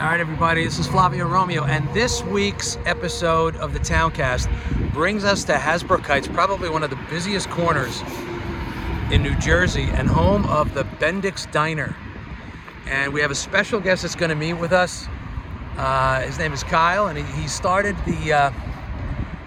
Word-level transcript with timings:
All 0.00 0.06
right, 0.06 0.20
everybody, 0.20 0.62
this 0.62 0.78
is 0.78 0.86
Flavio 0.86 1.26
Romeo, 1.26 1.64
and 1.64 1.92
this 1.92 2.22
week's 2.22 2.76
episode 2.86 3.56
of 3.56 3.72
the 3.72 3.80
Towncast 3.80 4.48
brings 4.92 5.24
us 5.24 5.42
to 5.42 5.54
Hasbrouck 5.54 6.06
Heights, 6.06 6.28
probably 6.28 6.70
one 6.70 6.84
of 6.84 6.90
the 6.90 6.98
busiest 7.10 7.50
corners 7.50 8.00
in 9.10 9.24
New 9.24 9.34
Jersey 9.38 9.88
and 9.90 10.06
home 10.08 10.46
of 10.46 10.72
the 10.72 10.84
Bendix 10.84 11.50
Diner. 11.50 11.96
And 12.86 13.12
we 13.12 13.20
have 13.20 13.32
a 13.32 13.34
special 13.34 13.80
guest 13.80 14.02
that's 14.02 14.14
going 14.14 14.28
to 14.28 14.36
meet 14.36 14.52
with 14.52 14.70
us. 14.70 15.08
Uh, 15.76 16.20
his 16.20 16.38
name 16.38 16.52
is 16.52 16.62
Kyle, 16.62 17.08
and 17.08 17.18
he, 17.18 17.24
he 17.42 17.48
started 17.48 17.96
the 18.06 18.32
uh, 18.32 18.50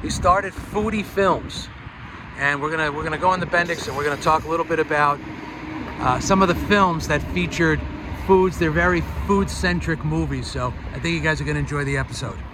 he 0.02 0.10
started 0.10 0.52
Foodie 0.52 1.06
Films, 1.06 1.70
and 2.38 2.62
we're 2.62 2.72
gonna 2.72 2.92
we're 2.92 3.06
gonna 3.06 3.18
go 3.18 3.30
on 3.30 3.40
the 3.40 3.46
Bendix 3.46 3.88
and 3.88 3.96
we're 3.96 4.04
gonna 4.04 4.22
talk 4.22 4.44
a 4.44 4.50
little 4.50 4.66
bit 4.66 4.80
about 4.80 5.18
uh, 6.02 6.20
some 6.20 6.42
of 6.42 6.50
the 6.50 6.56
films 6.68 7.08
that 7.08 7.24
featured 7.34 7.80
foods. 8.32 8.58
They're 8.58 8.72
very 8.72 9.02
food 9.28 9.50
centric 9.50 10.06
movies, 10.06 10.48
so 10.48 10.74
I 10.94 11.00
think 11.00 11.16
you 11.16 11.20
guys 11.20 11.42
are 11.42 11.44
gonna 11.44 11.60
enjoy 11.60 11.84
the 11.84 11.98
episode. 11.98 12.51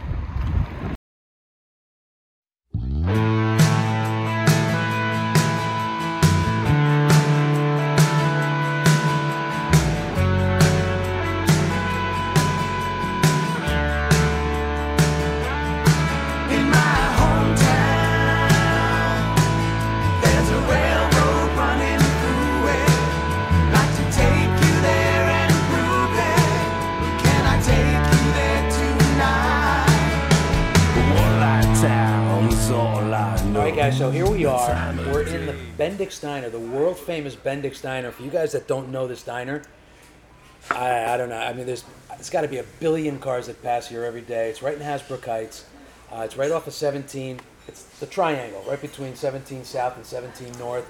Bendix 36.17 36.21
Diner, 36.21 36.49
the 36.49 36.59
world 36.59 36.97
famous 36.97 37.35
Bendix 37.35 37.81
Diner. 37.81 38.11
For 38.11 38.23
you 38.23 38.31
guys 38.31 38.51
that 38.53 38.67
don't 38.67 38.91
know 38.91 39.07
this 39.07 39.23
diner, 39.23 39.61
I, 40.71 41.13
I 41.13 41.17
don't 41.17 41.29
know. 41.29 41.37
I 41.37 41.53
mean, 41.53 41.65
there's 41.65 41.83
it's 42.13 42.29
got 42.29 42.41
to 42.41 42.47
be 42.47 42.57
a 42.57 42.65
billion 42.79 43.19
cars 43.19 43.47
that 43.47 43.61
pass 43.61 43.87
here 43.87 44.03
every 44.03 44.21
day. 44.21 44.49
It's 44.49 44.61
right 44.61 44.75
in 44.75 44.81
Hasbrouck 44.81 45.25
Heights. 45.25 45.65
Uh, 46.11 46.21
it's 46.21 46.35
right 46.35 46.51
off 46.51 46.67
of 46.67 46.73
17. 46.73 47.39
It's 47.67 47.83
the 47.99 48.05
triangle 48.05 48.63
right 48.67 48.81
between 48.81 49.15
17 49.15 49.63
South 49.63 49.97
and 49.97 50.05
17 50.05 50.53
North 50.57 50.88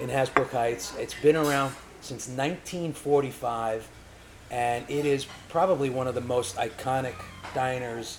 in 0.00 0.08
Hasbrouck 0.08 0.50
Heights. 0.50 0.94
It's 0.96 1.14
been 1.14 1.36
around 1.36 1.74
since 2.00 2.28
1945, 2.28 3.88
and 4.50 4.84
it 4.88 5.06
is 5.06 5.26
probably 5.48 5.90
one 5.90 6.08
of 6.08 6.14
the 6.14 6.20
most 6.20 6.56
iconic 6.56 7.14
diners 7.54 8.18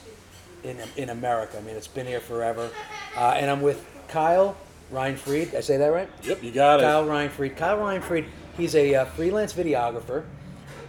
in, 0.63 0.79
in 0.95 1.09
America. 1.09 1.57
I 1.57 1.61
mean, 1.61 1.75
it's 1.75 1.87
been 1.87 2.07
here 2.07 2.21
forever. 2.21 2.69
Uh, 3.17 3.33
and 3.35 3.51
I'm 3.51 3.61
with 3.61 3.85
Kyle 4.07 4.55
Reinfried. 4.95 5.51
Did 5.51 5.55
I 5.55 5.59
say 5.59 5.77
that 5.77 5.88
right? 5.88 6.09
Yep, 6.23 6.41
you 6.41 6.51
got 6.51 6.79
it. 6.79 6.83
Kyle 6.83 7.05
Reinfried. 7.05 7.57
Kyle 7.57 7.77
Reinfried. 7.77 8.27
He's 8.55 8.75
a 8.75 8.95
uh, 8.95 9.05
freelance 9.05 9.53
videographer, 9.53 10.23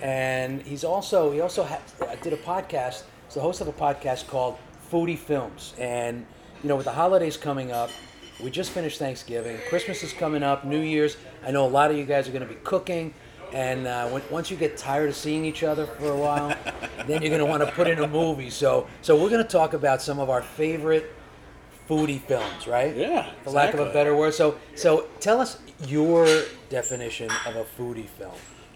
and 0.01 0.63
he's 0.63 0.85
also 0.85 1.33
he 1.33 1.41
also 1.41 1.65
ha- 1.65 1.83
did 2.23 2.33
a 2.33 2.37
podcast. 2.37 3.03
He's 3.25 3.35
the 3.35 3.41
host 3.41 3.61
of 3.61 3.67
a 3.67 3.73
podcast 3.73 4.29
called 4.29 4.57
Foodie 4.91 5.19
Films. 5.19 5.75
And 5.79 6.25
you 6.63 6.69
know, 6.69 6.77
with 6.77 6.85
the 6.85 6.93
holidays 6.93 7.37
coming 7.37 7.73
up, 7.73 7.91
we 8.43 8.51
just 8.51 8.71
finished 8.71 8.99
Thanksgiving. 8.99 9.59
Christmas 9.69 10.03
is 10.05 10.13
coming 10.13 10.43
up. 10.45 10.65
New 10.65 10.81
Year's. 10.81 11.17
I 11.45 11.51
know 11.51 11.67
a 11.67 11.69
lot 11.69 11.91
of 11.91 11.97
you 11.97 12.05
guys 12.05 12.29
are 12.29 12.33
going 12.33 12.47
to 12.47 12.49
be 12.49 12.61
cooking. 12.63 13.13
And 13.53 13.87
uh, 13.87 14.09
when, 14.09 14.23
once 14.31 14.51
you 14.51 14.57
get 14.57 14.77
tired 14.77 15.09
of 15.09 15.17
seeing 15.17 15.45
each 15.45 15.63
other 15.63 15.87
for 15.87 16.11
a 16.11 16.17
while, 16.17 16.49
then 17.07 17.23
you're 17.23 17.31
going 17.31 17.39
to 17.39 17.47
want 17.47 17.65
to 17.65 17.71
put 17.73 17.87
in 17.87 18.01
a 18.01 18.09
movie. 18.09 18.51
So, 18.51 18.89
so 19.03 19.15
we're 19.15 19.31
going 19.31 19.43
to 19.43 19.49
talk 19.49 19.73
about 19.73 20.03
some 20.03 20.19
of 20.19 20.31
our 20.31 20.43
favorite 20.43 21.13
foodie 21.89 22.21
films, 22.21 22.67
right? 22.67 22.95
Yeah, 22.97 23.31
For 23.45 23.51
lack 23.51 23.75
of 23.75 23.81
a 23.81 23.93
better 23.93 24.15
word. 24.17 24.35
So, 24.35 24.59
so 24.75 25.07
tell 25.21 25.41
us 25.41 25.59
your 25.87 26.27
definition 26.69 27.31
of 27.47 27.57
a 27.57 27.65
foodie 27.65 28.09
film. 28.09 28.35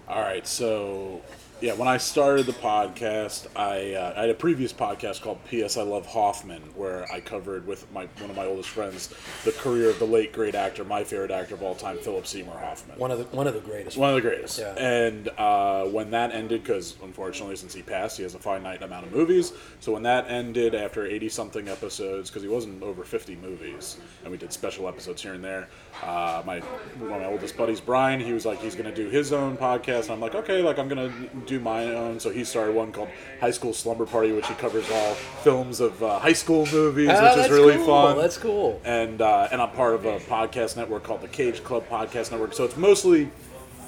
All 0.09 0.21
right, 0.23 0.47
so 0.47 1.21
yeah, 1.61 1.75
when 1.75 1.89
I 1.89 1.99
started 1.99 2.47
the 2.47 2.53
podcast, 2.53 3.47
I, 3.55 3.95
uh, 3.95 4.15
I 4.17 4.23
had 4.23 4.31
a 4.31 4.35
previous 4.35 4.73
podcast 4.73 5.21
called 5.21 5.45
"P.S. 5.47 5.77
I 5.77 5.83
Love 5.83 6.07
Hoffman," 6.07 6.63
where 6.75 7.11
I 7.13 7.21
covered 7.21 7.67
with 7.67 7.91
my 7.93 8.07
one 8.19 8.31
of 8.31 8.37
my 8.37 8.47
oldest 8.47 8.71
friends 8.71 9.15
the 9.45 9.53
career 9.53 9.91
of 9.91 9.99
the 9.99 10.07
late 10.07 10.33
great 10.33 10.55
actor, 10.55 10.85
my 10.85 11.05
favorite 11.05 11.31
actor 11.31 11.55
of 11.55 11.63
all 11.63 11.75
time, 11.75 11.99
Philip 11.99 12.27
Seymour 12.27 12.59
Hoffman. 12.59 12.99
One 12.99 13.11
of 13.11 13.19
the 13.19 13.25
one 13.37 13.47
of 13.47 13.55
the 13.55 13.61
greatest. 13.61 13.97
One 13.99 14.09
of 14.09 14.15
the 14.15 14.23
greatest. 14.23 14.59
Yeah. 14.59 14.73
And 14.75 15.29
uh, 15.37 15.85
when 15.85 16.11
that 16.13 16.33
ended, 16.33 16.63
because 16.63 16.97
unfortunately, 17.03 17.57
since 17.57 17.75
he 17.75 17.83
passed, 17.83 18.17
he 18.17 18.23
has 18.23 18.35
a 18.35 18.39
finite 18.39 18.83
amount 18.83 19.07
of 19.07 19.13
movies. 19.13 19.53
So 19.81 19.93
when 19.93 20.03
that 20.05 20.31
ended 20.31 20.75
after 20.75 21.05
80 21.05 21.29
something 21.29 21.69
episodes, 21.69 22.31
because 22.31 22.43
he 22.43 22.49
wasn't 22.49 22.83
over 22.83 23.05
50 23.05 23.37
movies, 23.37 23.99
and 24.23 24.31
we 24.31 24.39
did 24.39 24.53
special 24.53 24.89
episodes 24.89 25.21
here 25.21 25.35
and 25.35 25.45
there, 25.45 25.69
uh, 26.03 26.43
my 26.47 26.61
one 26.61 27.13
of 27.13 27.21
my 27.21 27.27
oldest 27.27 27.57
buddies, 27.57 27.81
Brian, 27.81 28.21
he 28.21 28.33
was 28.33 28.47
like, 28.47 28.61
he's 28.61 28.75
going 28.75 28.93
to 28.93 28.95
do 28.95 29.11
his 29.11 29.33
own 29.33 29.57
podcast. 29.57 30.05
And 30.05 30.13
I'm 30.13 30.21
like, 30.21 30.35
okay, 30.35 30.63
like 30.63 30.79
I'm 30.79 30.89
going 30.89 31.11
to 31.11 31.50
do 31.51 31.61
my 31.61 31.85
own. 31.95 32.19
So 32.21 32.31
he 32.31 32.45
started 32.45 32.75
one 32.75 32.93
called 32.93 33.09
High 33.41 33.51
School 33.51 33.73
Slumber 33.75 34.07
Party, 34.07 34.33
which 34.33 34.47
he 34.47 34.55
covers 34.55 34.89
all 34.91 35.15
films 35.45 35.81
of 35.81 36.03
uh, 36.03 36.19
high 36.19 36.33
school 36.33 36.67
movies, 36.73 37.11
Oh, 37.13 37.37
which 37.37 37.47
is 37.47 37.51
really 37.53 37.77
cool. 37.77 37.87
fun 37.87 38.17
That's 38.17 38.39
cool. 38.39 38.81
and 38.85 39.21
uh, 39.21 39.49
and 39.53 39.61
I'm 39.61 39.71
part 39.73 39.95
of 39.95 40.05
a 40.07 40.19
podcast 40.21 40.77
network 40.77 41.03
called 41.03 41.21
the 41.21 41.29
Cage 41.29 41.63
Club 41.65 41.87
Podcast 41.89 42.31
Network. 42.31 42.55
So 42.55 42.65
it's 42.65 42.77
mostly 42.77 43.31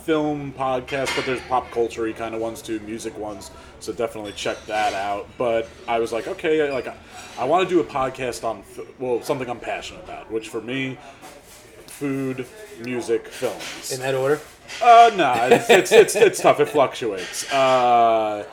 film 0.04 0.52
podcasts, 0.58 1.14
but 1.14 1.24
there's 1.24 1.40
pop 1.42 1.70
culture 1.70 2.12
kind 2.12 2.34
of 2.34 2.40
ones 2.40 2.60
too, 2.60 2.80
music 2.80 3.16
ones. 3.16 3.52
So 3.78 3.92
definitely 3.92 4.32
check 4.32 4.56
that 4.66 4.92
out. 4.94 5.28
But 5.38 5.68
I 5.86 6.00
was 6.00 6.12
like, 6.12 6.26
okay, 6.26 6.70
like 6.72 6.88
I, 6.88 6.96
I 7.38 7.44
want 7.44 7.68
to 7.68 7.72
do 7.74 7.80
a 7.80 7.84
podcast 7.84 8.42
on 8.44 8.58
f- 8.60 8.80
well 8.98 9.22
something 9.22 9.48
I'm 9.48 9.60
passionate 9.60 10.02
about, 10.04 10.30
which 10.30 10.48
for 10.48 10.60
me, 10.60 10.98
food, 11.86 12.46
music, 12.84 13.28
films. 13.28 13.92
In 13.92 14.00
that 14.00 14.14
order. 14.16 14.40
Uh, 14.80 15.10
no, 15.16 15.34
it's, 15.50 15.68
it's, 15.70 15.92
it's, 15.92 16.16
it's 16.16 16.40
tough. 16.40 16.60
It 16.60 16.68
fluctuates. 16.68 17.50
Uh, 17.52 18.44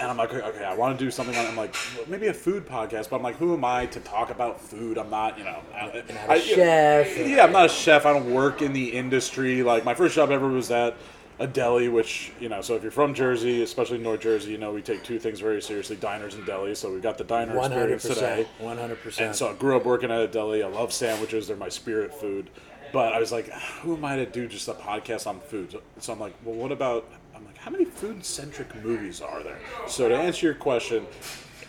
and 0.00 0.10
I'm 0.10 0.16
like, 0.16 0.32
okay, 0.34 0.64
I 0.64 0.74
want 0.74 0.98
to 0.98 1.04
do 1.04 1.10
something 1.10 1.36
on. 1.36 1.46
I'm 1.46 1.56
like, 1.56 1.74
well, 1.96 2.04
maybe 2.08 2.26
a 2.26 2.34
food 2.34 2.66
podcast, 2.66 3.10
but 3.10 3.16
I'm 3.16 3.22
like, 3.22 3.36
who 3.36 3.54
am 3.54 3.64
I 3.64 3.86
to 3.86 4.00
talk 4.00 4.30
about 4.30 4.60
food? 4.60 4.98
I'm 4.98 5.10
not, 5.10 5.38
you 5.38 5.44
know, 5.44 5.58
I, 5.74 5.86
not 5.86 6.28
a 6.28 6.32
I- 6.32 6.38
chef. 6.40 7.16
Yeah, 7.28 7.44
I'm 7.44 7.52
not 7.52 7.66
a 7.66 7.68
chef. 7.68 8.04
I 8.04 8.12
don't 8.12 8.32
work 8.34 8.60
in 8.62 8.72
the 8.72 8.92
industry. 8.92 9.62
Like 9.62 9.84
my 9.84 9.94
first 9.94 10.14
job 10.16 10.30
ever 10.30 10.48
was 10.48 10.70
at 10.70 10.96
a 11.38 11.46
deli, 11.46 11.88
which 11.88 12.32
you 12.40 12.48
know. 12.48 12.60
So 12.60 12.74
if 12.74 12.82
you're 12.82 12.90
from 12.92 13.14
Jersey, 13.14 13.62
especially 13.62 13.98
North 13.98 14.20
Jersey, 14.20 14.50
you 14.52 14.58
know 14.58 14.72
we 14.72 14.82
take 14.82 15.04
two 15.04 15.18
things 15.20 15.38
very 15.40 15.60
seriously: 15.62 15.96
diners 15.96 16.34
and 16.34 16.44
delis. 16.44 16.78
So 16.78 16.92
we've 16.92 17.02
got 17.02 17.16
the 17.18 17.24
diner 17.24 17.54
One 17.56 17.70
hundred 17.70 17.92
experience 17.92 18.20
today. 18.20 18.46
One 18.58 18.78
hundred 18.78 18.94
And 18.94 19.02
percent. 19.02 19.36
so 19.36 19.48
I 19.50 19.54
grew 19.54 19.76
up 19.76 19.84
working 19.84 20.10
at 20.10 20.20
a 20.20 20.28
deli. 20.28 20.62
I 20.64 20.68
love 20.68 20.92
sandwiches; 20.92 21.46
they're 21.48 21.56
my 21.56 21.68
spirit 21.68 22.12
food. 22.14 22.50
But 22.94 23.12
I 23.12 23.18
was 23.18 23.32
like, 23.32 23.50
who 23.82 23.96
am 23.96 24.04
I 24.04 24.14
to 24.14 24.24
do 24.24 24.46
just 24.46 24.68
a 24.68 24.72
podcast 24.72 25.26
on 25.26 25.40
food? 25.40 25.76
So- 25.98 26.12
I'm 26.12 26.20
like, 26.20 26.32
well, 26.44 26.54
what 26.54 26.70
about? 26.70 27.10
I'm 27.34 27.44
like, 27.44 27.58
how 27.58 27.72
many 27.72 27.84
food-centric 27.84 28.72
movies 28.84 29.20
are 29.20 29.42
there? 29.42 29.58
So 29.88 30.08
to 30.08 30.16
answer 30.16 30.46
your 30.46 30.54
question, 30.54 31.04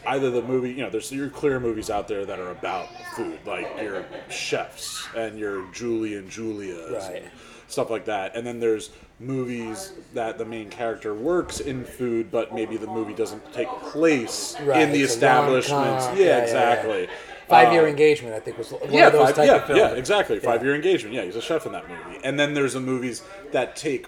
either 0.06 0.30
the 0.30 0.44
movie, 0.44 0.70
you 0.72 0.84
know, 0.84 0.92
there's 0.92 1.12
your 1.12 1.30
clear 1.30 1.60
movies 1.60 1.90
out 1.90 2.08
there 2.08 2.28
that 2.28 2.38
are 2.38 2.52
about 2.52 2.88
food, 3.16 3.40
like 3.48 3.68
your 3.82 4.06
chefs 4.30 5.08
and 5.18 5.40
your 5.40 5.66
Julie 5.74 6.16
and 6.16 6.30
Julia's, 6.30 6.92
Right. 7.08 7.24
and 7.24 7.32
stuff 7.68 7.90
like 7.90 8.06
that. 8.06 8.36
And 8.36 8.46
then 8.46 8.60
there's 8.60 8.92
movies 9.20 9.94
that 10.14 10.38
the 10.38 10.46
main 10.46 10.70
character 10.70 11.16
works 11.16 11.60
in 11.60 11.84
food, 11.86 12.30
but 12.30 12.54
maybe 12.54 12.78
the 12.78 12.86
movie 12.86 13.16
doesn't 13.16 13.52
take 13.52 13.70
place 13.82 14.56
Right, 14.62 14.84
in 14.84 14.92
the 14.92 15.02
it's 15.02 15.14
establishments. 15.14 16.06
rom-com. 16.06 16.18
Yeah, 16.20 16.38
exactly. 16.44 17.02
yeah, 17.06 17.08
yeah. 17.10 17.35
Five 17.48 17.72
year 17.74 17.84
Uh, 17.86 17.90
engagement, 17.90 18.34
I 18.36 18.40
think, 18.40 18.58
was 18.58 18.72
one 18.72 18.92
yeah, 18.92 19.08
of 19.08 19.14
those 19.14 19.26
five, 19.28 19.36
type 19.36 19.48
yeah, 19.48 19.56
of 19.56 19.66
films. 19.66 19.80
yeah, 19.80 19.90
exactly. 19.94 20.36
Yeah. 20.38 20.42
Five 20.44 20.64
year 20.64 20.76
engagement. 20.76 21.14
Yeah, 21.16 21.24
he's 21.24 21.36
a 21.36 21.42
chef 21.42 21.66
in 21.66 21.72
that 21.74 21.88
movie. 21.88 22.20
And 22.24 22.40
then 22.40 22.54
there's 22.54 22.74
the 22.74 22.80
movies 22.80 23.22
that 23.52 23.76
take 23.76 24.08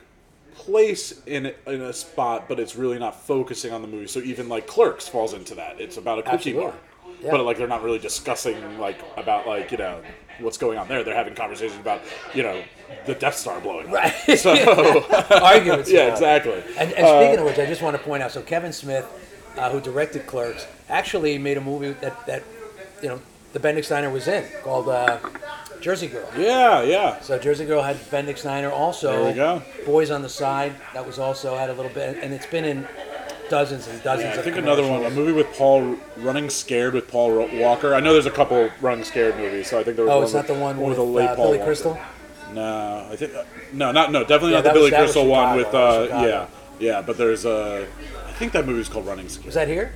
place 0.56 1.22
in 1.26 1.54
in 1.68 1.82
a 1.82 1.94
spot, 1.94 2.48
but 2.50 2.60
it's 2.60 2.76
really 2.76 2.98
not 3.00 3.16
focusing 3.16 3.72
on 3.72 3.82
the 3.82 3.88
movie. 3.88 4.08
So 4.08 4.20
even 4.22 4.50
like 4.50 4.66
Clerks 4.68 5.08
falls 5.08 5.34
into 5.34 5.56
that. 5.56 5.80
It's 5.80 5.98
about 5.98 6.20
a 6.20 6.24
cookie 6.24 6.58
Absolutely. 6.58 6.64
bar, 6.64 6.74
Yeah. 7.22 7.32
but 7.32 7.46
like 7.46 7.58
they're 7.58 7.68
not 7.68 7.84
really 7.84 8.00
discussing 8.00 8.80
like 8.80 9.00
about 9.18 9.46
like 9.48 9.72
you 9.72 9.78
know 9.78 10.02
what's 10.40 10.58
going 10.58 10.78
on 10.80 10.88
there. 10.88 11.04
They're 11.04 11.16
having 11.16 11.36
conversations 11.36 11.80
about 11.80 12.02
you 12.34 12.42
know 12.44 12.62
the 13.06 13.14
Death 13.14 13.36
Star 13.36 13.60
blowing 13.62 13.88
up. 13.88 13.94
Right. 13.94 14.14
So 14.38 14.52
Arguments. 15.44 15.92
yeah, 15.98 16.12
exactly. 16.12 16.62
And, 16.78 16.92
and 16.94 17.08
speaking 17.08 17.40
of 17.40 17.46
which, 17.46 17.60
I 17.60 17.66
just 17.68 17.82
want 17.84 17.96
to 17.96 18.02
point 18.04 18.24
out. 18.24 18.32
So 18.32 18.42
Kevin 18.42 18.74
Smith, 18.74 19.06
uh, 19.58 19.70
who 19.70 19.80
directed 19.80 20.26
Clerks, 20.26 20.66
actually 20.90 21.38
made 21.38 21.58
a 21.58 21.62
movie 21.62 21.92
that 22.02 22.26
that 22.26 22.44
you 23.02 23.10
know 23.10 23.22
the 23.54 23.60
Bendix 23.60 23.90
Diner 23.90 24.10
was 24.10 24.28
in 24.28 24.44
called 24.64 24.90
uh, 24.90 25.20
Jersey 25.82 26.08
Girl. 26.08 26.28
Yeah, 26.38 26.82
yeah. 26.84 27.20
So 27.22 27.38
Jersey 27.40 27.66
Girl 27.66 27.82
had 27.82 27.96
Bendix 28.12 28.44
Diner. 28.44 28.70
Also, 28.72 29.12
There 29.12 29.32
we 29.32 29.34
go. 29.34 29.62
Boys 29.86 30.12
on 30.12 30.22
the 30.22 30.30
Side. 30.30 30.74
That 30.94 31.06
was 31.06 31.18
also 31.20 31.56
had 31.56 31.70
a 31.70 31.74
little 31.74 31.92
bit, 31.92 32.18
and 32.22 32.34
it's 32.34 32.46
been 32.48 32.66
in 32.66 32.88
dozens 33.50 33.88
and 33.88 34.02
dozens. 34.04 34.34
Yeah, 34.36 34.40
I 34.42 34.44
think 34.44 34.58
another 34.58 34.86
one, 34.86 35.06
a 35.06 35.10
movie 35.10 35.32
with 35.32 35.48
Paul 35.56 35.96
Running 36.18 36.50
Scared 36.50 36.94
with 36.94 37.08
Paul 37.08 37.48
Walker. 37.54 37.94
I 37.96 38.00
know 38.00 38.14
there's 38.14 38.26
a 38.26 38.32
couple 38.32 38.70
Running 38.82 39.06
Scared 39.06 39.38
movies, 39.38 39.70
so 39.70 39.80
I 39.80 39.84
think 39.84 39.96
there 39.96 40.06
was 40.06 40.12
Oh, 40.12 40.18
one 40.18 40.24
it's 40.26 40.34
not 40.34 40.48
the 40.48 40.54
one 40.56 40.80
with 40.82 40.98
a 40.98 41.04
late 41.04 41.30
uh, 41.30 41.36
Paul 41.36 41.46
Billy 41.46 41.58
Walker. 41.60 41.70
Crystal. 41.70 41.98
No, 42.54 43.08
I 43.12 43.16
think 43.16 43.34
uh, 43.36 43.44
no, 43.74 43.92
not 43.92 44.12
no, 44.12 44.22
definitely 44.22 44.52
Yeah, 44.52 44.58
not 44.62 44.64
the 44.66 44.70
Billy 44.72 44.82
was- 44.84 44.92
that 44.92 45.02
was 45.02 45.12
Crystal 45.14 45.28
one 45.28 45.56
with 45.58 45.74
uh, 45.74 46.08
yeah, 46.10 46.48
Yeah, 46.80 47.02
but 47.02 47.18
there's 47.18 47.46
a. 47.46 47.88
I 48.28 48.32
think 48.34 48.52
that 48.54 48.66
movie's 48.66 48.90
called 48.90 49.06
Running 49.06 49.30
Scared. 49.30 49.46
Was 49.48 49.56
that 49.56 49.68
here? 49.68 49.94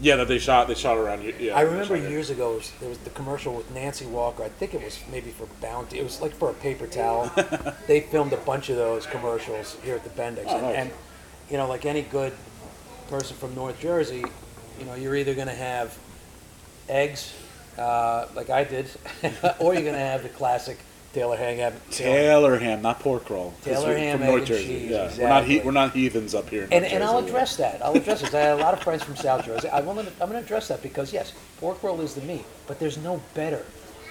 Yeah, 0.00 0.16
that 0.16 0.28
they 0.28 0.38
shot. 0.38 0.68
They 0.68 0.74
shot 0.74 0.96
around. 0.98 1.22
here. 1.22 1.34
Yeah, 1.38 1.56
I 1.56 1.62
remember 1.62 1.96
years 1.96 2.30
ago, 2.30 2.54
it 2.54 2.56
was, 2.56 2.72
there 2.80 2.88
was 2.88 2.98
the 2.98 3.10
commercial 3.10 3.54
with 3.54 3.70
Nancy 3.72 4.06
Walker. 4.06 4.42
I 4.42 4.48
think 4.48 4.74
it 4.74 4.82
was 4.82 4.98
maybe 5.10 5.30
for 5.30 5.46
Bounty. 5.60 5.98
It 5.98 6.02
was 6.02 6.20
like 6.20 6.32
for 6.34 6.50
a 6.50 6.54
paper 6.54 6.86
towel. 6.86 7.30
they 7.86 8.00
filmed 8.00 8.32
a 8.32 8.38
bunch 8.38 8.68
of 8.68 8.76
those 8.76 9.06
commercials 9.06 9.76
here 9.84 9.94
at 9.94 10.04
the 10.04 10.10
Bendix. 10.10 10.46
Oh, 10.48 10.56
and, 10.56 10.62
nice. 10.62 10.76
and, 10.76 10.90
you 11.50 11.56
know, 11.56 11.68
like 11.68 11.86
any 11.86 12.02
good 12.02 12.32
person 13.08 13.36
from 13.36 13.54
North 13.54 13.78
Jersey, 13.78 14.24
you 14.78 14.84
know, 14.86 14.94
you're 14.94 15.14
either 15.14 15.34
going 15.34 15.48
to 15.48 15.54
have 15.54 15.96
eggs, 16.88 17.32
uh, 17.78 18.26
like 18.34 18.50
I 18.50 18.64
did, 18.64 18.86
or 19.60 19.74
you're 19.74 19.82
going 19.82 19.94
to 19.94 19.98
have 19.98 20.22
the 20.22 20.28
classic 20.30 20.78
Taylor 21.12 21.36
ham. 21.36 21.74
Taylor 21.90 22.58
ham, 22.58 22.80
not 22.80 23.00
pork 23.00 23.28
roll. 23.28 23.52
Taylor 23.62 23.96
ham, 23.96 24.18
from 24.18 24.26
North 24.28 24.46
Jersey. 24.46 24.66
cheese, 24.66 24.90
Yeah, 24.90 25.12
we're 25.18 25.28
not 25.28 25.44
he, 25.44 25.60
we're 25.60 25.70
not 25.72 25.92
heathens 25.92 26.34
up 26.34 26.48
here. 26.48 26.66
And, 26.72 26.84
and 26.84 27.04
I'll 27.04 27.18
address 27.18 27.56
that. 27.56 27.84
I'll 27.84 27.94
address 27.94 28.22
it. 28.22 28.34
I 28.34 28.40
have 28.40 28.58
a 28.58 28.62
lot 28.62 28.72
of 28.72 28.82
friends 28.82 29.02
from 29.02 29.16
South 29.16 29.44
Jersey. 29.44 29.68
I'm 29.68 29.84
going 29.84 30.06
to 30.06 30.12
I'm 30.20 30.30
going 30.30 30.40
to 30.40 30.44
address 30.44 30.68
that 30.68 30.82
because 30.82 31.12
yes, 31.12 31.32
pork 31.58 31.82
roll 31.82 32.00
is 32.00 32.14
the 32.14 32.22
meat, 32.22 32.44
but 32.66 32.78
there's 32.78 32.96
no 32.98 33.20
better 33.34 33.64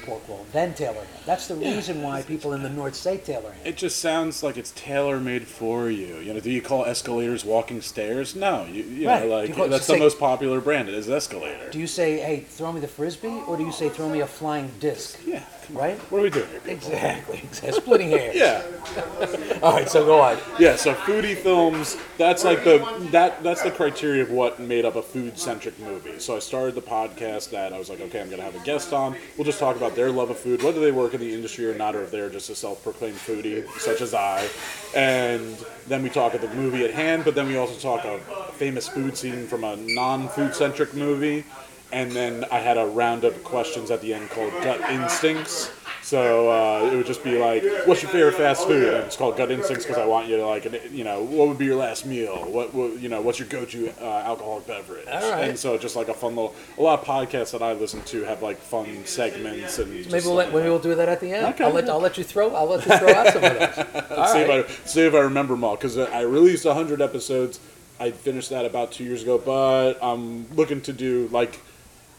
pork 0.06 0.21
roll 0.27 0.45
than 0.51 0.74
Taylor 0.74 0.94
ham. 0.95 1.06
That's 1.25 1.48
the 1.48 1.56
reason 1.56 2.01
why 2.01 2.21
people 2.24 2.53
in 2.53 2.63
the 2.63 2.69
north 2.69 2.95
say 2.95 3.18
Taylor 3.18 3.51
ham. 3.51 3.62
It 3.65 3.77
just 3.77 4.00
sounds 4.00 4.44
like 4.44 4.57
it's 4.57 4.71
tailor 4.75 5.19
made 5.19 5.48
for 5.48 5.89
you. 5.89 6.18
You 6.18 6.33
know, 6.33 6.39
do 6.39 6.50
you 6.51 6.62
call 6.62 6.86
escalators 6.86 7.45
walking 7.45 7.81
stairs? 7.81 8.36
No, 8.36 8.65
you, 8.65 8.83
you 8.83 9.07
Right. 9.07 9.24
know, 9.24 9.36
like 9.36 9.56
call- 9.56 9.68
that's 9.68 9.86
say- 9.86 9.94
the 9.95 10.00
most 10.00 10.19
popular 10.19 10.59
brand. 10.62 10.89
It 10.89 10.95
is 10.95 11.09
escalator. 11.09 11.69
Do 11.69 11.80
you 11.80 11.88
say, 11.88 12.19
"Hey, 12.19 12.42
throw 12.48 12.71
me 12.71 12.80
the 12.81 12.88
frisbee," 12.88 13.42
or 13.48 13.57
do 13.57 13.63
you 13.63 13.71
say, 13.71 13.89
"Throw 13.89 14.09
me 14.09 14.19
a 14.21 14.27
flying 14.27 14.71
disc"? 14.80 15.19
yeah. 15.25 15.44
Right? 15.71 15.98
What 16.12 16.19
are 16.19 16.24
we 16.24 16.30
doing 16.30 16.50
here? 16.50 16.59
Exactly. 16.65 17.39
exactly. 17.44 17.71
Splitting 17.81 18.09
hairs. 18.09 18.36
Yeah, 18.36 18.62
All 19.63 19.71
right. 19.74 19.88
So 19.88 20.04
go 20.06 20.19
on. 20.19 20.38
yeah. 20.59 20.75
So 20.75 20.94
foodie 20.94 21.36
films. 21.38 21.95
That's 22.18 22.44
like 22.44 22.63
the 22.65 22.80
that 23.12 23.42
that's 23.42 23.62
the 23.62 23.71
criteria 23.71 24.21
of 24.24 24.31
what 24.31 24.59
made 24.59 24.83
up 24.83 24.95
a 24.97 25.01
food 25.01 25.38
centric 25.39 25.80
movie. 25.80 26.19
So 26.19 26.36
I 26.36 26.39
started 26.39 26.75
the 26.75 26.81
podcast 26.81 27.51
that 27.51 27.71
I 27.71 27.80
was 27.80 27.89
like, 27.89 28.01
okay, 28.01 28.19
I'm 28.19 28.30
gonna 28.30 28.42
have 28.44 28.56
a 28.56 28.65
guest 28.65 28.92
on. 28.92 29.15
We'll 29.38 29.45
just 29.45 29.59
talk 29.59 29.77
about 29.77 29.90
their 29.95 30.11
love 30.11 30.29
of 30.29 30.38
food, 30.38 30.63
whether 30.63 30.79
they 30.79 30.91
work 30.91 31.13
in 31.13 31.19
the 31.19 31.33
industry 31.33 31.65
or 31.69 31.75
not, 31.75 31.95
or 31.95 32.03
if 32.03 32.11
they're 32.11 32.29
just 32.29 32.49
a 32.49 32.55
self 32.55 32.83
proclaimed 32.83 33.17
foodie 33.17 33.67
such 33.79 34.01
as 34.01 34.13
I. 34.13 34.47
And 34.95 35.57
then 35.88 36.03
we 36.03 36.09
talk 36.09 36.33
of 36.33 36.41
the 36.41 36.49
movie 36.49 36.83
at 36.83 36.91
hand, 36.91 37.25
but 37.25 37.35
then 37.35 37.47
we 37.47 37.57
also 37.57 37.79
talk 37.79 38.05
of 38.05 38.21
a 38.29 38.51
famous 38.53 38.88
food 38.88 39.17
scene 39.17 39.47
from 39.47 39.63
a 39.63 39.75
non 39.75 40.27
food 40.29 40.55
centric 40.55 40.93
movie. 40.93 41.45
And 41.91 42.11
then 42.11 42.45
I 42.51 42.59
had 42.59 42.77
a 42.77 42.85
round 42.85 43.25
of 43.25 43.43
questions 43.43 43.91
at 43.91 44.01
the 44.01 44.13
end 44.13 44.29
called 44.29 44.53
Gut 44.63 44.79
Instincts. 44.89 45.71
So 46.03 46.50
uh, 46.50 46.92
it 46.92 46.95
would 46.95 47.06
just 47.06 47.24
be 47.24 47.38
like, 47.38 47.63
"What's 47.86 48.01
your 48.01 48.12
favorite 48.12 48.33
fast 48.33 48.68
food?" 48.68 48.94
And 48.94 49.06
it's 49.06 49.15
called 49.15 49.38
Gut 49.38 49.51
Instincts 49.51 49.86
because 49.86 50.00
I 50.00 50.06
want 50.06 50.27
you 50.27 50.38
to 50.38 50.45
like, 50.45 50.65
you 50.92 51.03
know, 51.03 51.21
what 51.21 51.48
would 51.48 51.57
be 51.57 51.65
your 51.65 51.75
last 51.75 52.06
meal? 52.06 52.44
What, 52.45 52.74
what 52.74 53.00
you 53.00 53.07
know, 53.07 53.21
what's 53.21 53.38
your 53.39 53.48
go-to 53.48 53.94
uh, 54.01 54.06
alcoholic 54.25 54.65
beverage? 54.65 55.07
All 55.07 55.31
right. 55.31 55.50
And 55.50 55.59
so 55.59 55.77
just 55.77 55.95
like 55.95 56.07
a 56.07 56.13
fun 56.13 56.36
little, 56.36 56.56
a 56.77 56.81
lot 56.81 57.00
of 57.00 57.06
podcasts 57.06 57.51
that 57.51 57.62
I 57.62 57.74
listen 57.74 58.01
to 58.03 58.24
have 58.24 58.42
like 58.42 58.57
fun 58.57 59.06
segments 59.06 59.77
and 59.77 59.92
Maybe 59.92 60.25
we'll 60.25 60.33
let, 60.33 60.53
maybe 60.53 60.69
we'll 60.69 60.80
do 60.80 60.95
that 60.95 61.07
at 61.07 61.19
the 61.19 61.31
end. 61.31 61.45
Okay. 61.53 61.63
I'll 61.63 61.71
let 61.71 61.89
I'll 61.89 62.00
let 62.00 62.18
you 62.18 62.24
throw 62.24 62.54
I'll 62.56 62.68
let 62.68 62.86
you 62.86 62.97
throw 62.97 63.09
out 63.09 63.27
some 63.27 63.44
of 63.44 63.59
those. 63.59 63.75
See, 64.31 64.44
right. 64.45 64.59
if 64.59 64.83
I, 64.83 64.88
see 64.88 65.01
if 65.01 65.13
I 65.13 65.19
remember 65.19 65.54
them 65.54 65.63
all 65.63 65.75
because 65.75 65.97
I 65.97 66.21
released 66.21 66.65
100 66.65 67.01
episodes. 67.01 67.59
I 68.00 68.09
finished 68.12 68.50
that 68.50 68.65
about 68.65 68.92
two 68.92 69.04
years 69.04 69.21
ago, 69.21 69.38
but 69.38 69.94
I'm 70.01 70.50
looking 70.56 70.81
to 70.81 70.94
do 70.94 71.30
like 71.31 71.59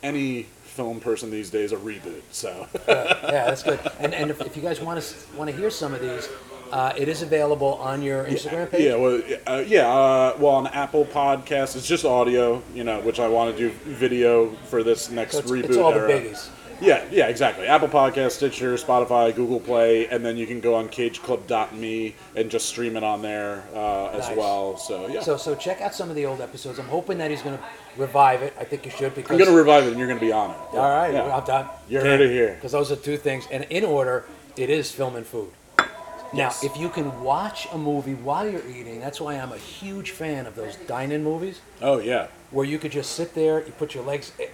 any 0.02 0.46
film 0.72 1.00
person 1.00 1.30
these 1.30 1.50
days 1.50 1.72
a 1.72 1.76
reboot. 1.76 2.22
So 2.30 2.66
yeah, 2.88 3.44
that's 3.46 3.62
good. 3.62 3.78
And 3.98 4.14
and 4.14 4.30
if, 4.30 4.40
if 4.40 4.56
you 4.56 4.62
guys 4.62 4.80
want 4.80 5.02
to 5.02 5.14
want 5.36 5.50
to 5.50 5.56
hear 5.56 5.70
some 5.70 5.92
of 5.94 6.00
these, 6.00 6.28
uh, 6.72 6.92
it 6.96 7.08
is 7.08 7.20
available 7.22 7.74
on 7.74 8.00
your 8.02 8.24
Instagram 8.24 8.70
page. 8.70 8.82
Yeah, 8.82 8.96
well, 8.96 9.20
uh, 9.46 9.62
yeah. 9.66 9.86
Uh, 9.88 10.34
well, 10.38 10.52
on 10.52 10.66
Apple 10.69 11.04
Podcasts, 11.04 11.76
it's 11.76 11.86
just 11.86 12.04
audio, 12.04 12.62
you 12.74 12.84
know, 12.84 13.00
which 13.00 13.20
I 13.20 13.28
want 13.28 13.54
to 13.54 13.58
do 13.58 13.70
video 13.84 14.50
for 14.70 14.82
this 14.82 15.10
next 15.10 15.32
So 15.34 15.38
it's, 15.40 15.50
reboot. 15.50 15.64
it's 15.64 15.76
all 15.76 15.92
the 15.92 16.00
era. 16.00 16.08
biggies. 16.20 16.48
Yeah, 16.80 17.04
yeah, 17.10 17.28
exactly. 17.28 17.66
Apple 17.66 17.88
Podcast, 17.88 18.32
Stitcher, 18.32 18.74
Spotify, 18.74 19.34
Google 19.34 19.60
Play, 19.60 20.06
and 20.08 20.24
then 20.24 20.36
you 20.36 20.46
can 20.46 20.60
go 20.60 20.74
on 20.74 20.88
CageClub.me 20.88 22.14
and 22.36 22.50
just 22.50 22.66
stream 22.69 22.96
it 22.96 23.04
on 23.04 23.22
there 23.22 23.62
uh, 23.74 24.06
as 24.08 24.28
Nice. 24.28 24.36
well. 24.36 24.76
So 24.76 25.06
yeah, 25.08 25.20
So 25.20 25.36
so 25.36 25.54
check 25.54 25.80
out 25.80 25.94
some 25.94 26.10
of 26.10 26.16
the 26.16 26.26
old 26.26 26.40
episodes. 26.40 26.78
I'm 26.78 26.86
hoping 26.88 27.19
that 27.19 27.30
he's 27.30 27.42
going 27.42 27.56
to 27.58 27.64
revive 27.96 28.42
it. 28.42 28.52
I 28.58 28.64
think 28.64 28.84
you 28.84 28.90
should 28.90 29.14
because 29.14 29.30
I'm 29.38 29.44
gonna 29.44 29.56
revive 29.56 29.84
it, 29.84 29.90
and 29.90 29.98
you're 29.98 30.08
gonna 30.08 30.20
be 30.20 30.32
on 30.32 30.50
it. 30.50 30.56
All 30.72 30.88
right, 30.90 31.12
Yeah. 31.12 31.36
I'm 31.36 31.44
done. 31.44 31.69
You 31.88 32.00
heard 32.00 32.20
it 32.20 32.30
here. 32.30 32.54
Because 32.54 32.72
those 32.72 32.90
are 32.90 32.96
two 32.96 33.16
things, 33.16 33.46
and 33.50 33.64
in 33.70 33.84
order, 33.84 34.25
it 34.56 34.70
is 34.70 34.90
film 34.90 35.16
and 35.16 35.26
food. 35.26 35.50
Now, 36.34 36.44
Yes. 36.48 36.64
if 36.64 36.76
you 36.78 36.88
can 36.88 37.22
watch 37.22 37.68
a 37.72 37.78
movie 37.78 38.14
while 38.14 38.48
you're 38.48 38.66
eating, 38.66 39.00
that's 39.00 39.20
why 39.20 39.34
I'm 39.34 39.52
a 39.52 39.58
huge 39.58 40.12
fan 40.12 40.46
of 40.46 40.54
those 40.54 40.76
dine-in 40.76 41.22
movies, 41.22 41.60
Oh 41.82 41.98
yeah. 41.98 42.28
Where 42.52 42.66
you 42.66 42.78
could 42.78 42.93
just 42.93 43.12
sit 43.12 43.34
there, 43.34 43.64
you 43.64 43.72
put 43.72 43.94
your 43.94 44.04
legs 44.04 44.32
eh, 44.38 44.46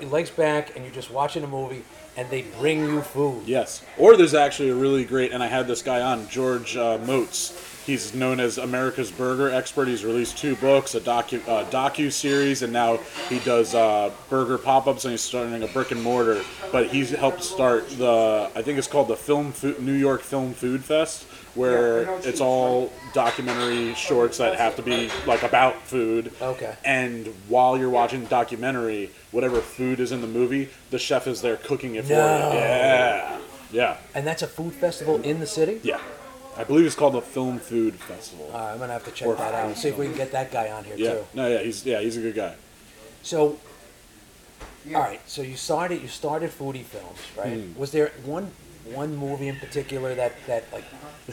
your 0.00 0.10
legs 0.10 0.30
back, 0.30 0.74
and 0.74 0.84
you're 0.84 0.94
just 0.94 1.10
watching 1.10 1.44
a 1.44 1.46
movie, 1.46 1.84
and 2.16 2.28
they 2.28 2.42
bring 2.58 2.80
you 2.80 3.00
food. 3.00 3.44
Yes. 3.46 3.82
Or 3.96 4.16
there's 4.16 4.34
actually 4.34 4.70
a 4.70 4.74
really 4.74 5.04
great, 5.04 5.32
and 5.32 5.42
I 5.42 5.46
had 5.46 5.66
this 5.66 5.80
guy 5.80 6.02
on, 6.02 6.28
George 6.28 6.76
uh, 6.76 6.98
Motz. 6.98 7.73
He's 7.86 8.14
known 8.14 8.40
as 8.40 8.56
America's 8.56 9.10
Burger 9.10 9.50
Expert. 9.50 9.88
He's 9.88 10.04
released 10.06 10.38
two 10.38 10.56
books, 10.56 10.94
a 10.94 11.00
docu 11.00 11.46
uh, 11.46 11.64
docu 11.66 12.10
series, 12.10 12.62
and 12.62 12.72
now 12.72 12.96
he 13.28 13.38
does 13.40 13.74
uh, 13.74 14.10
burger 14.30 14.56
pop-ups, 14.56 15.04
and 15.04 15.12
he's 15.12 15.20
starting 15.20 15.62
a 15.62 15.66
brick 15.68 15.90
and 15.90 16.02
mortar. 16.02 16.42
But 16.72 16.86
he's 16.88 17.10
helped 17.10 17.42
start 17.42 17.88
the, 17.90 18.50
I 18.54 18.62
think 18.62 18.78
it's 18.78 18.88
called 18.88 19.08
the 19.08 19.16
Film 19.16 19.52
Food, 19.52 19.82
New 19.82 19.92
York 19.92 20.22
Film 20.22 20.54
Food 20.54 20.82
Fest, 20.82 21.24
where 21.54 22.08
it's 22.20 22.40
all 22.40 22.90
documentary 23.12 23.94
shorts 23.94 24.38
that 24.38 24.56
have 24.56 24.76
to 24.76 24.82
be 24.82 25.10
like 25.26 25.42
about 25.42 25.76
food. 25.82 26.32
Okay. 26.40 26.74
And 26.86 27.26
while 27.48 27.76
you're 27.76 27.90
watching 27.90 28.22
the 28.22 28.28
documentary, 28.30 29.10
whatever 29.30 29.60
food 29.60 30.00
is 30.00 30.10
in 30.10 30.22
the 30.22 30.26
movie, 30.26 30.70
the 30.90 30.98
chef 30.98 31.26
is 31.26 31.42
there 31.42 31.58
cooking 31.58 31.96
it 31.96 32.04
for 32.06 32.14
No. 32.14 32.52
you. 32.52 32.58
Yeah. 32.58 33.38
Yeah. 33.72 33.96
And 34.14 34.26
that's 34.26 34.40
a 34.42 34.46
food 34.46 34.72
festival 34.72 35.20
in 35.22 35.38
the 35.40 35.46
city. 35.46 35.80
Yeah. 35.82 36.00
I 36.56 36.64
believe 36.64 36.86
it's 36.86 36.94
called 36.94 37.14
the 37.14 37.20
Film 37.20 37.58
Food 37.58 37.94
Festival. 37.94 38.50
All 38.52 38.58
right, 38.58 38.72
I'm 38.72 38.78
gonna 38.78 38.92
have 38.92 39.04
to 39.04 39.10
check 39.10 39.28
Or 39.28 39.34
that 39.36 39.54
out 39.54 39.66
and 39.66 39.76
see 39.76 39.88
if 39.88 39.98
we 39.98 40.06
can 40.06 40.16
get 40.16 40.32
that 40.32 40.52
guy 40.52 40.70
on 40.70 40.84
here 40.84 40.96
yeah. 40.96 41.12
too. 41.14 41.24
No, 41.34 41.48
yeah, 41.48 41.62
he's 41.62 41.84
yeah, 41.84 42.00
he's 42.00 42.16
a 42.16 42.20
good 42.20 42.34
guy. 42.34 42.54
So, 43.22 43.58
all 44.94 45.00
right. 45.00 45.20
So 45.28 45.42
you 45.42 45.56
started 45.56 46.02
you 46.02 46.08
started 46.08 46.50
foodie 46.50 46.84
films, 46.84 47.18
right? 47.36 47.58
Hmm. 47.58 47.78
Was 47.78 47.90
there 47.90 48.12
one 48.24 48.50
one 48.84 49.16
movie 49.16 49.48
in 49.48 49.56
particular 49.56 50.14
that 50.14 50.34
that 50.46 50.72
like 50.72 50.84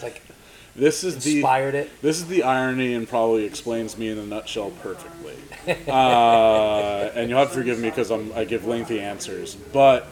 like 0.02 0.22
This 0.76 1.04
is 1.04 1.24
the 1.24 1.38
inspired 1.40 1.76
it? 1.76 2.02
This 2.02 2.20
is 2.20 2.28
the 2.28 2.44
irony 2.44 2.94
and 2.94 3.08
probably 3.08 3.44
explains 3.44 3.98
me 3.98 4.08
in 4.08 4.18
a 4.18 4.26
nutshell 4.26 4.72
perfectly. 4.82 5.36
Uh, 5.88 7.12
and 7.14 7.30
you'll 7.30 7.38
have 7.38 7.50
to 7.50 7.54
forgive 7.54 7.78
me 7.78 7.90
because 7.90 8.10
I 8.10 8.46
give 8.46 8.66
lengthy 8.66 9.00
answers. 9.00 9.54
But 9.54 10.08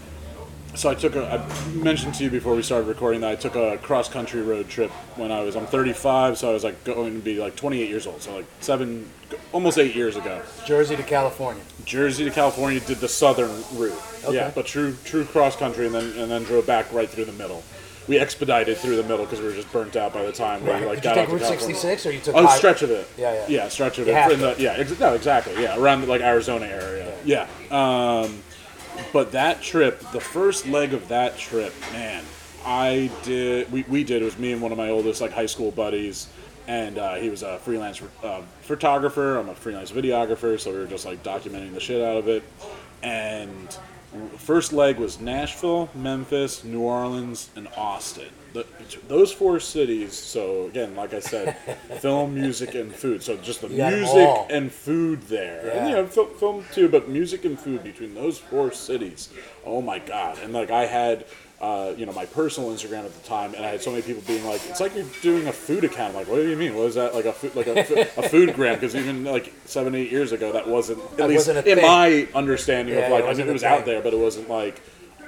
so 0.75 0.89
I 0.89 0.95
took 0.95 1.15
a. 1.15 1.25
I 1.33 1.73
mentioned 1.73 2.13
to 2.15 2.23
you 2.23 2.29
before 2.29 2.55
we 2.55 2.61
started 2.61 2.87
recording 2.87 3.21
that 3.21 3.31
I 3.31 3.35
took 3.35 3.55
a 3.55 3.77
cross 3.79 4.07
country 4.09 4.41
road 4.41 4.69
trip 4.69 4.91
when 5.17 5.31
I 5.31 5.41
was. 5.41 5.55
I'm 5.55 5.65
35, 5.65 6.37
so 6.37 6.49
I 6.49 6.53
was 6.53 6.63
like 6.63 6.83
going 6.83 7.15
to 7.15 7.19
be 7.19 7.39
like 7.39 7.55
28 7.55 7.89
years 7.89 8.05
old. 8.07 8.21
So 8.21 8.35
like 8.35 8.45
seven, 8.61 9.09
almost 9.51 9.77
eight 9.77 9.95
years 9.95 10.15
ago. 10.15 10.41
Jersey 10.65 10.95
to 10.95 11.03
California. 11.03 11.63
Jersey 11.85 12.23
to 12.25 12.31
California 12.31 12.79
did 12.81 12.97
the 12.99 13.07
southern 13.09 13.49
route. 13.75 13.93
Okay. 14.23 14.35
Yeah, 14.35 14.51
but 14.53 14.65
true 14.65 14.95
true 15.05 15.25
cross 15.25 15.55
country 15.55 15.85
and 15.85 15.95
then 15.95 16.11
and 16.17 16.29
then 16.31 16.43
drove 16.43 16.65
back 16.67 16.91
right 16.93 17.09
through 17.09 17.25
the 17.25 17.31
middle. 17.33 17.63
We 18.07 18.17
expedited 18.17 18.77
through 18.77 18.95
the 18.95 19.03
middle 19.03 19.23
because 19.25 19.39
we 19.39 19.45
were 19.45 19.53
just 19.53 19.71
burnt 19.71 19.95
out 19.95 20.13
by 20.13 20.23
the 20.23 20.31
time 20.31 20.63
we 20.63 20.71
like 20.71 20.81
Did 20.81 20.95
you 20.95 21.01
got 21.03 21.13
take 21.13 21.17
out 21.17 21.25
to 21.29 21.35
Route 21.35 21.45
66 21.45 22.05
or 22.07 22.11
you 22.11 22.19
took? 22.19 22.35
Oh, 22.35 22.45
high- 22.47 22.57
stretch 22.57 22.81
of 22.81 22.89
it. 22.89 23.07
Yeah, 23.19 23.33
yeah. 23.33 23.45
Yeah, 23.47 23.67
stretch 23.69 23.99
of 23.99 24.07
You 24.07 24.15
it. 24.15 24.31
In 24.31 24.39
the, 24.39 24.55
yeah, 24.57 24.73
ex- 24.77 24.99
no, 24.99 25.13
exactly. 25.13 25.61
Yeah, 25.61 25.77
around 25.79 26.07
like 26.07 26.21
Arizona 26.21 26.65
area. 26.65 27.13
Yeah. 27.23 27.47
Um, 27.69 28.41
but 29.13 29.31
that 29.33 29.61
trip, 29.61 29.99
the 30.11 30.19
first 30.19 30.67
leg 30.67 30.93
of 30.93 31.07
that 31.09 31.37
trip, 31.37 31.73
man, 31.91 32.23
I 32.65 33.09
did. 33.23 33.71
We, 33.71 33.83
we 33.83 34.03
did. 34.03 34.21
It 34.21 34.25
was 34.25 34.37
me 34.37 34.51
and 34.51 34.61
one 34.61 34.71
of 34.71 34.77
my 34.77 34.89
oldest 34.89 35.21
like 35.21 35.31
high 35.31 35.45
school 35.45 35.71
buddies, 35.71 36.27
and 36.67 36.97
uh, 36.97 37.15
he 37.15 37.29
was 37.29 37.43
a 37.43 37.57
freelance 37.59 38.01
uh, 38.23 38.41
photographer. 38.61 39.37
I'm 39.37 39.49
a 39.49 39.55
freelance 39.55 39.91
videographer, 39.91 40.59
so 40.59 40.71
we 40.71 40.77
were 40.77 40.87
just 40.87 41.05
like 41.05 41.23
documenting 41.23 41.73
the 41.73 41.79
shit 41.79 42.01
out 42.01 42.17
of 42.17 42.27
it. 42.27 42.43
And 43.01 43.77
first 44.37 44.73
leg 44.73 44.97
was 44.97 45.19
Nashville, 45.19 45.89
Memphis, 45.93 46.63
New 46.63 46.81
Orleans, 46.81 47.49
and 47.55 47.67
Austin. 47.77 48.29
The, 48.53 48.65
those 49.07 49.31
four 49.31 49.59
cities. 49.59 50.13
So 50.13 50.65
again, 50.65 50.95
like 50.95 51.13
I 51.13 51.19
said, 51.19 51.53
film, 51.99 52.33
music, 52.33 52.73
and 52.73 52.93
food. 52.93 53.21
So 53.21 53.37
just 53.37 53.61
the 53.61 53.69
music 53.69 54.15
all. 54.27 54.47
and 54.49 54.71
food 54.71 55.21
there. 55.23 55.67
Yeah. 55.67 55.71
And, 55.73 55.89
you 55.89 55.95
know, 55.95 56.07
fil- 56.07 56.25
film 56.27 56.65
too, 56.73 56.89
but 56.89 57.07
music 57.07 57.45
and 57.45 57.59
food 57.59 57.83
between 57.83 58.15
those 58.15 58.39
four 58.39 58.71
cities. 58.71 59.29
Oh 59.65 59.81
my 59.81 59.99
god! 59.99 60.39
And 60.39 60.53
like 60.53 60.71
I 60.71 60.85
had. 60.85 61.25
Uh, 61.61 61.93
you 61.97 62.05
know 62.05 62.13
my 62.13 62.25
personal 62.25 62.69
Instagram 62.69 63.03
at 63.03 63.13
the 63.13 63.27
time, 63.27 63.53
and 63.53 63.65
I 63.65 63.69
had 63.69 63.81
so 63.81 63.91
many 63.91 64.01
people 64.01 64.23
being 64.25 64.45
like, 64.45 64.61
"It's 64.69 64.79
like 64.79 64.95
you're 64.95 65.03
doing 65.21 65.47
a 65.47 65.51
food 65.51 65.83
account." 65.83 66.11
I'm 66.11 66.15
like, 66.15 66.27
what 66.29 66.37
do 66.37 66.47
you 66.47 66.55
mean? 66.55 66.73
What 66.73 66.85
is 66.85 66.95
that? 66.95 67.13
Like 67.13 67.25
a 67.25 67.33
food, 67.33 67.53
like 67.53 67.67
a, 67.67 67.79
a 68.17 68.29
food 68.29 68.53
gram? 68.53 68.75
Because 68.75 68.95
even 68.95 69.25
like 69.25 69.51
seven, 69.65 69.93
eight 69.93 70.09
years 70.09 70.31
ago, 70.31 70.53
that 70.53 70.69
wasn't 70.69 70.99
at 71.03 71.17
That 71.17 71.27
least 71.27 71.47
wasn't 71.49 71.67
in 71.67 71.75
thing. 71.75 71.85
my 71.85 72.27
understanding 72.33 72.95
Yeah, 72.95 73.07
of 73.07 73.11
like 73.11 73.25
I 73.25 73.33
mean, 73.33 73.49
it 73.49 73.51
was 73.51 73.65
out 73.65 73.83
there, 73.85 74.01
but 74.01 74.13
it 74.13 74.19
wasn't 74.19 74.49
like 74.49 74.81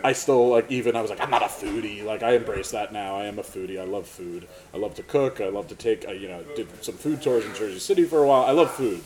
I 0.06 0.14
still 0.14 0.48
like 0.48 0.72
even 0.72 0.96
I 0.96 1.02
was 1.02 1.10
like 1.10 1.20
I'm 1.22 1.30
not 1.30 1.42
a 1.42 1.48
foodie. 1.48 2.02
Like 2.06 2.24
I 2.24 2.36
embrace 2.36 2.72
that 2.72 2.94
now. 2.94 3.18
I 3.18 3.26
am 3.26 3.38
a 3.38 3.44
foodie. 3.44 3.78
I 3.78 3.84
love 3.84 4.08
food. 4.08 4.48
I 4.74 4.78
love 4.78 4.96
to 4.96 5.04
cook. 5.04 5.42
I 5.42 5.50
love 5.50 5.68
to 5.68 5.76
take. 5.76 6.08
I, 6.08 6.14
you 6.14 6.30
know, 6.30 6.42
did 6.56 6.70
some 6.82 6.96
food 6.96 7.22
tours 7.22 7.44
in 7.44 7.54
Jersey 7.56 7.80
City 7.80 8.06
for 8.06 8.24
a 8.24 8.28
while. 8.28 8.44
I 8.46 8.52
love 8.52 8.72
food, 8.72 9.02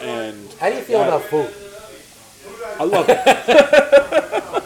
and 0.00 0.38
How 0.60 0.70
do 0.70 0.76
you 0.76 0.82
feel 0.82 1.00
I- 1.00 1.08
about 1.08 1.22
food? 1.24 1.52
I 2.78 2.84
love 2.84 3.06
it. 3.08 4.62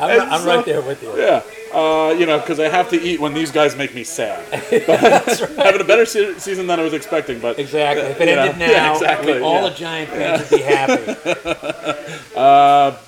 I'm, 0.00 0.32
I'm 0.32 0.40
so- 0.40 0.56
right 0.56 0.64
there 0.64 0.80
with 0.82 1.02
you. 1.02 1.16
Yeah. 1.18 1.42
Uh, 1.72 2.10
you 2.18 2.26
know, 2.26 2.38
because 2.40 2.58
I 2.58 2.68
have 2.68 2.90
to 2.90 3.00
eat 3.00 3.20
when 3.20 3.32
these 3.32 3.52
guys 3.52 3.76
make 3.76 3.94
me 3.94 4.02
sad. 4.02 4.42
Having 4.54 5.80
a 5.80 5.84
better 5.84 6.04
se- 6.04 6.38
season 6.38 6.66
than 6.66 6.80
I 6.80 6.82
was 6.82 6.94
expecting, 6.94 7.38
but 7.38 7.58
Exactly. 7.60 8.06
If 8.06 8.20
it 8.20 8.28
you 8.28 8.34
know, 8.34 8.42
ended 8.46 8.58
now, 8.58 8.70
yeah, 8.70 8.92
exactly, 8.92 9.32
we- 9.34 9.40
all 9.40 9.62
yeah. 9.62 9.68
the 9.68 9.74
Giant 9.76 10.10
fans 10.10 10.50
would 10.50 10.58
be 10.58 10.64
happy. 10.64 12.20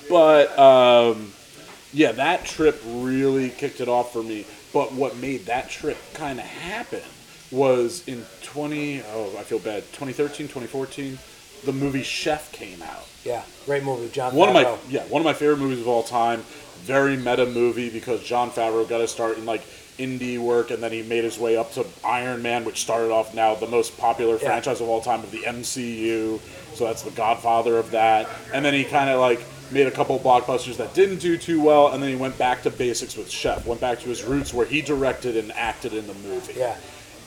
but 0.09 0.59
um, 0.59 1.33
yeah, 1.91 2.11
that 2.13 2.45
trip 2.45 2.81
really 2.87 3.49
kicked 3.49 3.81
it 3.81 3.87
off 3.89 4.13
for 4.13 4.23
me. 4.23 4.45
But 4.73 4.93
what 4.93 5.17
made 5.17 5.45
that 5.45 5.69
trip 5.69 5.97
kind 6.13 6.39
of 6.39 6.45
happen 6.45 7.01
was 7.51 8.03
in 8.07 8.25
20 8.41 9.01
oh 9.13 9.35
I 9.37 9.43
feel 9.43 9.59
bad 9.59 9.83
2013 9.93 10.47
2014 10.47 11.19
the 11.65 11.71
movie 11.71 12.01
Chef 12.01 12.51
came 12.51 12.81
out. 12.81 13.05
Yeah, 13.23 13.43
great 13.65 13.83
movie, 13.83 14.09
John. 14.09 14.33
One 14.35 14.49
of 14.49 14.55
my 14.55 14.75
yeah 14.89 15.03
one 15.03 15.21
of 15.21 15.25
my 15.25 15.33
favorite 15.33 15.59
movies 15.59 15.79
of 15.79 15.87
all 15.87 16.03
time. 16.03 16.43
Very 16.83 17.15
meta 17.17 17.45
movie 17.45 17.89
because 17.89 18.21
Jon 18.23 18.49
Favreau 18.51 18.87
got 18.87 18.99
to 18.99 19.07
start 19.07 19.37
in 19.37 19.45
like 19.45 19.61
indie 19.97 20.39
work 20.39 20.71
and 20.71 20.81
then 20.81 20.91
he 20.91 21.03
made 21.03 21.23
his 21.23 21.37
way 21.37 21.55
up 21.55 21.71
to 21.73 21.85
Iron 22.03 22.41
Man, 22.41 22.65
which 22.65 22.81
started 22.81 23.11
off 23.11 23.33
now 23.33 23.55
the 23.55 23.67
most 23.67 23.97
popular 23.97 24.33
Yeah. 24.37 24.47
franchise 24.47 24.81
of 24.81 24.89
all 24.89 25.01
time 25.01 25.21
of 25.21 25.31
the 25.31 25.45
MCU. 25.45 26.39
So 26.73 26.85
that's 26.85 27.03
the 27.03 27.11
godfather 27.11 27.77
of 27.77 27.91
that. 27.91 28.27
And 28.53 28.65
then 28.65 28.73
he 28.73 28.83
kind 28.83 29.09
of 29.09 29.19
like 29.19 29.41
made 29.71 29.87
a 29.87 29.91
couple 29.91 30.19
blockbusters 30.19 30.77
that 30.77 30.93
didn't 30.93 31.17
do 31.19 31.37
too 31.37 31.59
well, 31.61 31.87
and 31.93 32.03
then 32.03 32.09
he 32.09 32.15
went 32.15 32.37
back 32.37 32.61
to 32.63 32.69
basics 32.69 33.15
with 33.15 33.29
Chef. 33.29 33.65
Went 33.65 33.79
back 33.81 33.99
to 34.01 34.09
his 34.09 34.23
roots 34.23 34.53
where 34.53 34.65
he 34.65 34.81
directed 34.81 35.35
and 35.37 35.51
acted 35.53 35.93
in 35.93 36.05
the 36.05 36.13
movie 36.15 36.53
Yeah, 36.57 36.75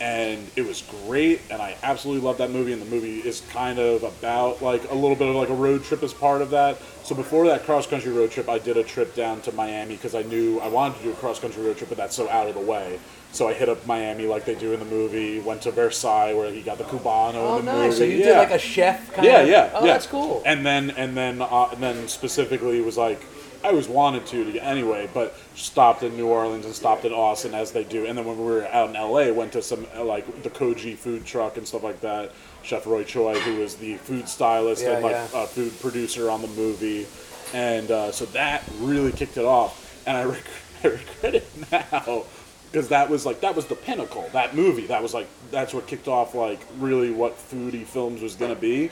and 0.01 0.47
it 0.57 0.67
was 0.67 0.83
great 1.07 1.41
and 1.51 1.63
i 1.63 1.75
absolutely 1.83 2.23
love 2.25 2.37
that 2.39 2.51
movie 2.51 2.73
and 2.73 2.83
the 2.83 2.87
movie 2.87 3.21
is 3.21 3.41
kind 3.51 3.79
of 3.79 4.03
about 4.03 4.61
like 4.63 4.91
a 4.91 4.95
little 4.95 5.17
bit 5.17 5.29
of 5.29 5.35
like 5.35 5.49
a 5.49 5.55
road 5.55 5.83
trip 5.83 6.03
as 6.03 6.13
part 6.13 6.43
of 6.43 6.51
that 6.51 6.77
so 7.03 7.15
before 7.15 7.47
that 7.47 7.65
cross 7.65 7.87
country 7.87 8.13
road 8.13 8.31
trip 8.31 8.49
i 8.49 8.59
did 8.59 8.77
a 8.77 8.85
trip 8.85 9.15
down 9.15 9.41
to 9.41 9.51
miami 9.53 9.95
because 9.97 10.15
i 10.15 10.23
knew 10.23 10.61
i 10.61 10.69
wanted 10.69 10.97
to 10.99 11.03
do 11.05 11.11
a 11.11 11.15
cross 11.15 11.39
country 11.39 11.63
road 11.65 11.77
trip 11.77 11.89
but 11.89 11.97
that's 11.97 12.15
so 12.15 12.29
out 12.29 12.47
of 12.47 12.55
the 12.55 12.61
way 12.61 12.99
so 13.33 13.49
i 13.49 13.55
hit 13.55 13.69
up 13.69 13.85
miami 13.87 14.27
like 14.27 14.45
they 14.45 14.55
do 14.55 14.73
in 14.73 14.79
the 14.81 14.87
movie 14.87 15.41
went 15.41 15.63
to 15.63 15.71
versailles 15.71 16.35
where 16.35 16.53
he 16.53 16.61
got 16.63 16.77
the 16.79 16.85
cubano 16.85 17.35
Oh, 17.37 17.59
in 17.59 17.65
the 17.65 17.73
nice. 17.73 17.83
movie 17.85 17.97
So 17.97 18.05
you 18.05 18.17
did 18.23 18.37
like 18.37 18.51
a 18.51 18.59
chef 18.59 19.13
kind 19.15 19.27
yeah 19.27 19.39
of. 19.41 19.49
yeah 19.49 19.71
Oh, 19.75 19.85
yeah. 19.85 19.93
that's 19.95 20.07
cool. 20.07 20.43
and 20.45 20.65
then 20.65 20.91
and 20.91 21.17
then 21.17 21.41
uh, 21.41 21.69
and 21.73 21.83
then 21.83 22.07
specifically 22.09 22.81
was 22.83 22.97
like 22.99 23.21
I 23.65 23.69
always 23.69 23.89
wanted 23.89 24.27
to, 24.27 24.53
to 24.53 24.59
anyway, 24.65 25.09
but 25.13 25.37
stopped 25.55 26.03
in 26.03 26.17
New 26.17 26.29
Orleans 26.29 26.65
and 26.65 26.75
stopped 26.75 27.05
in 27.05 27.13
Austin 27.13 27.55
as 27.55 27.73
they 27.73 27.85
do. 27.85 28.07
And 28.07 28.17
then 28.17 28.25
when 28.25 28.39
we 28.39 28.45
were 28.45 28.67
out 28.69 28.89
in 28.91 28.95
LA, 28.95 29.33
went 29.33 29.53
to 29.53 29.63
some 29.63 29.87
uh, 29.97 30.05
like 30.05 30.43
the 30.43 30.51
Kogi 30.51 30.97
food 30.97 31.25
truck 31.25 31.57
and 31.57 31.67
stuff 31.67 31.83
like 31.83 32.01
that. 32.01 32.33
Chef 32.63 32.87
Roy 32.87 33.05
Choi, 33.05 33.39
who 33.41 33.61
was 33.61 33.77
the 33.77 33.97
food 33.97 34.29
stylist 34.29 34.83
Yeah, 34.83 34.95
and 34.95 35.03
like 35.05 35.13
yeah. 35.13 35.29
uh, 35.33 35.47
food 35.47 35.79
producer 35.81 36.31
on 36.31 36.43
the 36.43 36.49
movie, 36.49 37.07
and 37.55 37.91
uh, 37.91 38.11
so 38.11 38.25
that 38.27 38.65
really 38.81 39.13
kicked 39.13 39.37
it 39.37 39.45
off. 39.45 40.03
And 40.07 40.17
I, 40.17 40.25
reg- 40.33 40.43
I 40.83 40.89
regret 40.89 41.35
it 41.37 41.49
now 41.71 42.25
because 42.71 42.89
that 42.89 43.09
was 43.09 43.25
like 43.25 43.41
that 43.41 43.55
was 43.55 43.67
the 43.67 43.77
pinnacle. 43.77 44.29
That 44.33 44.55
movie, 44.55 44.87
that 44.89 45.03
was 45.03 45.15
like 45.15 45.29
that's 45.51 45.73
what 45.73 45.87
kicked 45.87 46.09
off 46.09 46.35
like 46.35 46.61
really 46.79 47.11
what 47.11 47.37
foodie 47.39 47.85
films 47.87 48.21
was 48.21 48.35
gonna 48.35 48.57
be. 48.57 48.91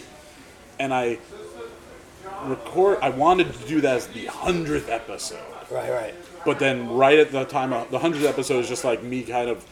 And 0.79 0.95
I 0.95 1.19
record. 2.47 2.99
I 3.03 3.11
wanted 3.11 3.53
to 3.53 3.69
do 3.69 3.81
that 3.83 3.97
as 3.97 4.07
the 4.09 4.27
hundredth 4.27 4.89
episode, 4.89 5.39
right, 5.71 5.91
right. 5.91 6.15
but 6.45 6.59
then 6.59 6.89
right 6.91 7.19
at 7.19 7.33
the 7.33 7.45
time, 7.45 7.73
of, 7.73 7.91
the 7.91 7.99
hundredth 7.99 8.25
episode 8.25 8.61
is 8.61 8.69
just 8.69 8.85
like 8.85 9.03
me 9.03 9.23
kind 9.23 9.49
of 9.49 9.65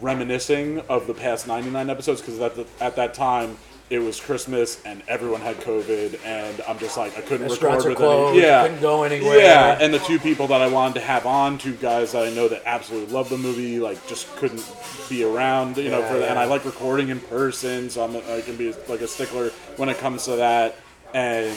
reminiscing 0.00 0.80
of 0.88 1.06
the 1.06 1.14
past 1.14 1.46
ninety 1.46 1.70
nine 1.70 1.90
episodes 1.90 2.20
because 2.20 2.40
at 2.40 2.54
the, 2.56 2.66
at 2.80 2.96
that 2.96 3.14
time. 3.14 3.56
It 3.90 3.98
was 3.98 4.20
Christmas 4.20 4.80
and 4.84 5.02
everyone 5.08 5.40
had 5.40 5.56
COVID, 5.56 6.24
and 6.24 6.60
I'm 6.68 6.78
just 6.78 6.96
like 6.96 7.18
I 7.18 7.22
couldn't 7.22 7.48
Restaurants 7.48 7.84
record 7.84 7.88
with 7.88 7.96
closed, 7.98 8.34
any. 8.34 8.46
Yeah, 8.46 8.62
couldn't 8.62 8.80
go 8.80 9.02
anywhere. 9.02 9.40
Yeah, 9.40 9.78
and 9.80 9.92
the 9.92 9.98
two 9.98 10.20
people 10.20 10.46
that 10.46 10.62
I 10.62 10.68
wanted 10.68 10.94
to 10.94 11.00
have 11.00 11.26
on, 11.26 11.58
two 11.58 11.74
guys 11.74 12.12
that 12.12 12.24
I 12.24 12.30
know 12.30 12.46
that 12.46 12.62
absolutely 12.64 13.12
love 13.12 13.28
the 13.30 13.36
movie, 13.36 13.80
like 13.80 14.06
just 14.06 14.32
couldn't 14.36 14.64
be 15.08 15.24
around, 15.24 15.76
you 15.76 15.90
know. 15.90 16.02
For 16.02 16.18
the, 16.18 16.30
and. 16.30 16.38
I 16.38 16.44
like 16.44 16.64
recording 16.64 17.08
in 17.08 17.18
person, 17.18 17.90
so 17.90 18.04
I'm 18.04 18.14
I 18.14 18.42
can 18.42 18.54
be 18.54 18.72
like 18.88 19.00
a 19.00 19.08
stickler 19.08 19.48
when 19.76 19.88
it 19.88 19.98
comes 19.98 20.24
to 20.26 20.36
that. 20.36 20.76
And 21.14 21.56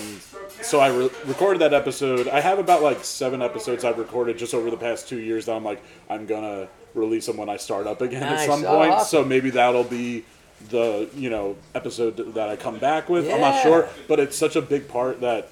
so 0.62 0.80
I 0.80 0.90
re- 0.90 1.10
recorded 1.26 1.60
that 1.62 1.74
episode. 1.74 2.28
I 2.28 2.40
have 2.42 2.60
about 2.60 2.82
like 2.82 3.04
seven 3.04 3.42
episodes 3.42 3.84
I've 3.84 3.98
recorded 3.98 4.38
just 4.38 4.54
over 4.54 4.70
the 4.72 4.78
past 4.78 5.08
two 5.08 5.20
years 5.20 5.46
that 5.46 5.54
I'm 5.56 5.64
like 5.64 5.82
I'm 6.10 6.26
gonna 6.26 6.68
release 6.94 7.26
them 7.26 7.38
when 7.38 7.50
I 7.50 7.58
start 7.58 7.88
up 7.88 8.02
again 8.02 8.22
Nice. 8.22 8.42
at 8.42 8.46
some 8.48 8.66
Oh, 8.66 8.78
point. 8.78 8.92
awesome. 8.92 9.24
So 9.24 9.26
maybe 9.28 9.50
that'll 9.52 9.84
be 9.84 10.24
the 10.70 11.10
you 11.16 11.30
know 11.30 11.56
episode 11.76 12.34
that 12.36 12.50
I 12.50 12.56
come 12.56 12.78
back 12.80 13.10
with. 13.10 13.30
I'm 13.32 13.42
not 13.42 13.62
sure, 13.64 13.88
but 14.08 14.20
it's 14.20 14.38
such 14.38 14.56
a 14.56 14.62
big 14.62 14.88
part 14.88 15.22
that 15.22 15.50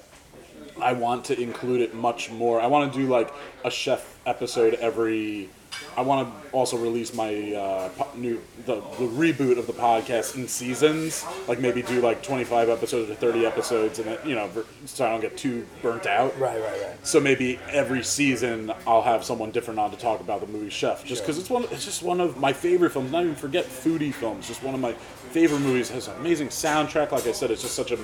I 0.80 0.94
want 0.94 1.26
to 1.26 1.38
include 1.40 1.80
it 1.82 1.94
much 1.94 2.30
more. 2.30 2.60
I 2.60 2.66
want 2.66 2.92
to 2.92 2.98
do 2.98 3.06
like 3.08 3.32
a 3.64 3.70
chef 3.70 4.18
episode 4.26 4.74
every. 4.74 5.48
I 5.96 6.02
want 6.02 6.28
to 6.28 6.50
also 6.52 6.76
release 6.76 7.14
my 7.14 7.52
uh, 7.54 7.88
po- 7.90 8.08
new 8.16 8.42
the, 8.66 8.76
the 8.76 9.06
reboot 9.06 9.58
of 9.58 9.66
the 9.66 9.72
podcast 9.72 10.36
in 10.36 10.48
seasons. 10.48 11.24
Like 11.48 11.60
maybe 11.60 11.82
do 11.82 12.00
like 12.00 12.22
25 12.22 12.68
episodes 12.68 13.10
or 13.10 13.14
30 13.14 13.46
episodes, 13.46 13.98
and 13.98 14.08
it, 14.08 14.24
you 14.24 14.34
know, 14.34 14.50
so 14.86 15.06
I 15.06 15.10
don't 15.10 15.20
get 15.20 15.36
too 15.36 15.66
burnt 15.82 16.06
out. 16.06 16.38
Right, 16.38 16.60
right, 16.60 16.82
right. 16.82 17.06
So 17.06 17.20
maybe 17.20 17.58
every 17.70 18.02
season 18.02 18.72
I'll 18.86 19.02
have 19.02 19.24
someone 19.24 19.50
different 19.50 19.80
on 19.80 19.90
to 19.90 19.96
talk 19.96 20.20
about 20.20 20.40
the 20.40 20.46
movie 20.46 20.70
Chef, 20.70 21.04
just 21.04 21.22
because 21.22 21.38
it's 21.38 21.50
one. 21.50 21.64
It's 21.70 21.84
just 21.84 22.02
one 22.02 22.20
of 22.20 22.36
my 22.38 22.52
favorite 22.52 22.90
films. 22.90 23.12
Not 23.12 23.24
even 23.24 23.34
forget 23.34 23.64
foodie 23.64 24.14
films. 24.14 24.46
Just 24.48 24.62
one 24.62 24.74
of 24.74 24.80
my 24.80 24.92
favorite 24.92 25.60
movies. 25.60 25.90
Has 25.90 26.08
an 26.08 26.16
amazing 26.16 26.48
soundtrack. 26.48 27.12
Like 27.12 27.26
I 27.26 27.32
said, 27.32 27.50
it's 27.50 27.62
just 27.62 27.74
such 27.74 27.90
a 27.92 27.98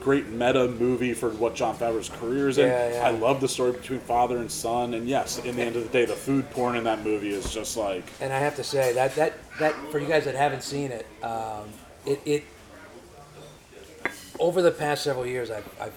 great 0.00 0.26
meta 0.28 0.68
movie 0.68 1.14
for 1.14 1.30
what 1.30 1.54
Jon 1.54 1.76
Favreau's 1.76 2.08
career 2.08 2.48
is 2.48 2.58
in. 2.58 2.68
Yeah, 2.68 2.92
yeah. 2.94 3.06
I 3.06 3.10
love 3.10 3.40
the 3.40 3.48
story 3.48 3.72
between 3.72 4.00
father 4.00 4.38
and 4.38 4.50
son. 4.50 4.94
And 4.94 5.08
yes, 5.08 5.38
in 5.44 5.56
the 5.56 5.62
end 5.62 5.76
of 5.76 5.82
the 5.84 5.88
day, 5.90 6.04
the 6.04 6.14
food 6.14 6.50
porn 6.50 6.76
in 6.76 6.84
that 6.84 7.02
movie 7.04 7.30
is 7.30 7.52
just 7.52 7.76
like 7.76 8.04
And 8.20 8.32
I 8.32 8.38
have 8.38 8.56
to 8.56 8.64
say 8.64 8.92
that 8.94 9.14
that 9.16 9.34
that 9.58 9.74
for 9.90 9.98
you 9.98 10.06
guys 10.06 10.24
that 10.24 10.34
haven't 10.34 10.62
seen 10.62 10.90
it, 10.92 11.06
um, 11.22 11.68
it 12.06 12.20
it 12.24 12.44
over 14.38 14.62
the 14.62 14.70
past 14.70 15.04
several 15.04 15.26
years, 15.26 15.50
I've, 15.50 15.68
I've 15.80 15.92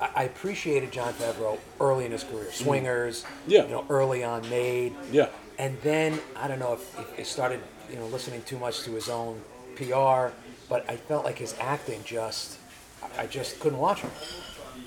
I 0.00 0.10
I 0.14 0.22
appreciated 0.24 0.92
Jon 0.92 1.12
Favreau 1.14 1.58
early 1.80 2.04
in 2.04 2.12
his 2.12 2.22
career, 2.24 2.52
Swingers, 2.52 3.22
Mm-hmm. 3.24 3.50
Yeah. 3.50 3.64
you 3.64 3.70
know, 3.70 3.84
early 3.88 4.22
on 4.24 4.48
Made, 4.50 4.94
yeah, 5.10 5.28
and 5.58 5.76
then 5.82 6.18
I 6.36 6.48
don't 6.48 6.58
know 6.58 6.74
if, 6.74 6.98
if 7.00 7.16
he 7.16 7.24
started, 7.24 7.60
you 7.90 7.96
know, 7.96 8.06
listening 8.08 8.42
too 8.42 8.58
much 8.58 8.82
to 8.82 8.90
his 8.92 9.08
own 9.08 9.40
PR, 9.76 10.34
but 10.68 10.84
I 10.90 10.96
felt 10.96 11.24
like 11.24 11.38
his 11.38 11.54
acting 11.60 12.02
just, 12.04 12.58
I- 13.18 13.26
just 13.26 13.60
couldn't 13.60 13.78
watch 13.78 14.00
him. 14.00 14.10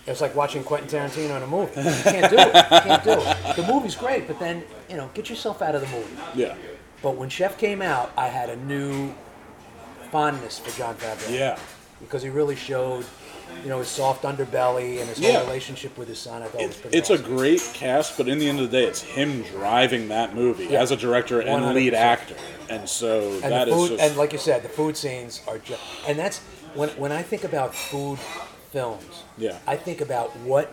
It 0.06 0.12
was 0.12 0.22
like 0.22 0.36
watching 0.36 0.64
Quentin 0.64 0.88
Tarantino 0.90 1.38
in 1.38 1.44
a 1.44 1.48
movie. 1.48 1.72
You 1.82 2.04
can't 2.04 2.30
do 2.32 2.38
it. 2.40 2.56
You 2.56 2.80
can't 2.82 3.04
do 3.04 3.12
it. 3.12 3.56
The 3.56 3.66
movie's 3.72 3.96
great, 3.96 4.28
but 4.28 4.40
then 4.40 4.64
you 4.90 4.98
know, 4.98 5.10
get 5.14 5.30
yourself 5.30 5.62
out 5.62 5.76
of 5.76 5.82
the 5.82 5.88
movie. 5.88 6.10
yeah, 6.36 6.56
But 7.04 7.16
when 7.16 7.30
Chef 7.30 7.58
came 7.58 7.82
out, 7.82 8.12
I 8.18 8.28
had 8.28 8.50
a 8.50 8.56
new 8.56 9.14
fondness 10.12 10.60
for 10.60 10.76
Jon 10.78 10.96
Favreau. 10.96 11.32
yeah. 11.38 11.58
Because 12.02 12.24
he 12.24 12.30
really 12.30 12.56
showed, 12.56 13.06
you 13.62 13.70
know, 13.70 13.80
his 13.80 13.90
soft 13.90 14.24
underbelly 14.24 15.00
and 15.00 15.10
his 15.10 15.20
Yeah. 15.20 15.34
whole 15.34 15.42
relationship 15.48 15.98
with 15.98 16.08
his 16.08 16.18
son. 16.18 16.42
I 16.42 16.46
thought 16.46 16.62
was 16.62 16.70
It's, 16.72 16.78
pretty 16.80 16.98
it's 16.98 17.10
a 17.10 17.18
great 17.18 17.62
cast, 17.74 18.18
but 18.18 18.28
in 18.30 18.40
the 18.40 18.48
end 18.48 18.60
of 18.62 18.72
the 18.72 18.80
day, 18.80 18.86
it's 18.88 19.02
him 19.02 19.44
driving 19.44 20.08
that 20.08 20.34
movie 20.34 20.68
Yeah. 20.68 20.82
as 20.82 20.92
a 20.92 20.96
director 20.96 21.42
and 21.42 21.74
lead 21.76 21.94
100%. 21.94 21.96
actor, 22.00 22.36
and 22.70 22.88
so 22.90 23.32
and 23.44 23.52
that 23.52 23.66
the 23.68 23.76
is 23.76 23.90
just 23.90 24.02
and 24.02 24.16
like 24.18 24.32
you 24.34 24.40
said, 24.40 24.64
the 24.64 24.70
food 24.70 24.96
scenes 24.96 25.42
are 25.48 25.58
just, 25.58 25.82
and 26.08 26.18
that's 26.18 26.40
when 26.76 26.90
when 26.90 27.12
I 27.12 27.22
think 27.22 27.44
about 27.44 27.74
food 27.76 28.20
films. 28.72 29.24
Yeah. 29.38 29.58
I 29.68 29.76
think 29.76 30.02
about 30.02 30.36
what 30.38 30.72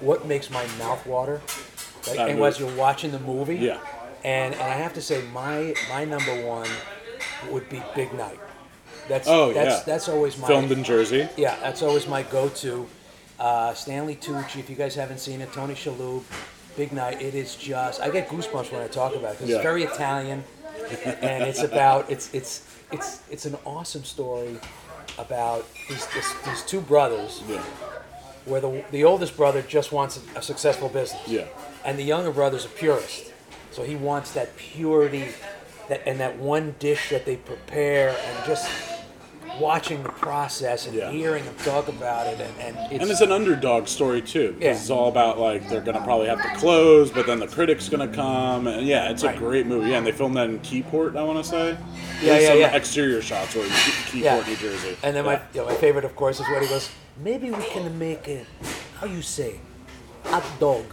what 0.00 0.26
makes 0.26 0.50
my 0.50 0.66
mouth 0.78 1.06
water. 1.06 1.40
Right? 2.08 2.30
And 2.30 2.42
as 2.42 2.58
you're 2.60 2.74
watching 2.76 3.10
the 3.12 3.18
movie. 3.20 3.56
Yeah. 3.56 3.78
And 4.24 4.54
and 4.54 4.62
I 4.62 4.76
have 4.76 4.94
to 4.94 5.02
say, 5.02 5.22
my 5.32 5.74
my 5.88 6.04
number 6.04 6.34
one 6.46 6.68
would 7.50 7.68
be 7.68 7.82
Big 7.94 8.12
Night. 8.14 8.38
That's 9.08 9.28
Oh, 9.28 9.52
that's 9.52 9.78
yeah. 9.78 9.82
that's 9.86 10.08
always 10.08 10.36
my 10.38 10.48
filmed 10.48 10.72
in 10.72 10.82
Jersey. 10.82 11.28
Yeah, 11.36 11.54
that's 11.60 11.82
always 11.82 12.06
my 12.08 12.22
go-to. 12.24 12.86
Uh, 13.38 13.72
Stanley 13.74 14.16
Tucci, 14.16 14.58
if 14.58 14.70
you 14.70 14.76
guys 14.76 14.94
haven't 14.94 15.18
seen 15.20 15.40
it, 15.42 15.52
Tony 15.52 15.74
Shalhoub, 15.74 16.22
Big 16.76 16.92
Night. 16.92 17.20
It 17.22 17.34
is 17.34 17.54
just 17.54 18.00
I 18.00 18.10
get 18.10 18.28
goosebumps 18.28 18.72
when 18.72 18.80
I 18.82 18.88
talk 18.88 19.14
about 19.14 19.32
it 19.32 19.38
because 19.38 19.50
Yeah. 19.50 19.56
it's 19.56 19.62
very 19.62 19.84
Italian, 19.84 20.42
and 21.20 21.44
it's 21.44 21.62
about 21.62 22.10
it's 22.10 22.32
it's 22.34 22.62
it's 22.90 23.20
it's 23.30 23.44
an 23.44 23.56
awesome 23.64 24.04
story 24.04 24.58
about 25.18 25.66
these 25.88 26.06
these, 26.08 26.34
these 26.44 26.62
two 26.62 26.80
brothers 26.80 27.42
Yeah, 27.48 27.62
where 28.44 28.60
the 28.60 28.84
the 28.90 29.04
oldest 29.04 29.36
brother 29.36 29.62
just 29.62 29.92
wants 29.92 30.20
a, 30.34 30.38
a 30.38 30.42
successful 30.42 30.88
business, 30.88 31.26
yeah, 31.26 31.46
and 31.84 31.98
the 31.98 32.04
younger 32.04 32.30
brother's 32.32 32.64
a 32.64 32.68
purist, 32.68 33.32
so 33.70 33.82
he 33.82 33.96
wants 33.96 34.32
that 34.32 34.56
purity, 34.56 35.28
that 35.88 36.02
and 36.06 36.20
that 36.20 36.38
one 36.38 36.74
dish 36.78 37.10
that 37.10 37.24
they 37.24 37.36
prepare, 37.36 38.10
and 38.10 38.46
just 38.46 38.68
watching 39.60 40.02
the 40.02 40.08
process 40.10 40.86
and 40.86 40.94
Yeah. 40.94 41.10
hearing 41.10 41.44
them 41.44 41.54
talk 41.64 41.88
about 41.88 42.26
it, 42.26 42.40
and, 42.40 42.52
and 42.60 42.76
it's, 42.92 43.02
And 43.02 43.10
it's 43.10 43.20
an 43.20 43.32
underdog 43.32 43.88
story 43.88 44.20
too. 44.22 44.56
Yeah. 44.60 44.72
It's 44.72 44.90
all 44.90 45.08
about 45.08 45.38
like 45.38 45.68
they're 45.68 45.80
gonna 45.80 46.02
probably 46.02 46.28
have 46.28 46.42
to 46.42 46.48
close, 46.58 47.10
but 47.10 47.26
then 47.26 47.38
the 47.38 47.46
critic's 47.46 47.88
gonna 47.88 48.08
come, 48.08 48.66
and 48.66 48.86
yeah, 48.86 49.10
it's 49.10 49.22
a 49.22 49.28
Right. 49.28 49.38
great 49.38 49.66
movie. 49.66 49.90
Yeah, 49.90 49.98
and 49.98 50.06
they 50.06 50.12
filmed 50.12 50.36
that 50.36 50.48
in 50.50 50.58
Keyport, 50.60 51.16
I 51.16 51.22
want 51.22 51.42
to 51.42 51.48
say. 51.48 51.68
Yeah, 51.70 51.76
There's 52.22 52.42
yeah, 52.42 52.48
some 52.48 52.58
yeah. 52.60 52.76
Exterior 52.76 53.22
shots 53.22 53.54
where 53.54 53.64
in 53.64 53.70
Keyport. 53.70 54.46
New 54.48 54.56
Jersey. 54.56 54.96
And 55.02 55.14
then 55.16 55.24
my 55.24 55.40
you 55.54 55.60
know, 55.60 55.66
my 55.66 55.74
favorite, 55.74 56.04
of 56.04 56.14
course, 56.16 56.40
is 56.40 56.46
when 56.48 56.62
he 56.62 56.68
goes, 56.68 56.90
maybe 57.22 57.50
we 57.50 57.62
can 57.64 57.98
make 57.98 58.28
it. 58.28 58.46
how 59.00 59.06
you 59.06 59.20
say, 59.22 59.60
hot 60.24 60.42
dog, 60.58 60.84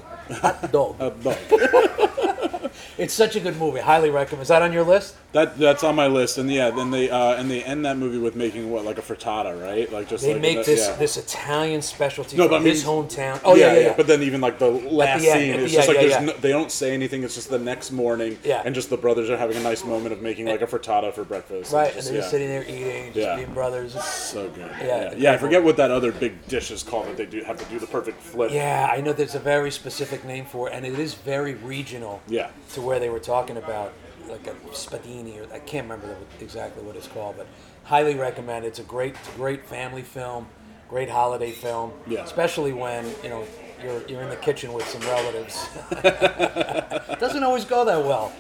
hot 0.41 0.71
dog. 0.71 0.95
Uh, 0.99 1.11
no. 1.23 2.32
it's 2.97 3.13
such 3.13 3.35
a 3.35 3.39
good 3.39 3.57
movie. 3.57 3.79
Highly 3.79 4.09
recommend. 4.09 4.43
Is 4.43 4.47
that 4.49 4.61
on 4.61 4.73
your 4.73 4.83
list? 4.83 5.15
That 5.33 5.57
that's 5.57 5.83
on 5.83 5.95
my 5.95 6.05
list, 6.07 6.37
and 6.37 6.51
yeah, 6.51 6.69
then 6.69 6.91
they 6.91 7.09
uh, 7.09 7.33
and 7.35 7.49
they 7.49 7.63
end 7.63 7.85
that 7.85 7.97
movie 7.97 8.19
with 8.19 8.35
making 8.35 8.69
what 8.69 8.85
like 8.85 8.99
a 8.99 9.01
frittata, 9.01 9.59
right? 9.59 9.91
Like 9.91 10.07
just 10.07 10.23
They 10.23 10.33
like 10.33 10.41
make 10.43 10.65
this 10.65 10.87
yeah. 10.87 10.95
this 10.95 11.17
Italian 11.17 11.81
specialty 11.81 12.37
No, 12.37 12.43
from 12.43 12.49
but 12.51 12.55
I 12.57 12.59
mean- 12.59 12.69
his 12.73 12.83
hometown. 12.83 13.39
Oh 13.43 13.55
yeah, 13.55 13.73
yeah, 13.73 13.79
yeah. 13.79 13.93
But 13.97 14.05
then 14.07 14.21
even 14.21 14.41
like 14.41 14.59
the 14.59 14.69
last 14.69 15.21
the 15.23 15.29
end, 15.29 15.39
scene, 15.39 15.59
it's 15.59 15.73
yeah, 15.73 15.77
just 15.79 15.87
like 15.87 15.95
yeah, 15.95 16.01
there's 16.01 16.13
yeah. 16.13 16.19
No, 16.25 16.33
they 16.33 16.49
don't 16.49 16.71
say 16.71 16.93
anything. 16.93 17.23
It's 17.23 17.33
just 17.33 17.49
the 17.49 17.57
next 17.57 17.91
morning, 17.91 18.37
Yeah. 18.43 18.61
and 18.63 18.75
just 18.75 18.91
the 18.91 18.97
brothers 18.97 19.29
are 19.31 19.37
having 19.37 19.57
a 19.57 19.61
nice 19.63 19.83
moment 19.83 20.13
of 20.13 20.21
making 20.21 20.45
like 20.45 20.61
a 20.61 20.67
frittata 20.67 21.11
for 21.13 21.23
breakfast. 21.23 21.73
right, 21.73 21.87
and 21.87 21.95
just, 21.95 22.09
they're 22.09 22.19
just 22.19 22.29
sitting 22.29 22.47
there 22.49 22.63
eating, 22.63 23.07
just 23.13 23.17
Yeah. 23.17 23.35
being 23.37 23.53
brothers. 23.55 23.95
It's- 23.95 24.31
So 24.31 24.49
good. 24.49 24.69
Yeah, 24.81 24.85
Yeah, 24.85 25.13
yeah. 25.17 25.31
I 25.33 25.37
forget 25.37 25.63
what 25.63 25.77
that 25.77 25.89
other 25.89 26.11
big 26.11 26.47
dish 26.47 26.69
is 26.69 26.83
called 26.83 27.07
that 27.07 27.17
they 27.17 27.25
do 27.25 27.43
have 27.43 27.57
to 27.57 27.65
do 27.65 27.79
the 27.79 27.87
perfect 27.87 28.21
flip. 28.21 28.51
Yeah, 28.51 28.87
I 28.91 29.01
know 29.01 29.13
there's 29.13 29.33
a 29.35 29.39
very 29.39 29.71
specific 29.71 30.23
name 30.25 30.45
for 30.45 30.69
it, 30.69 30.73
and 30.75 30.85
it 30.85 30.99
is 30.99 31.15
very 31.15 31.55
regional. 31.55 32.21
Yeah. 32.33 32.49
To 32.73 32.81
where 32.81 32.99
they 32.99 33.09
were 33.09 33.19
talking 33.19 33.57
about, 33.57 33.93
like 34.27 34.47
a 34.47 34.55
spadini, 34.71 35.39
or 35.39 35.53
I 35.53 35.59
can't 35.59 35.87
remember 35.87 36.15
exactly 36.41 36.81
what 36.83 36.95
it's 36.95 37.07
called, 37.07 37.37
but 37.37 37.45
highly 37.83 38.15
recommend. 38.15 38.65
It's 38.65 38.79
a 38.79 38.83
great, 38.83 39.15
great 39.35 39.63
family 39.67 40.01
film, 40.01 40.47
great 40.89 41.09
holiday 41.09 41.51
film. 41.51 41.91
Yeah. 42.07 42.23
Especially 42.23 42.73
when 42.73 43.05
you 43.21 43.29
know 43.29 43.45
you're 43.83 44.01
you're 44.07 44.21
in 44.23 44.29
the 44.29 44.35
kitchen 44.37 44.73
with 44.73 44.87
some 44.87 45.01
relatives. 45.01 45.67
Doesn't 47.19 47.43
always 47.43 47.65
go 47.65 47.85
that 47.85 48.03
well. 48.03 48.31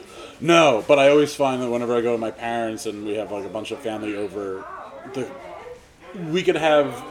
No, 0.41 0.83
but 0.87 0.97
I 0.97 1.09
always 1.09 1.35
find 1.35 1.61
that 1.61 1.69
whenever 1.69 1.95
I 1.95 2.01
go 2.01 2.13
to 2.13 2.17
my 2.17 2.31
parents 2.31 2.87
and 2.87 3.05
we 3.05 3.13
have 3.13 3.31
like 3.31 3.45
a 3.45 3.49
bunch 3.49 3.69
of 3.69 3.77
family 3.77 4.15
over, 4.15 4.65
the 5.13 5.29
we 6.31 6.41
could 6.41 6.55
have 6.55 7.03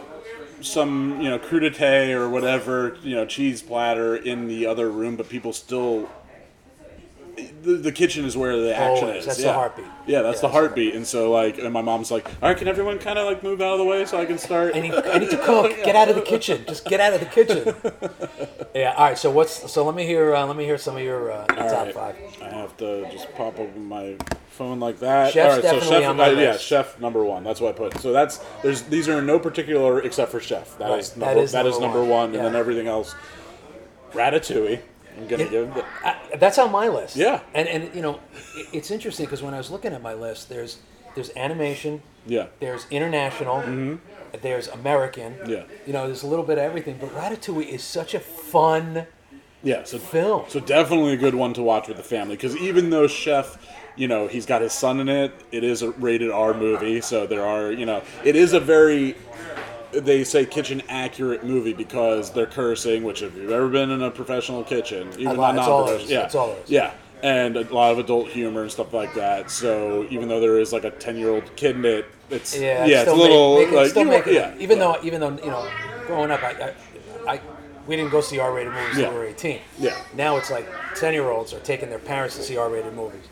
some 0.61 1.21
you 1.21 1.31
know 1.31 1.39
crudité 1.39 2.11
or 2.11 2.29
whatever 2.29 2.97
you 3.05 3.15
know 3.15 3.25
cheese 3.25 3.63
platter 3.63 4.17
in 4.17 4.49
the 4.49 4.67
other 4.67 4.91
room, 4.91 5.15
but 5.15 5.29
people 5.29 5.53
still. 5.53 6.11
The, 7.63 7.77
the 7.77 7.93
kitchen 7.93 8.25
is 8.25 8.37
where 8.37 8.57
the 8.61 8.77
action 8.77 9.05
Always. 9.07 9.21
is. 9.21 9.27
That's 9.27 9.39
the 9.39 9.45
yeah. 9.45 9.55
heartbeat. 9.55 9.87
Yeah, 10.07 10.23
that's 10.23 10.39
Yeah, 10.39 10.49
the 10.49 10.53
heartbeat. 10.53 10.95
And 10.95 11.07
so, 11.07 11.31
like, 11.31 11.59
and 11.59 11.73
my 11.73 11.81
mom's 11.81 12.11
like, 12.11 12.27
"All 12.43 12.49
right, 12.49 12.57
can 12.57 12.69
everyone 12.69 12.99
kind 12.99 13.19
of 13.19 13.27
like 13.27 13.43
move 13.43 13.61
out 13.63 13.73
of 13.75 13.79
the 13.79 13.85
way 13.85 14.05
so 14.05 14.19
I 14.21 14.27
can 14.27 14.37
start?" 14.37 14.77
I 14.77 14.81
need, 14.81 14.93
I 14.93 15.19
need 15.19 15.31
to 15.31 15.39
cook. 15.39 15.71
Get 15.85 15.97
out 15.97 16.09
of 16.09 16.17
the 16.17 16.23
kitchen. 16.23 16.65
Just 16.67 16.85
get 16.85 17.01
out 17.01 17.15
of 17.15 17.21
the 17.21 17.27
kitchen. 17.27 17.75
Yeah. 18.75 18.93
All 18.97 19.05
right. 19.07 19.19
So 19.19 19.31
what's 19.31 19.71
so? 19.71 19.85
Let 19.85 19.95
me 19.95 20.05
hear. 20.05 20.35
Uh, 20.35 20.45
let 20.47 20.57
me 20.57 20.65
hear 20.65 20.77
some 20.77 20.97
of 20.97 21.03
your, 21.03 21.31
uh, 21.33 21.47
your 21.49 21.69
top 21.69 21.87
right. 21.87 21.95
five. 21.95 22.17
I 22.43 22.49
have 22.51 22.77
to 22.79 23.09
just 23.11 23.33
pop 23.35 23.59
open 23.59 23.87
my 23.87 24.17
phone 24.49 24.81
like 24.81 24.99
that. 24.99 25.33
Chef's 25.33 25.37
All 25.37 25.51
right, 25.55 25.57
so 25.57 25.73
definitely 25.73 26.01
chef, 26.01 26.11
on 26.11 26.17
my 26.17 26.29
uh, 26.29 26.33
yeah, 26.33 26.57
chef 26.59 27.01
number 27.01 27.25
one. 27.25 27.45
That's 27.45 27.61
what 27.61 27.75
I 27.75 27.79
put. 27.79 27.99
So 28.01 28.13
that's 28.13 28.39
there's 28.63 28.83
these 28.83 29.09
are 29.09 29.19
in 29.21 29.27
no 29.27 29.39
particular 29.39 30.03
except 30.03 30.31
for 30.33 30.41
chef. 30.41 30.77
That 30.79 30.91
Right, 30.91 30.99
is 31.01 31.11
that 31.13 31.19
number, 31.21 31.41
is 31.43 31.53
that 31.53 31.67
is 31.67 31.79
number 31.79 31.99
number 31.99 32.01
one. 32.01 32.33
one, 32.33 32.35
and 32.35 32.45
then 32.45 32.57
everything 32.57 32.89
else. 32.89 33.15
Ratatouille. 34.13 34.81
I'm 35.19 35.27
gonna 35.29 35.45
It- 35.45 35.51
give. 35.51 35.75
The, 35.75 35.85
I, 36.05 36.17
that's 36.39 36.59
on 36.59 36.71
my 36.73 36.89
list. 36.89 37.17
Yeah. 37.17 37.41
And 37.55 37.69
and 37.69 37.95
you 37.95 38.03
know, 38.03 38.21
it, 38.57 38.67
it's 38.73 38.91
interesting 38.91 39.27
because 39.27 39.43
when 39.43 39.55
I 39.55 39.59
was 39.59 39.71
looking 39.71 39.93
at 39.93 40.03
my 40.03 40.15
list, 40.15 40.49
there's 40.49 40.79
there's 41.15 41.31
animation, 41.37 42.01
yeah. 42.27 42.47
there's 42.61 42.87
international, 42.91 43.61
Hmm. 43.61 43.97
there's 44.41 44.69
American. 44.69 45.35
Mm-hmm. 45.35 45.51
Yeah. 45.51 45.63
You 45.87 45.93
know, 45.93 46.07
there's 46.07 46.23
a 46.23 46.27
little 46.27 46.45
bit 46.45 46.57
of 46.59 46.65
everything. 46.65 46.97
But 46.99 47.11
Ratatouille 47.15 47.69
is 47.69 47.83
such 47.85 48.15
a 48.15 48.21
fun 48.21 49.07
Yeah. 49.63 49.85
So 49.85 49.99
film. 49.99 50.45
So 50.49 50.59
definitely 50.59 51.13
a 51.13 51.17
good 51.19 51.35
one 51.35 51.53
to 51.55 51.63
watch 51.63 51.87
with 51.89 51.99
the 51.99 52.03
family 52.03 52.37
because 52.37 52.57
even 52.57 52.89
though 52.91 53.07
Chef, 53.07 53.59
you 53.95 54.09
know, 54.09 54.27
he's 54.27 54.47
got 54.47 54.63
his 54.63 54.73
son 54.73 55.01
in 55.01 55.09
it. 55.11 55.33
It 55.53 55.65
is 55.65 55.83
a 55.83 55.91
rated 55.91 56.31
R 56.31 56.55
movie, 56.55 57.03
so 57.03 57.27
there 57.27 57.45
are, 57.45 57.71
you 57.71 57.85
know, 57.85 58.01
it 58.25 58.35
is 58.37 58.55
a 58.55 58.61
very 58.61 59.15
they 59.93 60.25
say 60.25 60.45
kitchen 60.47 60.83
accurate 60.89 61.45
movie 61.45 61.73
because 61.73 62.31
they're 62.33 62.47
cursing. 62.47 63.03
Which 63.05 63.23
if 63.23 63.35
you've 63.37 63.51
ever 63.51 63.69
been 63.69 63.91
in 63.91 64.03
a 64.03 64.11
professional 64.11 64.65
kitchen, 64.65 65.09
even 65.19 65.37
not 65.37 65.55
it's 65.57 65.67
all 65.67 65.81
non-professional- 65.87 66.11
yeah, 66.11 66.25
it's 66.25 66.35
all 66.35 66.57
yeah. 66.67 66.93
And 67.23 67.57
a 67.57 67.63
lot 67.73 67.93
of 67.93 67.99
adult 68.01 68.29
humor 68.29 68.63
and 68.63 68.71
stuff 68.73 68.93
like 68.93 69.15
that. 69.15 69.49
So 69.51 70.07
even 70.11 70.29
though 70.29 70.41
there 70.41 70.59
is 70.59 70.73
like 70.73 70.83
a 70.85 70.91
ten-year-old 70.91 71.55
kid 71.55 71.77
in 71.77 71.85
it, 71.85 72.07
it's 72.31 72.59
Yeah, 72.59 72.85
yeah, 72.85 73.03
it's 73.03 73.11
a 73.11 73.15
little 73.15 73.59
make, 73.59 73.69
make 73.69 73.77
like 73.77 73.91
still 73.91 74.03
you 74.05 74.09
make 74.09 74.27
it. 74.27 74.35
yeah, 74.35 74.55
even 74.59 74.79
yeah. 74.79 74.85
though, 74.85 75.05
even 75.05 75.21
though 75.21 75.31
you 75.45 75.51
know, 75.51 75.69
growing 76.07 76.31
up, 76.33 76.43
I, 76.43 76.75
I, 77.29 77.35
I 77.35 77.41
we 77.87 77.95
didn't 77.97 78.11
go 78.11 78.21
see 78.21 78.39
R-rated 78.41 78.73
movies 78.73 78.97
Yeah. 78.99 79.05
until 79.07 79.13
we 79.13 79.19
were 79.19 79.27
18. 79.27 79.61
Yeah. 79.79 79.97
Now 80.15 80.37
it's 80.37 80.51
like 80.51 80.69
10-year-olds 80.95 81.53
are 81.53 81.59
taking 81.61 81.91
their 81.91 81.99
parents 81.99 82.37
to 82.37 82.43
see 82.43 82.57
R-rated 82.57 82.95
movies. 82.95 83.23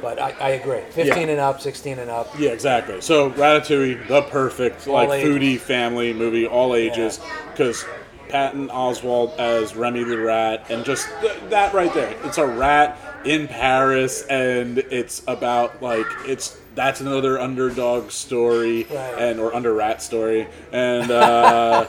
But 0.00 0.18
I, 0.20 0.30
I 0.40 0.48
agree. 0.50 0.80
15 0.90 1.28
and 1.28 1.40
up, 1.40 1.60
16 1.60 1.98
and 1.98 2.10
up. 2.10 2.28
Yeah, 2.38 2.50
exactly. 2.50 3.00
So 3.00 3.30
Ratatouille, 3.30 4.06
the 4.08 4.22
perfect 4.22 4.86
like 4.86 5.10
ages. 5.10 5.28
foodie 5.28 5.58
family 5.58 6.12
movie, 6.12 6.46
all 6.46 6.74
ages, 6.74 7.20
because 7.52 7.84
Patton 8.28 8.68
Oswalt 8.68 9.36
as 9.38 9.76
Remy 9.76 10.04
the 10.04 10.18
rat, 10.18 10.66
and 10.70 10.84
just 10.84 11.08
th- 11.20 11.38
that 11.50 11.74
right 11.74 11.92
there. 11.94 12.16
It's 12.24 12.38
a 12.38 12.46
rat 12.46 12.98
in 13.24 13.46
Paris, 13.46 14.22
and 14.26 14.78
it's 14.78 15.22
about 15.28 15.82
like 15.82 16.06
it's 16.26 16.56
that's 16.74 17.00
another 17.02 17.38
underdog 17.38 18.10
story, 18.10 18.84
Right. 18.84 19.14
and 19.18 19.38
or 19.38 19.54
under 19.54 19.74
rat 19.74 20.00
story, 20.02 20.48
and 20.72 21.10
uh, 21.10 21.86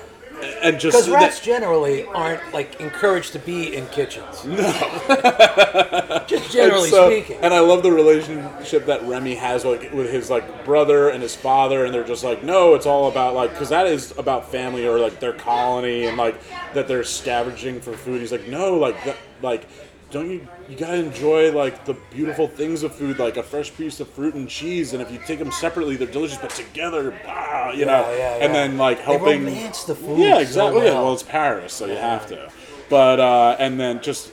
and 0.61 0.79
just 0.79 0.95
Because 0.97 1.09
rats 1.09 1.39
that- 1.39 1.45
generally 1.45 2.05
aren't 2.05 2.53
like 2.53 2.79
encouraged 2.79 3.33
to 3.33 3.39
be 3.39 3.75
in 3.75 3.87
kitchens. 3.87 4.45
No. 4.45 4.55
Just 6.27 6.51
generally 6.51 6.83
And 6.83 6.89
so- 6.91 7.09
speaking. 7.09 7.37
And 7.41 7.53
I 7.53 7.59
love 7.59 7.83
the 7.83 7.91
relationship 7.91 8.85
that 8.85 9.03
Remy 9.03 9.35
has 9.35 9.65
like 9.65 9.91
with 9.91 10.09
his 10.11 10.29
like 10.29 10.65
brother 10.65 11.09
and 11.09 11.21
his 11.21 11.35
father, 11.35 11.85
and 11.85 11.93
they're 11.93 12.03
just 12.03 12.23
like, 12.23 12.43
no, 12.43 12.75
it's 12.75 12.85
all 12.85 13.09
about 13.09 13.33
like, 13.35 13.51
because 13.51 13.69
that 13.69 13.87
is 13.87 14.17
about 14.17 14.49
family 14.51 14.87
or 14.87 14.99
like 14.99 15.19
their 15.19 15.33
colony 15.33 16.05
and 16.05 16.17
like 16.17 16.35
that 16.73 16.87
they're 16.87 17.03
scavenging 17.03 17.81
for 17.81 17.93
food. 17.93 18.21
He's 18.21 18.31
like, 18.31 18.47
no, 18.47 18.75
like 18.75 19.03
that, 19.05 19.17
like. 19.41 19.65
Don't 20.11 20.29
you? 20.29 20.47
You 20.69 20.77
gotta 20.77 20.95
enjoy 20.95 21.51
like 21.51 21.83
the 21.85 21.93
beautiful 22.11 22.47
things 22.47 22.83
of 22.83 22.95
food, 22.95 23.19
like 23.19 23.35
a 23.37 23.43
fresh 23.43 23.73
piece 23.75 23.99
of 23.99 24.07
fruit 24.09 24.33
and 24.35 24.47
cheese. 24.47 24.93
And 24.93 25.01
if 25.01 25.11
you 25.11 25.19
take 25.27 25.39
them 25.39 25.51
separately, 25.51 25.97
they're 25.97 26.07
delicious, 26.07 26.37
but 26.37 26.51
together, 26.51 27.13
ah, 27.27 27.71
you 27.71 27.85
know. 27.85 28.09
Yeah, 28.11 28.17
yeah, 28.37 28.45
And 28.45 28.55
then 28.55 28.77
like 28.77 28.99
helping. 28.99 29.43
romance 29.45 29.83
the 29.83 29.95
food 29.95 30.19
Yeah, 30.19 30.39
exactly. 30.39 30.85
yeah, 30.85 30.93
well. 30.93 31.13
it's 31.13 31.23
Paris, 31.23 31.73
so 31.73 31.85
you 31.85 31.95
have 31.97 32.27
to. 32.27 32.49
But 32.89 33.19
uh, 33.19 33.57
and 33.59 33.77
then 33.79 34.01
just 34.01 34.31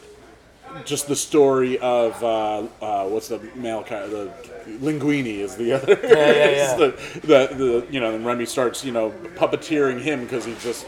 just 0.84 1.08
the 1.08 1.16
story 1.16 1.78
of 1.80 2.22
uh, 2.22 2.58
uh, 2.80 3.04
what's 3.08 3.26
the 3.28 3.40
male 3.56 3.82
character? 3.82 4.26
The 4.26 4.32
Linguini 4.78 5.38
is 5.40 5.56
the 5.56 5.72
other. 5.82 5.98
yeah, 6.02 6.10
yeah. 6.14 6.72
is 6.72 6.78
the, 6.78 7.20
the 7.26 7.54
the 7.56 7.86
you 7.90 7.98
know, 7.98 8.14
and 8.14 8.24
Remy 8.24 8.46
starts 8.46 8.84
you 8.84 8.92
know 8.92 9.10
puppeteering 9.34 10.00
him 10.00 10.20
because 10.20 10.44
he 10.44 10.54
just 10.60 10.86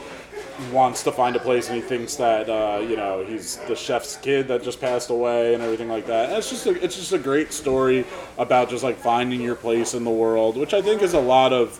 wants 0.70 1.02
to 1.04 1.12
find 1.12 1.34
a 1.36 1.38
place 1.38 1.68
and 1.68 1.76
he 1.76 1.82
thinks 1.82 2.16
that 2.16 2.48
uh, 2.48 2.80
you 2.80 2.96
know 2.96 3.24
he's 3.24 3.56
the 3.68 3.74
chef's 3.74 4.16
kid 4.16 4.48
that 4.48 4.62
just 4.62 4.80
passed 4.80 5.10
away 5.10 5.54
and 5.54 5.62
everything 5.62 5.88
like 5.88 6.06
that. 6.06 6.28
And 6.28 6.38
it's 6.38 6.50
just 6.50 6.66
a, 6.66 6.84
it's 6.84 6.96
just 6.96 7.12
a 7.12 7.18
great 7.18 7.52
story 7.52 8.04
about 8.38 8.68
just 8.70 8.84
like 8.84 8.96
finding 8.98 9.40
your 9.40 9.54
place 9.54 9.94
in 9.94 10.04
the 10.04 10.10
world, 10.10 10.56
which 10.56 10.74
I 10.74 10.82
think 10.82 11.02
is 11.02 11.14
a 11.14 11.20
lot 11.20 11.52
of 11.52 11.78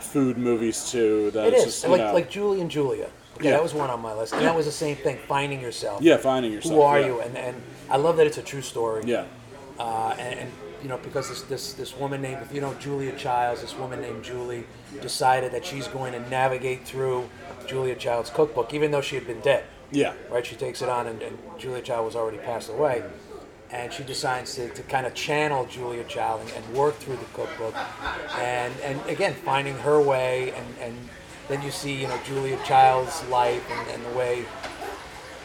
food 0.00 0.38
movies 0.38 0.90
too. 0.90 1.30
That 1.32 1.52
it's 1.52 1.64
just, 1.64 1.84
you 1.84 1.90
like, 1.90 2.00
know, 2.00 2.14
like 2.14 2.30
Julie 2.30 2.60
and 2.60 2.70
Julia. 2.70 3.08
Okay, 3.36 3.46
Yeah. 3.46 3.52
that 3.52 3.62
was 3.62 3.74
one 3.74 3.90
on 3.90 4.00
my 4.00 4.12
list. 4.14 4.32
And 4.32 4.42
that 4.42 4.54
was 4.56 4.66
the 4.66 4.72
same 4.72 4.96
thing, 4.96 5.18
finding 5.28 5.60
yourself. 5.60 6.02
yeah, 6.02 6.16
finding 6.16 6.52
yourself. 6.52 6.74
Who 6.74 6.80
are 6.82 7.00
yeah. 7.00 7.06
you? 7.06 7.20
And, 7.20 7.36
and 7.36 7.62
I 7.88 7.96
love 7.96 8.16
that 8.16 8.26
it's 8.26 8.38
a 8.38 8.42
true 8.42 8.62
story. 8.62 9.02
Yeah. 9.06 9.26
uh, 9.78 10.14
and, 10.18 10.40
and 10.40 10.52
you 10.82 10.88
know 10.88 10.98
because 10.98 11.28
this, 11.28 11.42
this 11.42 11.72
this 11.74 11.96
woman 11.96 12.22
named 12.22 12.42
if 12.42 12.52
you 12.52 12.60
know 12.60 12.74
Julia 12.74 13.16
Childs, 13.16 13.60
this 13.60 13.76
woman 13.76 14.00
named 14.00 14.24
Julie 14.24 14.64
decided 15.00 15.52
that 15.52 15.64
she's 15.64 15.88
going 15.88 16.12
to 16.12 16.20
navigate 16.28 16.86
through 16.86 17.28
Julia 17.66 17.94
Child's 17.94 18.30
cookbook, 18.30 18.72
even 18.74 18.90
though 18.90 19.00
she 19.00 19.14
had 19.14 19.26
been 19.26 19.40
dead. 19.40 19.64
Yeah. 19.90 20.12
Right, 20.30 20.44
she 20.44 20.54
takes 20.56 20.82
it 20.82 20.88
on, 20.88 21.06
and, 21.06 21.22
and 21.22 21.38
Julia 21.58 21.82
Child 21.82 22.04
was 22.04 22.14
already 22.14 22.38
passed 22.38 22.68
away, 22.68 23.02
and 23.70 23.92
she 23.92 24.02
decides 24.04 24.54
to, 24.56 24.68
to 24.68 24.82
kind 24.82 25.06
of 25.06 25.14
channel 25.14 25.66
Julia 25.66 26.04
Child 26.04 26.42
and, 26.42 26.50
and 26.52 26.76
work 26.76 26.96
through 26.96 27.16
the 27.16 27.24
cookbook, 27.26 27.74
and 28.36 28.72
and 28.80 29.00
again 29.06 29.34
finding 29.34 29.76
her 29.78 30.00
way, 30.00 30.52
and 30.52 30.66
and 30.80 31.08
then 31.48 31.62
you 31.62 31.70
see 31.70 31.94
you 31.94 32.08
know 32.08 32.18
Julia 32.24 32.58
Child's 32.64 33.24
life 33.28 33.64
and, 33.70 33.90
and 33.90 34.04
the 34.04 34.18
way, 34.18 34.44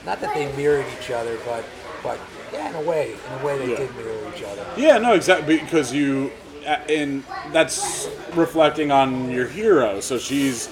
not 0.06 0.20
that 0.22 0.34
they 0.34 0.52
mirrored 0.56 0.86
each 1.00 1.12
other, 1.12 1.38
but 1.46 1.64
but 2.04 2.20
yeah, 2.54 2.70
in 2.70 2.76
a 2.76 2.90
way, 2.90 3.14
in 3.14 3.42
a 3.42 3.46
way 3.46 3.58
they 3.58 3.72
Yeah. 3.72 3.78
did 3.78 3.96
mirror 3.96 4.14
each 4.36 4.44
other. 4.44 4.66
Yeah, 4.78 4.98
no, 5.00 5.14
exactly 5.14 5.58
because 5.58 5.92
you, 5.94 6.32
and 6.90 7.24
that's 7.52 8.08
reflecting 8.36 8.92
on 8.92 9.30
your 9.32 9.48
hero. 9.48 10.00
So 10.00 10.18
she's 10.18 10.70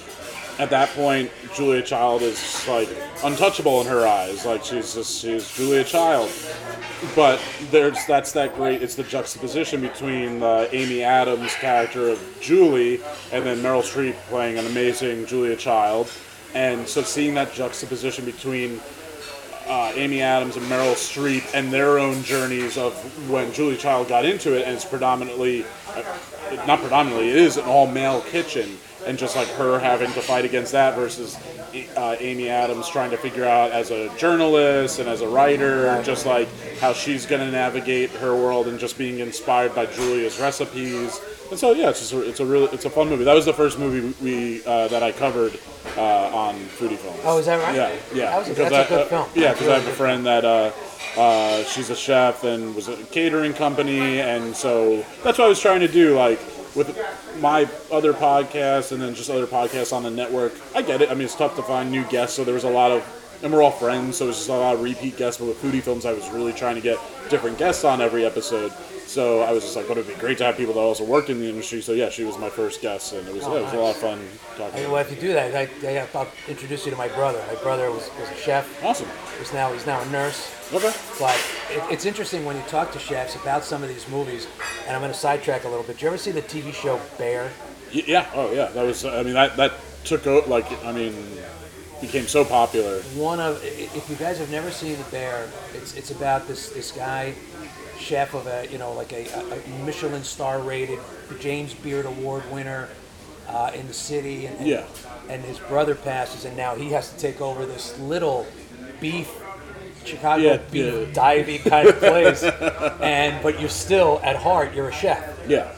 at 0.60 0.70
that 0.70 0.89
point, 0.89 1.32
Julia 1.56 1.82
Child 1.82 2.22
is 2.22 2.67
like 2.67 2.88
untouchable 3.24 3.82
in 3.82 3.88
her 3.88 4.06
eyes. 4.06 4.46
Like 4.46 4.63
she's 4.63 4.94
just 4.94 5.22
she's 5.22 5.52
Julia 5.56 5.84
Child. 5.84 6.30
But 7.15 7.41
there's 7.72 7.98
that's 8.06 8.32
that 8.34 8.56
great. 8.56 8.84
It's 8.84 8.94
the 8.96 9.04
juxtaposition 9.04 9.82
between 9.82 10.44
uh, 10.44 10.67
Amy 10.72 11.02
Adams' 11.04 11.56
character 11.56 12.10
of 12.10 12.38
Julie 12.41 13.02
and 13.32 13.44
then 13.46 13.58
Meryl 13.58 13.82
Streep 13.82 14.13
playing 14.30 14.60
an 14.60 14.67
amazing 14.67 15.26
Julia 15.26 15.56
Child. 15.56 16.12
And 16.54 16.88
so 16.88 17.02
seeing 17.02 17.34
that 17.36 17.54
juxtaposition 17.54 18.26
between 18.26 18.82
uh, 19.72 19.94
Amy 19.96 20.22
Adams 20.22 20.58
and 20.58 20.66
Meryl 20.66 20.96
Streep 20.96 21.50
and 21.54 21.72
their 21.72 21.98
own 21.98 22.24
journeys 22.24 22.78
of 22.78 22.94
when 23.30 23.54
Julie 23.54 23.78
Child 23.78 24.10
got 24.10 24.26
into 24.26 24.54
it, 24.54 24.64
and 24.66 24.76
it's 24.76 24.84
predominantly, 24.84 25.64
uh, 25.96 26.04
not 26.68 26.82
predominantly, 26.82 27.30
it 27.30 27.38
is 27.38 27.56
an 27.56 27.64
all 27.64 27.88
male 27.88 28.20
kitchen, 28.20 28.78
and 29.08 29.18
just 29.18 29.38
like 29.38 29.48
her 29.52 29.80
having 29.80 30.12
to 30.12 30.22
fight 30.22 30.44
against 30.44 30.74
that 30.74 30.96
versus 30.96 31.38
uh, 31.96 32.18
Amy 32.20 32.50
Adams 32.50 32.90
trying 32.90 33.12
to 33.12 33.18
figure 33.18 33.46
out 33.46 33.72
as 33.72 33.92
a 33.92 34.14
journalist 34.18 35.00
and 35.00 35.08
as 35.08 35.22
a 35.22 35.28
writer, 35.30 36.04
just 36.04 36.26
like 36.26 36.50
how 36.80 36.92
she's 36.92 37.26
going 37.26 37.40
to 37.40 37.50
navigate 37.50 38.10
her 38.10 38.36
world 38.36 38.68
and 38.68 38.78
just 38.78 38.98
being 38.98 39.20
inspired 39.20 39.74
by 39.74 39.86
Julia's 39.86 40.38
recipes. 40.38 41.22
And 41.50 41.58
so 41.58 41.72
yeah, 41.72 41.92
it's 41.92 42.00
just 42.00 42.12
a, 42.12 42.28
it's 42.28 42.42
a 42.42 42.46
really 42.46 42.68
it's 42.74 42.84
a 42.84 42.90
fun 42.90 43.08
movie. 43.08 43.24
That 43.24 43.36
was 43.36 43.46
the 43.46 43.54
first 43.54 43.80
movie 43.80 44.14
we 44.22 44.66
uh, 44.66 44.90
that 44.90 45.02
I 45.02 45.14
covered 45.14 45.58
uh, 45.97 46.36
on 46.36 46.56
Foodie 46.56 46.97
Films. 46.97 47.19
Oh, 47.23 47.38
is 47.38 47.45
that 47.45 47.62
right? 47.62 47.75
Yeah, 47.75 47.95
yeah. 48.13 48.25
That 48.32 48.38
was 48.39 48.47
a, 48.47 48.49
Because 48.51 48.69
that's 48.71 48.89
a 48.91 48.93
I- 48.93 48.97
good 48.97 49.06
uh, 49.06 49.10
film. 49.25 49.30
Yeah, 49.36 49.51
because 49.54 49.67
I 49.67 49.80
have 49.80 49.88
a 49.88 49.91
friend 49.91 50.25
that 50.25 50.45
uh, 50.45 50.71
uh, 51.17 51.63
she's 51.65 51.89
a 51.89 51.95
chef 51.95 52.43
and 52.43 52.73
was 52.75 52.88
a 52.88 52.95
catering 53.06 53.54
company, 53.54 54.19
and 54.21 54.56
so 54.56 54.97
that's 55.23 55.38
what 55.38 55.45
I 55.45 55.47
was 55.47 55.60
trying 55.60 55.82
to 55.82 55.88
do. 55.88 56.15
Like 56.15 56.39
with 56.75 56.97
my 57.39 57.67
other 57.91 58.13
podcasts 58.13 58.91
and 58.93 59.01
then 59.01 59.13
just 59.13 59.30
other 59.30 59.45
podcasts 59.47 59.91
on 59.93 60.04
the 60.04 60.12
network, 60.12 60.54
I 60.75 60.82
get 60.82 61.01
it. 61.01 61.10
I 61.10 61.13
mean, 61.13 61.23
it's 61.25 61.36
tough 61.36 61.56
to 61.58 61.63
find 61.63 61.91
new 61.91 62.04
guests, 62.06 62.36
so 62.36 62.43
there 62.43 62.54
was 62.54 62.63
a 62.63 62.69
lot 62.69 62.91
of, 62.91 63.04
and 63.43 63.51
we're 63.51 63.62
all 63.62 63.71
friends, 63.71 64.17
so 64.17 64.25
it 64.25 64.27
was 64.30 64.38
just 64.38 64.49
a 64.49 64.54
lot 64.54 64.75
of 64.75 64.82
repeat 64.82 65.17
guests. 65.17 65.39
But 65.41 65.47
with 65.47 65.62
Foodie 65.62 65.82
Films, 65.82 66.06
I 66.06 66.13
was 66.13 66.30
really 66.30 66.54
trying 66.54 66.75
to 66.75 66.82
get 66.82 66.97
different 67.30 67.58
guests 67.58 67.84
on 67.84 67.99
every 68.01 68.25
episode. 68.25 68.71
So 69.12 69.41
I 69.41 69.52
was 69.52 69.63
just 69.65 69.76
like, 69.76 69.89
"What 69.89 69.97
would 69.97 70.08
be 70.08 70.13
great 70.13 70.38
to 70.38 70.45
have 70.45 70.56
people 70.56 70.74
that 70.76 70.80
also 70.80 71.04
work 71.04 71.30
in 71.30 71.41
the 71.41 71.50
industry." 71.50 71.82
So 71.82 71.91
yeah, 71.91 72.10
she 72.10 72.24
was 72.24 72.38
my 72.38 72.50
first 72.50 72.82
guest, 72.82 73.12
and 73.12 73.28
it 73.28 73.34
was, 73.34 73.43
oh, 73.43 73.54
yeah, 73.56 73.60
it 73.60 73.63
was 73.65 73.74
a 73.74 73.78
lot 73.78 73.89
of 73.95 73.97
fun 73.97 74.19
talking. 74.56 74.80
Hey, 74.80 74.88
well, 74.88 75.02
if 75.02 75.12
you 75.12 75.17
do 75.17 75.34
that, 75.34 75.54
I, 75.54 75.67
I, 75.86 76.08
I'll 76.15 76.32
introduce 76.47 76.86
you 76.86 76.91
to 76.91 76.97
my 76.97 77.10
brother. 77.10 77.43
My 77.54 77.62
brother 77.62 77.91
was, 77.91 78.10
was 78.17 78.30
a 78.32 78.36
chef. 78.36 78.65
Awesome. 78.82 79.10
He's 79.38 79.52
now 79.52 79.74
he's 79.74 79.86
now 79.86 80.00
a 80.00 80.06
nurse. 80.12 80.50
Okay. 80.74 80.93
But 81.19 81.36
it, 81.71 81.84
it's 81.91 82.06
interesting 82.06 82.45
when 82.45 82.56
you 82.56 82.63
talk 82.69 82.93
to 82.93 83.00
chefs 83.00 83.36
about 83.36 83.65
some 83.65 83.84
of 83.84 83.89
these 83.89 84.08
movies, 84.08 84.47
and 84.88 84.95
I'm 84.95 85.02
going 85.02 85.12
to 85.12 85.17
sidetrack 85.19 85.65
a 85.65 85.67
little 85.67 85.84
bit. 85.84 85.97
Did 85.97 86.04
you 86.04 86.08
ever 86.08 86.17
see 86.17 86.32
the 86.32 86.41
TV 86.43 86.71
show 86.74 86.97
Bear? 87.17 87.52
Y- 87.93 88.04
Yeah. 88.08 88.30
Oh, 88.34 88.54
yeah. 88.54 88.67
That 88.67 88.86
was. 88.86 89.04
I 89.04 89.24
mean, 89.24 89.34
that 89.34 89.58
that 89.58 89.74
took 90.06 90.26
out 90.26 90.47
like. 90.47 90.67
I 90.86 90.93
mean, 90.93 91.13
became 92.00 92.28
so 92.28 92.45
popular. 92.45 93.02
One 93.13 93.41
of, 93.41 93.62
i- 93.62 93.67
if 94.00 94.10
you 94.10 94.15
guys 94.15 94.38
have 94.39 94.50
never 94.50 94.71
seen 94.71 94.95
the 94.97 95.04
Bear, 95.12 95.50
it's 95.74 95.95
it's 95.97 96.12
about 96.12 96.47
this 96.47 96.69
this 96.69 96.93
guy, 96.93 97.34
chef 98.02 98.34
of 98.34 98.48
a 98.48 98.68
you 98.72 98.78
know 98.78 98.92
like 98.94 99.14
a, 99.14 99.26
a 99.28 99.86
Michelin 99.86 100.24
star 100.24 100.60
rated 100.60 101.00
James 101.40 101.74
Beard 101.74 102.06
Award 102.06 102.44
winner 102.52 102.90
uh, 103.48 103.72
in 103.74 103.88
the 103.88 103.94
city, 103.94 104.46
and, 104.48 104.58
and 104.60 104.68
Yeah. 104.68 104.84
and 105.30 105.44
his 105.44 105.60
brother 105.60 105.96
passes, 105.96 106.46
and 106.46 106.56
now 106.58 106.76
he 106.76 106.90
has 106.92 107.12
to 107.14 107.18
take 107.20 107.42
over 107.42 107.66
this 107.66 107.98
little 108.00 108.46
beef. 109.00 109.30
Chicago 110.04 110.42
Yeah, 110.44 110.58
beef 110.72 110.94
yeah. 110.94 111.14
divey 111.14 111.64
kind 111.64 111.88
of 111.88 112.00
place, 112.00 112.44
and 113.02 113.42
but 113.44 113.60
you're 113.60 113.70
still 113.70 114.20
at 114.24 114.36
heart 114.36 114.74
you're 114.74 114.90
a 114.90 114.94
chef. 114.94 115.38
Yeah. 115.48 115.72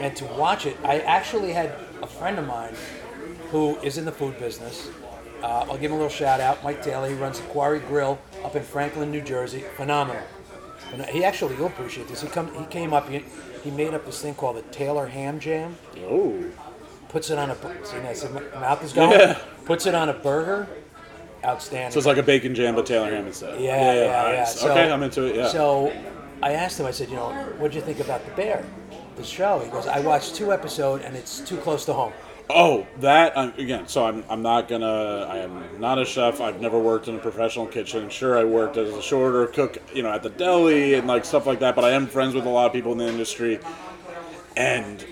and 0.00 0.14
to 0.16 0.24
watch 0.24 0.66
it, 0.66 0.76
I 0.84 1.00
actually 1.00 1.52
had 1.52 1.72
a 2.02 2.06
friend 2.06 2.38
of 2.38 2.46
mine 2.46 2.74
who 3.52 3.76
is 3.80 3.96
in 3.98 4.04
the 4.04 4.12
food 4.12 4.38
business. 4.38 4.88
Uh, 5.42 5.66
I'll 5.70 5.78
give 5.78 5.90
him 5.90 5.92
a 5.92 5.96
little 5.96 6.08
shout 6.10 6.40
out. 6.40 6.62
Mike 6.64 6.82
Taylor. 6.82 7.08
He 7.08 7.14
runs 7.14 7.38
the 7.40 7.46
Quarry 7.48 7.80
Grill 7.80 8.18
up 8.44 8.56
in 8.56 8.62
Franklin, 8.62 9.10
New 9.10 9.22
Jersey. 9.22 9.60
Phenomenal. 9.76 10.22
And 10.92 11.04
he 11.06 11.24
actually, 11.24 11.56
you'll 11.56 11.66
appreciate 11.66 12.08
this. 12.08 12.22
He 12.22 12.28
come, 12.28 12.52
he 12.54 12.64
came 12.66 12.92
up. 12.92 13.08
He, 13.08 13.24
he 13.62 13.70
made 13.70 13.94
up 13.94 14.04
this 14.06 14.20
thing 14.20 14.34
called 14.34 14.56
the 14.56 14.62
Taylor 14.62 15.06
Ham 15.06 15.38
Jam. 15.38 15.76
Oh. 16.00 16.44
Puts 17.08 17.30
it 17.30 17.38
on 17.38 17.50
a. 17.50 17.56
See, 17.84 18.14
see, 18.14 18.28
my 18.32 18.40
mouth 18.60 18.84
is 18.84 18.92
going. 18.92 19.10
Yeah. 19.12 19.38
Puts 19.64 19.86
it 19.86 19.94
on 19.94 20.08
a 20.08 20.14
burger. 20.14 20.68
Outstanding. 21.44 21.90
So 21.92 21.98
it's 21.98 22.06
like 22.06 22.18
a 22.18 22.22
bacon 22.22 22.54
jam, 22.54 22.74
but 22.74 22.84
Taylor 22.84 23.10
ham 23.10 23.26
instead. 23.26 23.58
Yeah, 23.60 23.94
yeah, 23.94 23.94
yeah. 23.94 24.38
nice. 24.40 24.60
So- 24.60 24.70
okay, 24.70 24.90
I'm 24.90 25.02
into 25.02 25.24
it. 25.24 25.36
Yeah. 25.36 25.48
So 25.48 25.90
I 26.42 26.52
asked 26.52 26.78
him, 26.78 26.84
I 26.86 26.90
said, 26.90 27.08
you 27.08 27.16
know, 27.16 27.30
what'd 27.58 27.74
you 27.74 27.80
think 27.80 27.98
about 28.00 28.24
The 28.26 28.32
Bear, 28.32 28.64
the 29.16 29.24
show? 29.24 29.58
He 29.60 29.70
goes, 29.70 29.86
I 29.86 30.00
watched 30.00 30.34
two 30.34 30.52
episodes 30.52 31.02
and 31.04 31.16
it's 31.16 31.40
too 31.40 31.56
close 31.56 31.86
to 31.86 31.94
home. 31.94 32.12
Oh, 32.54 32.86
that 32.98 33.36
um, 33.36 33.52
again. 33.58 33.88
So 33.88 34.04
I'm 34.06 34.24
I'm 34.28 34.42
not 34.42 34.68
gonna. 34.68 35.26
I 35.28 35.38
am 35.38 35.80
not 35.80 35.98
a 35.98 36.04
chef. 36.04 36.40
I've 36.40 36.60
never 36.60 36.78
worked 36.78 37.08
in 37.08 37.16
a 37.16 37.18
professional 37.18 37.66
kitchen. 37.66 38.08
Sure, 38.08 38.38
I 38.38 38.44
worked 38.44 38.76
as 38.76 38.92
a 38.92 39.02
shorter 39.02 39.46
cook, 39.46 39.78
you 39.94 40.02
know, 40.02 40.10
at 40.10 40.22
the 40.22 40.30
deli 40.30 40.94
and 40.94 41.06
like 41.06 41.24
stuff 41.24 41.46
like 41.46 41.60
that. 41.60 41.74
But 41.74 41.84
I 41.84 41.90
am 41.90 42.06
friends 42.06 42.34
with 42.34 42.46
a 42.46 42.48
lot 42.48 42.66
of 42.66 42.72
people 42.72 42.92
in 42.92 42.98
the 42.98 43.08
industry, 43.08 43.58
and. 44.56 45.04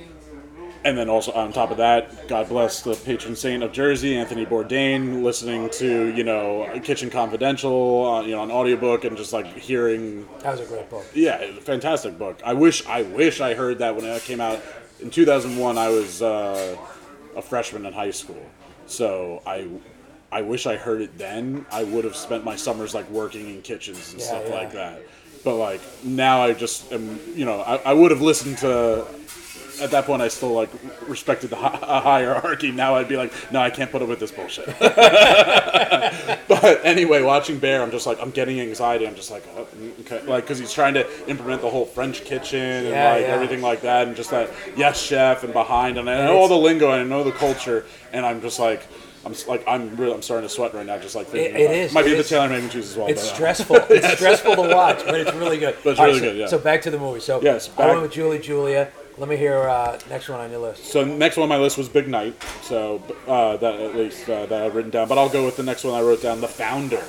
And 0.85 0.97
then 0.97 1.09
also 1.09 1.33
on 1.33 1.53
top 1.53 1.73
of 1.73 1.79
that, 1.79 2.29
God 2.29 2.49
bless 2.49 2.83
the 2.83 2.95
patron 2.95 3.35
saint 3.35 3.65
of 3.65 3.73
Jersey, 3.73 4.17
Anthony 4.17 4.47
Bourdain, 4.47 5.23
listening 5.25 5.69
to 5.71 6.15
you 6.15 6.23
know 6.23 6.81
Kitchen 6.85 7.11
Confidential, 7.11 8.07
uh, 8.07 8.23
you 8.23 8.31
know, 8.31 8.43
on 8.43 8.51
audiobook, 8.53 9.05
and 9.05 9.17
just 9.17 9.33
like 9.33 9.47
hearing 9.59 10.27
That 10.39 10.53
was 10.53 10.61
a 10.61 10.67
great 10.67 10.89
book. 10.89 11.05
Yeah, 11.13 11.45
fantastic 11.61 12.17
book. 12.17 12.41
I 12.45 12.55
wish 12.55 12.87
I 12.87 13.03
wish 13.03 13.41
I 13.41 13.55
heard 13.55 13.81
that 13.81 13.97
when 13.97 14.05
it 14.05 14.23
came 14.23 14.41
out 14.41 14.63
in 15.01 15.11
2001. 15.11 15.77
I 15.77 15.89
was 15.89 16.23
uh, 16.23 16.77
a 17.37 17.43
freshman 17.43 17.87
in 17.87 17.93
high 17.93 18.11
school, 18.11 18.45
so 18.87 19.43
I 19.47 19.69
I 20.31 20.43
wish 20.43 20.67
I 20.67 20.77
heard 20.77 21.01
it 21.01 21.17
then. 21.19 21.67
I 21.73 21.85
would 21.85 22.05
have 22.05 22.17
spent 22.17 22.45
my 22.45 22.57
summers 22.57 22.95
like 22.95 23.09
working 23.11 23.49
in 23.49 23.63
kitchens 23.63 24.13
and 24.13 24.21
Yeah, 24.21 24.27
stuff 24.29 24.45
yeah. 24.49 24.55
like 24.55 24.73
that. 24.73 25.03
But 25.45 25.57
like 25.57 25.81
now, 26.05 26.43
I 26.43 26.53
just 26.53 26.93
am. 26.93 27.19
You 27.35 27.45
know, 27.45 27.61
I, 27.61 27.77
I 27.77 27.93
would 27.95 28.11
have 28.11 28.21
listened 28.23 28.59
to. 28.59 29.07
At 29.81 29.91
that 29.93 30.05
point, 30.07 30.23
I 30.23 30.29
still 30.29 30.53
like 30.53 30.71
respected 31.07 31.51
the 31.51 31.57
hi- 31.57 31.79
a 31.83 32.01
hierarchy. 32.01 32.71
Now 32.73 32.97
I'd 32.97 33.09
be 33.09 33.17
like, 33.17 33.33
no, 33.53 33.61
I 33.61 33.71
can't 33.71 33.91
put 33.91 34.03
up 34.03 34.09
with 34.09 34.21
this 34.21 34.31
bullshit. 34.33 34.67
but 36.49 36.81
anyway, 36.85 37.23
watching 37.23 37.59
Bear, 37.59 37.83
I'm 37.83 37.91
just 37.91 38.07
like, 38.07 38.19
I'm 38.21 38.31
getting 38.31 38.61
anxiety. 38.61 39.07
I'm 39.07 39.15
just 39.15 39.31
like, 39.31 39.45
oh, 39.57 39.67
okay, 40.01 40.23
like 40.23 40.45
because 40.45 40.59
he's 40.59 40.73
trying 40.73 40.95
to 40.95 41.29
implement 41.31 41.63
the 41.63 41.71
whole 41.71 41.85
French 41.85 42.25
kitchen 42.25 42.59
and 42.61 42.89
Yeah, 42.89 43.13
like 43.13 43.23
yeah. 43.23 43.29
everything 43.29 43.63
like 43.63 43.83
that, 43.83 44.07
and 44.09 44.17
just 44.17 44.31
that 44.31 44.51
yes 44.77 45.01
chef 45.01 45.45
and 45.45 45.53
behind, 45.53 45.99
and 45.99 46.09
I 46.09 46.25
know 46.27 46.37
all 46.37 46.49
the 46.49 46.57
lingo 46.57 46.91
and 46.93 47.01
I 47.03 47.05
know 47.05 47.25
the 47.25 47.33
culture, 47.33 47.85
and 48.13 48.25
I'm 48.27 48.41
just 48.41 48.59
like. 48.59 48.83
I'm 49.27 49.35
like 49.49 49.65
I'm 49.67 49.97
really 49.97 50.15
I'm 50.15 50.23
starting 50.23 50.49
to 50.49 50.55
sweat 50.55 50.75
right 50.75 50.87
now 50.87 50.97
just 50.97 51.17
like 51.17 51.27
thinking 51.27 51.57
It- 51.57 51.61
it 51.61 51.71
is, 51.73 51.93
Might 51.93 52.07
it 52.07 52.11
be 52.11 52.15
the. 52.15 52.23
Taylor 52.23 52.49
mac 52.49 52.63
and 52.63 52.75
as 52.77 52.97
well. 52.97 53.09
It's 53.09 53.29
uh, 53.29 53.35
stressful. 53.35 53.77
It's 53.91 54.13
stressful 54.17 54.55
to 54.55 54.75
watch, 54.75 55.05
but 55.05 55.17
it's 55.21 55.35
really 55.35 55.59
good. 55.59 55.77
But 55.83 55.91
it's 55.91 56.01
All 56.01 56.07
really 56.07 56.21
so, 56.21 56.25
good, 56.27 56.37
yeah. 56.37 56.47
So 56.47 56.59
back 56.59 56.83
to 56.83 56.91
the 56.91 56.99
movie. 57.01 57.19
So 57.19 57.43
Yes, 57.43 57.69
I 57.77 57.89
went 57.89 58.03
with 58.03 58.13
Julie, 58.13 58.39
Julia. 58.39 58.91
Let 59.19 59.29
me 59.29 59.37
hear 59.37 59.55
uh, 59.63 59.99
next 60.09 60.29
one 60.29 60.39
on 60.41 60.51
your 60.51 60.61
list. 60.61 60.85
So 60.85 61.05
next 61.05 61.37
one 61.37 61.45
on 61.45 61.49
my 61.49 61.59
list 61.59 61.77
was 61.77 61.89
Big 61.89 62.07
Night. 62.09 62.41
So 62.63 63.03
uh, 63.27 63.57
that 63.57 63.75
at 63.81 63.97
least 63.97 64.29
uh, 64.29 64.47
that 64.47 64.63
I've 64.63 64.75
written 64.77 64.91
down. 64.93 65.09
But 65.09 65.19
I'll 65.19 65.29
go 65.29 65.45
with 65.45 65.57
the 65.57 65.63
next 65.65 65.83
one 65.85 65.95
I 65.95 66.01
wrote 66.03 66.23
down, 66.23 66.41
The 66.41 66.47
Founder. 66.49 67.03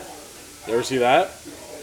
You 0.68 0.74
ever 0.74 0.84
see 0.84 0.98
that? 0.98 1.32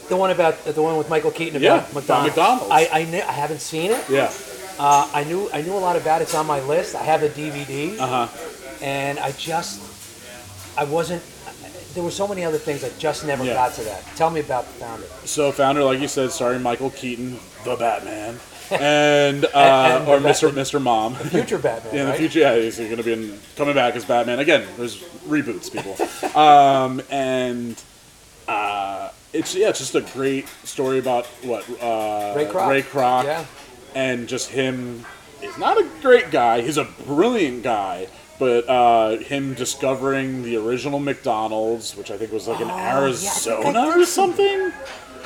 The 0.09 0.17
one 0.17 0.31
about 0.31 0.63
the 0.65 0.81
one 0.81 0.97
with 0.97 1.09
Michael 1.09 1.31
Keaton 1.31 1.61
Yeah, 1.61 1.75
about 1.75 1.91
about 1.91 1.93
McDonald's. 1.95 2.35
McDonald's. 2.35 2.71
I 2.71 2.79
I, 2.91 3.05
kn- 3.05 3.27
I 3.27 3.31
haven't 3.31 3.59
seen 3.61 3.91
it. 3.91 4.03
Yeah. 4.09 4.31
Uh, 4.79 5.09
I 5.13 5.23
knew 5.23 5.49
I 5.53 5.61
knew 5.61 5.73
a 5.73 5.79
lot 5.79 5.95
about 5.95 6.21
it. 6.21 6.25
It's 6.25 6.35
on 6.35 6.45
my 6.45 6.59
list. 6.61 6.95
I 6.95 7.03
have 7.03 7.23
a 7.23 7.29
DVD, 7.29 7.97
Uh 7.97 8.27
huh. 8.27 8.77
and 8.81 9.19
I 9.19 9.31
just 9.33 9.81
I 10.77 10.83
wasn't. 10.83 11.23
There 11.93 12.03
were 12.03 12.11
so 12.11 12.27
many 12.27 12.43
other 12.43 12.57
things 12.59 12.83
I 12.83 12.89
just 12.99 13.25
never 13.25 13.43
Yeah. 13.43 13.53
got 13.53 13.73
to 13.75 13.83
that. 13.85 14.03
Tell 14.15 14.29
me 14.29 14.39
about 14.41 14.65
the 14.67 14.73
founder. 14.73 15.05
So 15.25 15.51
Founder, 15.51 15.83
like 15.83 15.99
you 15.99 16.07
said, 16.07 16.31
starring 16.31 16.61
Michael 16.61 16.91
Keaton, 16.91 17.39
the 17.63 17.75
Batman, 17.75 18.37
and, 18.71 19.45
uh, 19.53 19.99
And- 20.01 20.07
or 20.07 20.17
Mr. 20.19 20.49
Mr. 20.51 20.81
Mom. 20.81 21.15
Future 21.15 21.57
Batman. 21.57 21.93
in 21.95 22.05
the 22.05 22.11
right? 22.11 22.19
future, 22.19 22.39
yeah, 22.39 22.55
he's 22.55 22.77
going 22.77 22.97
to 22.97 23.03
be 23.03 23.13
in, 23.13 23.39
coming 23.55 23.75
back 23.75 23.95
as 23.95 24.05
Batman 24.05 24.39
again. 24.39 24.67
There's 24.77 24.97
reboots, 25.27 25.71
people, 25.71 25.95
um, 26.39 27.01
and 27.09 27.81
uh, 28.47 29.09
it's 29.33 29.55
yeah, 29.55 29.69
it's 29.69 29.79
just 29.79 29.95
a 29.95 30.01
great 30.01 30.47
story 30.63 30.99
about 30.99 31.25
what 31.43 31.63
uh, 31.81 32.33
Ray 32.35 32.45
Kroc. 32.45 32.69
Ray 32.69 32.81
Kroc, 32.81 33.23
Yeah. 33.25 33.45
and 33.95 34.27
just 34.27 34.49
him. 34.49 35.05
He's 35.41 35.57
not 35.57 35.77
a 35.77 35.87
great 36.01 36.31
guy. 36.31 36.61
He's 36.61 36.77
a 36.77 36.85
brilliant 37.05 37.63
guy. 37.63 38.07
But 38.39 38.69
uh, 38.69 39.17
him 39.17 39.55
discovering 39.55 40.43
the 40.43 40.57
original 40.57 40.99
McDonald's, 40.99 41.95
which 41.97 42.11
I 42.11 42.17
think 42.17 42.31
was 42.31 42.47
like 42.47 42.61
in 42.61 42.69
Oh, 42.69 42.75
yeah, 42.75 42.99
I 42.99 43.11
think 43.11 43.25
I 43.25 43.47
Arizona 43.71 43.85
did 43.93 43.97
or 43.97 44.05
something. 44.05 44.71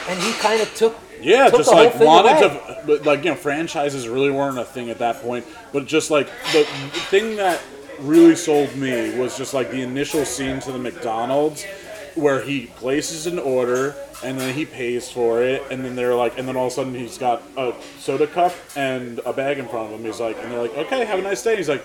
And 0.08 0.19
he 0.21 0.32
kind 0.39 0.62
of 0.62 0.73
took 0.75 0.95
Yeah, 1.21 1.49
just 1.49 1.71
like 1.71 1.99
wanted 1.99 2.31
away. 2.31 2.41
to, 2.41 2.84
but 2.86 3.05
like 3.05 3.23
you 3.23 3.31
know, 3.31 3.36
franchises 3.36 4.07
really 4.07 4.31
weren't 4.31 4.57
a 4.57 4.65
thing 4.65 4.89
at 4.89 4.99
that 4.99 5.21
point. 5.21 5.45
But 5.71 5.86
just 5.86 6.12
like 6.12 6.27
the 6.51 6.63
thing 7.10 7.36
that 7.38 7.62
really 7.99 8.36
sold 8.36 8.75
me 8.75 9.17
was 9.17 9.38
just 9.38 9.53
like 9.53 9.71
the 9.71 9.81
initial 9.81 10.25
scene 10.25 10.60
to 10.62 10.71
the 10.71 10.79
McDonald's 10.79 11.65
where 12.15 12.41
he 12.41 12.65
places 12.65 13.25
an 13.27 13.39
order 13.39 13.95
and 14.23 14.39
then 14.39 14.53
he 14.53 14.65
pays 14.65 15.10
for 15.10 15.41
it, 15.41 15.63
and 15.71 15.84
then 15.84 15.95
they're 15.95 16.13
like, 16.13 16.38
and 16.38 16.47
then 16.47 16.55
all 16.55 16.67
of 16.67 16.71
a 16.71 16.75
sudden 16.75 16.93
he's 16.93 17.17
got 17.17 17.41
a 17.57 17.73
soda 17.97 18.27
cup 18.27 18.53
and 18.75 19.19
a 19.25 19.34
bag 19.34 19.57
in 19.57 19.67
front 19.67 19.91
of 19.91 19.99
him. 19.99 20.05
He's 20.05 20.19
like, 20.19 20.38
and 20.38 20.51
they're 20.51 20.62
like, 20.62 20.77
okay, 20.77 21.05
have 21.05 21.19
a 21.19 21.23
nice 21.23 21.41
day. 21.41 21.55
He's 21.55 21.69
like, 21.69 21.84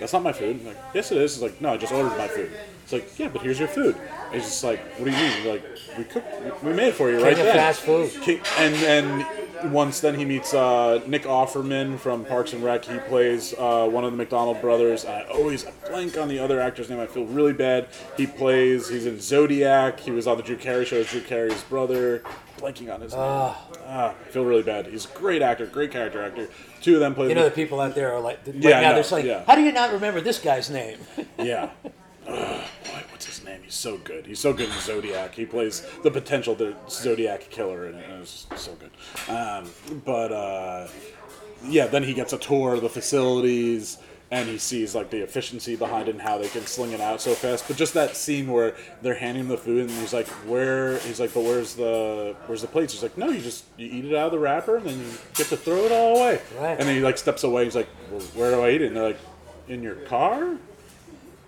that's 0.00 0.12
not 0.12 0.22
my 0.22 0.32
food. 0.32 0.60
I'm 0.60 0.66
like, 0.66 0.78
yes, 0.94 1.12
it 1.12 1.18
is. 1.18 1.34
He's 1.34 1.42
like, 1.42 1.60
no, 1.60 1.74
I 1.74 1.76
just 1.76 1.92
ordered 1.92 2.16
my 2.16 2.28
food. 2.28 2.50
It's 2.84 2.92
like, 2.92 3.18
yeah, 3.18 3.28
but 3.28 3.40
here's 3.42 3.58
your 3.58 3.68
food. 3.68 3.96
He's 4.32 4.42
just 4.44 4.62
like, 4.62 4.78
what 4.98 5.06
do 5.06 5.10
you 5.10 5.16
mean? 5.16 5.46
Like, 5.48 5.62
we 5.96 6.04
cooked, 6.04 6.62
we 6.62 6.72
made 6.74 6.88
it 6.88 6.94
for 6.94 7.10
you 7.10 7.22
right 7.22 7.32
of 7.32 7.38
then. 7.38 7.54
fast 7.56 7.80
food. 7.80 8.10
King- 8.22 8.40
And 8.58 8.74
and 8.74 9.72
once 9.72 10.00
then 10.00 10.14
he 10.18 10.26
meets 10.26 10.52
uh, 10.52 11.00
Nick 11.06 11.22
Offerman 11.22 11.98
from 11.98 12.26
Parks 12.26 12.52
and 12.52 12.62
Rec. 12.62 12.84
He 12.84 12.98
plays 12.98 13.54
uh, 13.56 13.88
one 13.88 14.04
of 14.04 14.10
the 14.10 14.16
McDonald 14.18 14.60
brothers. 14.60 15.06
I 15.06 15.22
always 15.22 15.64
blank 15.88 16.18
on 16.18 16.28
the 16.28 16.38
other 16.38 16.60
actor's 16.60 16.90
name. 16.90 17.00
I 17.00 17.06
feel 17.06 17.24
really 17.24 17.54
bad. 17.54 17.88
He 18.18 18.26
plays. 18.26 18.90
He's 18.90 19.06
in 19.06 19.18
Zodiac. 19.18 19.98
He 20.00 20.10
was 20.10 20.26
on 20.26 20.36
the 20.36 20.42
Drew 20.42 20.56
Carey 20.56 20.84
show 20.84 20.98
as 20.98 21.06
Drew 21.08 21.22
Carey's 21.22 21.62
brother. 21.62 22.22
Blanking 22.58 22.92
on 22.92 23.00
his 23.00 23.12
name. 23.12 23.22
Ah, 23.22 23.66
I 23.88 24.12
feel 24.30 24.44
really 24.44 24.62
bad. 24.62 24.86
He's 24.86 25.06
a 25.06 25.16
great 25.16 25.40
actor, 25.40 25.64
great 25.66 25.90
character 25.90 26.22
actor. 26.22 26.48
Two 26.82 26.94
of 26.94 27.00
them 27.00 27.14
play. 27.14 27.28
You 27.30 27.34
know, 27.34 27.44
the 27.44 27.50
people 27.50 27.80
out 27.80 27.94
there 27.94 28.12
are 28.12 28.20
like, 28.20 28.40
right 28.46 28.54
Yeah, 28.56 28.78
I 28.78 28.80
now 28.82 28.88
know, 28.88 28.92
they're 28.94 29.02
just 29.02 29.12
like, 29.12 29.24
yeah. 29.24 29.44
how 29.46 29.54
do 29.54 29.62
you 29.62 29.72
not 29.72 29.92
remember 29.92 30.20
this 30.20 30.38
guy's 30.38 30.68
name? 30.68 30.98
Yeah. 31.38 31.70
Ugh, 32.26 32.64
boy, 32.84 33.02
what's 33.10 33.26
his 33.26 33.44
name? 33.44 33.60
He's 33.62 33.74
so 33.74 33.98
good. 33.98 34.26
He's 34.26 34.38
so 34.40 34.52
good 34.52 34.68
in 34.68 34.80
Zodiac. 34.80 35.34
He 35.34 35.44
plays 35.46 35.86
the 36.02 36.10
potential 36.10 36.54
the 36.54 36.74
Zodiac 36.88 37.50
killer 37.50 37.88
in 37.88 37.96
it. 37.96 38.04
and 38.10 38.22
It's 38.22 38.46
so 38.56 38.72
good. 38.74 38.90
Um, 39.28 39.70
but 40.04 40.32
uh, 40.32 40.88
yeah, 41.66 41.86
then 41.86 42.02
he 42.02 42.14
gets 42.14 42.32
a 42.32 42.38
tour 42.38 42.74
of 42.74 42.82
the 42.82 42.88
facilities 42.88 43.98
and 44.30 44.48
he 44.48 44.58
sees 44.58 44.94
like 44.94 45.10
the 45.10 45.18
efficiency 45.22 45.76
behind 45.76 46.08
it 46.08 46.12
and 46.12 46.20
how 46.22 46.38
they 46.38 46.48
can 46.48 46.66
sling 46.66 46.92
it 46.92 47.00
out 47.00 47.20
so 47.20 47.34
fast. 47.34 47.68
But 47.68 47.76
just 47.76 47.94
that 47.94 48.16
scene 48.16 48.50
where 48.50 48.74
they're 49.02 49.14
handing 49.14 49.42
him 49.44 49.48
the 49.48 49.58
food 49.58 49.82
and 49.82 49.90
he's 49.90 50.14
like, 50.14 50.26
"Where?" 50.48 50.98
He's 51.00 51.20
like, 51.20 51.32
"But 51.34 51.42
where's 51.42 51.74
the 51.74 52.34
where's 52.46 52.62
the 52.62 52.66
plates?" 52.66 52.94
He's 52.94 53.02
like, 53.02 53.16
"No, 53.18 53.28
you 53.28 53.40
just 53.40 53.64
you 53.76 53.86
eat 53.86 54.06
it 54.06 54.16
out 54.16 54.26
of 54.26 54.32
the 54.32 54.38
wrapper 54.38 54.76
and 54.78 54.86
then 54.86 54.98
you 54.98 55.06
get 55.34 55.48
to 55.48 55.56
throw 55.56 55.84
it 55.84 55.92
all 55.92 56.16
away." 56.16 56.40
Right. 56.58 56.70
And 56.80 56.88
then 56.88 56.96
he 56.96 57.02
like 57.02 57.18
steps 57.18 57.44
away. 57.44 57.62
And 57.62 57.66
he's 57.66 57.76
like, 57.76 57.88
well, 58.10 58.20
"Where 58.34 58.50
do 58.50 58.62
I 58.62 58.70
eat 58.70 58.82
it?" 58.82 58.86
And 58.86 58.96
they're 58.96 59.08
like, 59.08 59.20
"In 59.68 59.82
your 59.82 59.96
car." 59.96 60.56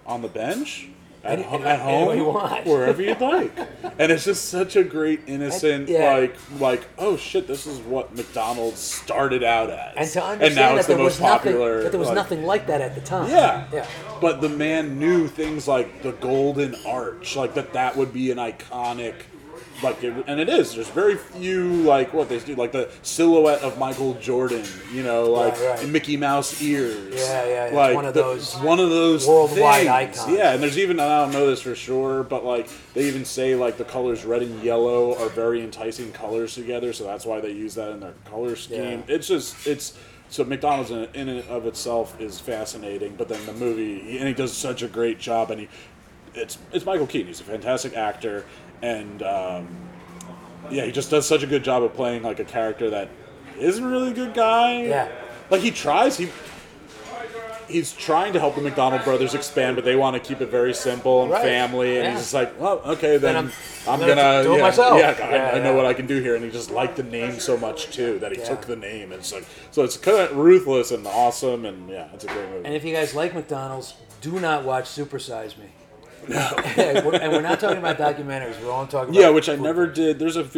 On 0.06 0.22
the 0.22 0.28
bench, 0.28 0.88
at, 1.24 1.40
Any- 1.40 1.64
at 1.64 1.80
home, 1.80 2.16
you 2.16 2.24
wherever 2.70 3.02
you'd 3.02 3.20
like. 3.20 3.52
And 3.98 4.12
it's 4.12 4.24
just 4.24 4.48
such 4.48 4.76
a 4.76 4.84
great, 4.84 5.22
innocent, 5.26 5.88
yeah. 5.88 6.12
like, 6.14 6.36
like, 6.60 6.86
oh 6.98 7.16
shit, 7.16 7.48
this 7.48 7.66
is 7.66 7.80
what 7.80 8.14
McDonald's 8.14 8.78
started 8.78 9.42
out 9.42 9.70
as. 9.70 9.96
And 9.96 10.08
to 10.10 10.22
understand 10.24 10.54
now 10.54 10.68
that 10.72 10.78
it's 10.78 10.86
there 10.86 10.96
the 10.96 11.02
was 11.02 11.20
most 11.20 11.28
popular. 11.28 11.68
nothing, 11.68 11.82
that 11.84 11.90
there 11.90 11.98
was 11.98 12.08
like- 12.08 12.14
nothing 12.14 12.42
like 12.44 12.66
that 12.68 12.80
at 12.80 12.94
the 12.94 13.00
time. 13.00 13.30
Yeah. 13.30 13.66
yeah. 13.72 13.86
But 14.20 14.40
the 14.40 14.48
man 14.48 14.98
knew 15.00 15.26
things 15.26 15.66
like 15.66 16.02
the 16.02 16.12
Golden 16.12 16.76
Arch, 16.86 17.34
like 17.34 17.54
that 17.54 17.72
that 17.72 17.96
would 17.96 18.12
be 18.12 18.30
an 18.30 18.38
iconic. 18.38 19.14
Like 19.82 20.02
it, 20.02 20.14
and 20.26 20.40
it 20.40 20.48
is. 20.48 20.74
There's 20.74 20.88
very 20.88 21.16
few 21.16 21.64
like 21.82 22.14
what 22.14 22.30
they 22.30 22.38
do, 22.38 22.54
like 22.54 22.72
the 22.72 22.90
silhouette 23.02 23.60
of 23.60 23.78
Michael 23.78 24.14
Jordan. 24.14 24.64
You 24.90 25.02
know, 25.02 25.24
like 25.30 25.52
Right, 25.60 25.80
right. 25.80 25.88
Mickey 25.88 26.16
Mouse 26.16 26.62
ears. 26.62 27.14
Yeah, 27.14 27.44
yeah, 27.46 27.64
it's 27.66 27.74
Like 27.74 27.94
one 27.94 28.06
of 28.06 28.14
the- 28.14 28.22
those 28.22 28.54
one 28.56 28.80
of 28.80 28.88
those 28.88 29.26
worldwide 29.26 29.86
things. 29.86 30.18
icons. 30.18 30.32
Yeah, 30.38 30.52
and 30.54 30.62
there's 30.62 30.78
even 30.78 30.98
I 30.98 31.22
don't 31.24 31.32
know 31.32 31.46
this 31.46 31.60
for 31.60 31.74
sure, 31.74 32.22
but 32.22 32.42
like 32.44 32.68
they 32.94 33.04
even 33.06 33.24
say 33.26 33.54
like 33.54 33.76
the 33.76 33.84
colors 33.84 34.24
red 34.24 34.42
and 34.42 34.62
yellow 34.62 35.14
are 35.22 35.28
very 35.28 35.60
enticing 35.62 36.10
colors 36.12 36.54
together, 36.54 36.94
so 36.94 37.04
that's 37.04 37.26
why 37.26 37.40
they 37.40 37.50
use 37.50 37.74
that 37.74 37.90
in 37.90 38.00
their 38.00 38.14
color 38.24 38.56
scheme. 38.56 39.04
Yeah. 39.06 39.14
It's 39.14 39.28
just 39.28 39.66
it's 39.66 39.92
so 40.30 40.42
McDonald's 40.44 40.90
in, 40.90 41.06
in 41.14 41.28
and 41.28 41.48
of 41.50 41.66
itself 41.66 42.18
is 42.20 42.40
fascinating, 42.40 43.14
but 43.16 43.28
then 43.28 43.44
the 43.44 43.52
movie 43.52 44.16
and 44.18 44.26
he 44.26 44.32
does 44.32 44.56
such 44.56 44.82
a 44.82 44.88
great 44.88 45.18
job, 45.18 45.50
and 45.50 45.60
he 45.60 45.68
it's 46.34 46.58
it's 46.72 46.84
Michael 46.84 47.06
Keaton. 47.06 47.28
He's 47.28 47.40
a 47.40 47.44
fantastic 47.44 47.96
actor, 47.96 48.44
and 48.82 49.22
um, 49.22 49.68
yeah, 50.70 50.84
he 50.84 50.92
just 50.92 51.10
does 51.10 51.26
such 51.26 51.42
a 51.42 51.46
good 51.46 51.64
job 51.64 51.82
of 51.82 51.94
playing 51.94 52.22
like 52.22 52.40
a 52.40 52.44
character 52.44 52.90
that 52.90 53.08
isn't 53.58 53.84
really 53.84 54.10
a 54.10 54.14
good 54.14 54.34
guy. 54.34 54.82
Yeah. 54.84 55.08
like 55.50 55.60
he 55.62 55.70
tries. 55.70 56.16
He 56.16 56.28
he's 57.68 57.92
trying 57.92 58.32
to 58.32 58.38
help 58.38 58.54
the 58.54 58.60
McDonald 58.60 59.02
brothers 59.02 59.34
expand, 59.34 59.74
but 59.74 59.84
they 59.84 59.96
want 59.96 60.14
to 60.14 60.20
keep 60.20 60.40
it 60.40 60.46
very 60.46 60.72
simple 60.72 61.22
and 61.24 61.32
Right. 61.32 61.42
family. 61.42 61.96
And 61.96 62.04
Yeah. 62.04 62.10
he's 62.12 62.20
just 62.20 62.34
like, 62.34 62.60
well, 62.60 62.80
okay, 62.84 63.16
then, 63.16 63.34
I'm- 63.34 63.52
I'm, 63.88 63.94
I'm 63.94 64.00
gonna 64.00 64.14
gonna, 64.14 64.42
do 64.44 64.52
it 64.54 64.56
yeah, 64.58 64.62
myself. 64.62 64.98
Yeah, 65.00 65.16
I, 65.20 65.34
Yeah, 65.34 65.50
I 65.54 65.58
know 65.58 65.74
what 65.74 65.84
I 65.84 65.92
can 65.92 66.06
do 66.06 66.20
here. 66.20 66.36
And 66.36 66.44
he 66.44 66.50
just 66.52 66.70
liked 66.70 66.94
the 66.96 67.02
name 67.02 67.40
so 67.40 67.56
much 67.56 67.90
too 67.92 68.20
that 68.20 68.30
he 68.30 68.38
took 68.38 68.62
the 68.62 68.76
name. 68.76 69.10
And 69.10 69.14
it's 69.14 69.32
like, 69.32 69.44
so 69.72 69.82
it's 69.82 69.96
kind 69.96 70.18
of 70.18 70.36
ruthless 70.36 70.92
and 70.92 71.04
awesome, 71.08 71.64
and 71.64 71.90
yeah, 71.90 72.06
it's 72.14 72.22
a 72.22 72.28
great 72.28 72.48
movie. 72.50 72.66
And 72.66 72.74
if 72.74 72.84
you 72.84 72.94
guys 72.94 73.14
like 73.14 73.34
McDonald's, 73.34 73.94
do 74.20 74.38
not 74.38 74.62
watch 74.64 74.86
Super 74.86 75.18
Size 75.18 75.56
Me. 75.58 75.66
and 76.28 77.06
we're 77.06 77.14
and 77.14 77.32
we're 77.32 77.40
not 77.40 77.60
talking 77.60 77.78
about 77.78 77.98
documentaries. 77.98 78.60
We're 78.62 78.72
only 78.72 78.88
talking 78.90 79.10
about 79.14 79.20
Yeah, 79.20 79.30
which 79.30 79.48
I 79.48 79.56
never 79.56 79.86
did. 79.86 80.18
There's 80.18 80.36
a. 80.36 80.48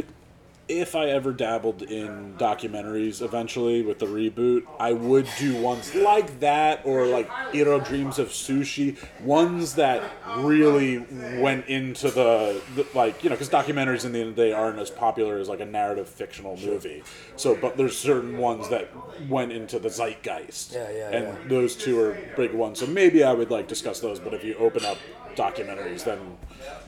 If 0.69 0.95
I 0.95 1.07
ever 1.09 1.33
dabbled 1.33 1.81
in 1.81 2.35
documentaries 2.35 3.23
eventually 3.23 3.81
with 3.81 3.99
the 3.99 4.07
reboot, 4.07 4.65
I 4.79 4.93
would 4.93 5.27
do 5.39 5.57
ones 5.63 5.95
like 5.95 6.41
that 6.41 6.83
or 6.85 7.07
like 7.07 7.31
Jiro 7.53 7.81
Dreams 7.81 8.19
of 8.19 8.29
Sushi, 8.29 8.99
ones 9.23 9.77
that 9.77 10.03
really 10.37 10.99
went 11.41 11.67
into 11.69 12.11
the, 12.11 12.61
the 12.75 12.87
like 12.95 13.25
you 13.25 13.31
know 13.31 13.37
because 13.37 13.49
documentaries 13.49 14.05
in 14.05 14.13
the 14.13 14.21
end 14.21 14.29
of 14.31 14.37
the 14.37 14.43
day 14.43 14.53
aren't 14.53 14.79
as 14.79 14.91
popular 14.91 15.39
as 15.39 15.49
like 15.49 15.61
a 15.61 15.65
narrative 15.65 16.07
fictional 16.09 16.57
movie. 16.59 17.03
So, 17.37 17.55
but 17.55 17.79
there's 17.79 17.97
certain 17.97 18.37
ones 18.37 18.69
that 18.69 18.91
went 19.27 19.53
into 19.53 19.79
the 19.79 19.89
zeitgeist. 19.89 20.75
Yeah, 20.75 20.91
yeah, 20.91 21.11
And 21.11 21.25
yeah. 21.27 21.49
those 21.49 21.77
two 21.77 21.99
are 22.01 22.19
big 22.37 22.53
ones. 22.53 22.79
So 22.79 22.87
maybe 22.87 23.25
I 23.25 23.33
would 23.33 23.51
like 23.51 23.69
discuss 23.69 24.01
those. 24.01 24.21
But 24.21 24.35
if 24.35 24.45
you 24.45 24.55
open 24.57 24.85
up 24.85 24.99
documentaries, 25.35 26.05
then 26.05 26.37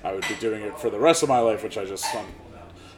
I 0.05 0.13
would 0.13 0.27
be 0.29 0.35
doing 0.35 0.63
it 0.63 0.79
for 0.79 0.91
the 0.91 0.99
rest 0.99 1.23
of 1.23 1.29
my 1.29 1.39
life, 1.39 1.63
which 1.63 1.79
I 1.79 1.85
just 1.85 2.15
um, 2.15 2.27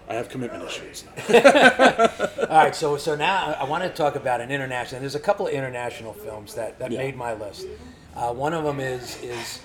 I 0.08 0.14
have 0.14 0.28
commitment 0.28 0.64
issues. 0.64 1.04
All 1.30 2.58
right, 2.58 2.74
so 2.74 2.96
so 2.96 3.14
now 3.16 3.54
I 3.58 3.64
want 3.64 3.82
to 3.84 3.90
talk 3.90 4.14
about 4.16 4.40
an 4.40 4.50
international. 4.50 5.00
There's 5.00 5.14
a 5.14 5.20
couple 5.20 5.46
of 5.46 5.52
international 5.52 6.12
films 6.12 6.54
that, 6.54 6.78
that 6.78 6.90
Yeah. 6.90 6.98
made 6.98 7.16
my 7.16 7.34
list. 7.34 7.66
Uh, 8.16 8.32
one 8.32 8.52
of 8.52 8.64
them 8.64 8.78
is 8.80 9.22
is 9.22 9.60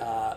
uh, 0.00 0.36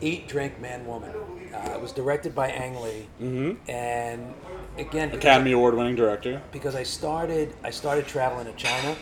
Eat, 0.00 0.28
Drink, 0.28 0.60
Man, 0.60 0.86
Woman. 0.86 1.10
Uh, 1.54 1.72
it 1.74 1.80
was 1.80 1.92
directed 1.92 2.34
by 2.34 2.50
Ang 2.50 2.76
Lee, 2.82 3.08
mm-hmm. 3.20 3.70
and 3.70 4.34
again, 4.76 5.10
Academy 5.12 5.52
Award 5.52 5.74
winning 5.74 5.96
director. 5.96 6.42
because 6.52 6.74
I 6.74 6.82
started 6.82 7.54
I 7.64 7.70
started 7.70 8.06
traveling 8.06 8.46
to 8.46 8.52
China, 8.52 8.94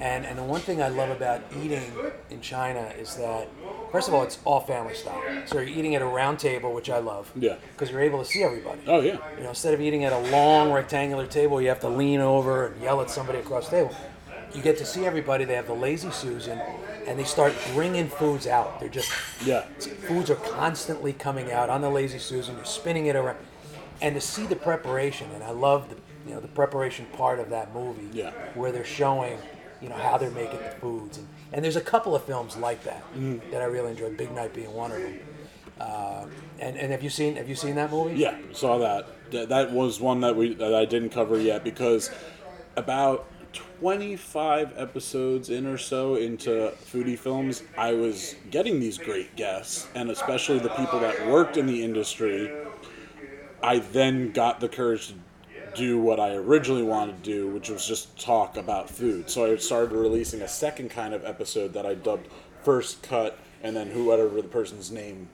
and 0.00 0.24
and 0.24 0.38
the 0.38 0.42
one 0.44 0.60
thing 0.62 0.80
I 0.82 0.88
love 0.88 1.10
about 1.10 1.42
eating 1.62 1.82
in 2.30 2.40
China 2.40 2.90
is 2.98 3.16
that 3.16 3.48
first 3.94 4.08
of 4.08 4.14
all 4.14 4.24
it's 4.24 4.38
all 4.44 4.58
family 4.60 4.92
style. 4.92 5.22
So 5.46 5.60
you're 5.60 5.68
eating 5.78 5.94
at 5.94 6.02
a 6.02 6.06
round 6.06 6.40
table, 6.40 6.72
which 6.74 6.90
I 6.90 6.98
love. 6.98 7.30
Yeah. 7.36 7.54
Because 7.72 7.90
you're 7.92 8.00
able 8.00 8.18
to 8.18 8.24
see 8.24 8.42
everybody. 8.42 8.80
Oh 8.88 9.00
yeah. 9.00 9.18
You 9.36 9.44
know, 9.44 9.50
instead 9.50 9.72
of 9.72 9.80
eating 9.80 10.02
at 10.04 10.12
a 10.12 10.18
long 10.30 10.72
rectangular 10.72 11.28
table, 11.28 11.62
you 11.62 11.68
have 11.68 11.78
to 11.80 11.88
lean 11.88 12.18
over 12.20 12.66
and 12.66 12.82
yell 12.82 13.00
at 13.00 13.08
somebody 13.08 13.38
across 13.38 13.68
the 13.68 13.76
table. 13.76 13.94
You 14.52 14.62
get 14.62 14.76
to 14.78 14.84
see 14.84 15.06
everybody. 15.06 15.44
They 15.44 15.54
have 15.54 15.68
the 15.68 15.74
lazy 15.74 16.10
Susan, 16.10 16.58
and 17.06 17.16
they 17.18 17.24
start 17.24 17.52
bringing 17.72 18.08
foods 18.08 18.46
out. 18.48 18.80
They're 18.80 18.88
just 18.88 19.10
Yeah. 19.46 19.62
foods 20.08 20.28
are 20.30 20.36
constantly 20.36 21.12
coming 21.12 21.52
out 21.52 21.70
on 21.70 21.80
the 21.80 21.90
lazy 21.90 22.18
Susan. 22.18 22.56
You're 22.56 22.64
spinning 22.64 23.06
it 23.06 23.14
around, 23.16 23.38
and 24.02 24.14
to 24.16 24.20
see 24.20 24.44
the 24.46 24.56
preparation, 24.56 25.28
and 25.34 25.42
I 25.44 25.50
love 25.50 25.88
the 25.90 25.96
you 26.26 26.34
know 26.34 26.40
the 26.40 26.48
preparation 26.48 27.06
part 27.18 27.38
of 27.38 27.50
that 27.50 27.74
movie, 27.74 28.08
Yeah. 28.12 28.30
where 28.54 28.72
they're 28.72 28.84
showing 29.02 29.38
you 29.82 29.88
know 29.90 29.96
how 29.96 30.16
they're 30.18 30.30
making 30.30 30.58
the 30.58 30.70
foods, 30.80 31.18
and, 31.18 31.26
and 31.54 31.64
there's 31.64 31.76
a 31.76 31.80
couple 31.80 32.14
of 32.14 32.22
films 32.24 32.56
like 32.56 32.82
that 32.84 33.02
Mm-hmm. 33.14 33.50
that 33.50 33.62
I 33.62 33.64
really 33.64 33.92
enjoyed. 33.92 34.16
Big 34.18 34.32
Night 34.32 34.52
being 34.52 34.72
one 34.74 34.90
of 34.92 35.00
them. 35.00 35.18
Uh, 35.80 36.26
and 36.60 36.76
and 36.76 36.92
have 36.92 37.02
you 37.02 37.10
seen 37.10 37.36
have 37.36 37.48
you 37.48 37.54
seen 37.54 37.74
that 37.76 37.90
movie? 37.90 38.16
Yeah, 38.16 38.36
saw 38.52 38.78
that. 38.78 39.06
That, 39.30 39.48
that 39.48 39.72
was 39.72 40.00
one 40.00 40.20
that 40.20 40.36
we 40.36 40.54
that 40.54 40.74
I 40.74 40.84
didn't 40.84 41.10
cover 41.10 41.38
yet 41.40 41.64
because 41.64 42.10
about 42.76 43.26
25 43.80 44.72
episodes 44.76 45.48
in 45.50 45.66
or 45.66 45.78
so 45.78 46.16
into 46.16 46.72
foodie 46.92 47.18
films, 47.18 47.62
I 47.78 47.92
was 47.92 48.34
getting 48.50 48.80
these 48.80 48.98
great 48.98 49.36
guests, 49.36 49.86
and 49.94 50.10
especially 50.10 50.58
the 50.58 50.70
people 50.70 51.00
that 51.00 51.28
worked 51.28 51.56
in 51.56 51.66
the 51.66 51.82
industry. 51.82 52.52
I 53.62 53.78
then 53.78 54.30
got 54.32 54.60
the 54.60 54.68
courage 54.68 55.08
to 55.08 55.14
do 55.74 55.98
what 55.98 56.20
I 56.20 56.34
originally 56.34 56.82
wanted 56.82 57.22
to 57.22 57.30
do, 57.30 57.48
which 57.48 57.68
was 57.68 57.86
just 57.86 58.18
talk 58.18 58.56
about 58.56 58.88
food. 58.88 59.30
So 59.30 59.52
I 59.52 59.56
started 59.56 59.92
releasing 59.92 60.42
a 60.42 60.48
second 60.48 60.90
kind 60.90 61.14
of 61.14 61.24
episode 61.24 61.72
that 61.74 61.86
I 61.86 61.94
dubbed 61.94 62.28
First 62.62 63.02
Cut, 63.02 63.38
and 63.62 63.76
then 63.76 63.88
whoever 63.88 64.28
the 64.40 64.48
person's 64.48 64.90
name 64.90 65.28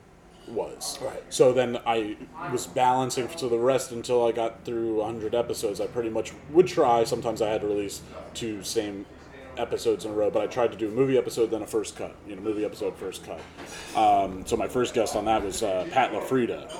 was. 0.49 0.99
Right. 1.01 1.23
So 1.29 1.53
then 1.53 1.79
I 1.87 2.17
was 2.51 2.67
balancing 2.67 3.29
to 3.29 3.49
the 3.49 3.59
rest 3.59 3.93
until 3.93 4.27
I 4.27 4.33
got 4.33 4.65
through 4.65 4.97
100 4.97 5.35
episodes. 5.35 5.81
I 5.81 5.87
pretty 5.87 6.11
much 6.11 6.33
would 6.51 6.67
try. 6.67 7.05
Sometimes 7.05 7.41
I 7.43 7.49
had 7.49 7.61
to 7.61 7.67
release 7.67 8.03
two 8.35 8.63
same 8.63 9.07
episodes 9.57 10.05
in 10.05 10.13
a 10.13 10.15
row, 10.15 10.31
but 10.31 10.43
I 10.43 10.47
tried 10.47 10.73
to 10.73 10.79
do 10.79 10.89
a 10.89 10.91
movie 10.91 11.19
episode, 11.19 11.51
then 11.51 11.63
a 11.63 11.67
first 11.67 11.97
cut. 11.97 12.15
You 12.27 12.37
know, 12.37 12.43
movie 12.43 12.65
episode, 12.65 12.97
first 12.97 13.25
cut. 13.25 13.41
Um, 13.97 14.47
so 14.47 14.57
my 14.57 14.69
first 14.69 14.95
guest 14.95 15.17
on 15.17 15.27
that 15.27 15.43
was 15.45 15.63
uh, 15.63 15.87
Pat 15.91 16.13
LaFrida. 16.13 16.71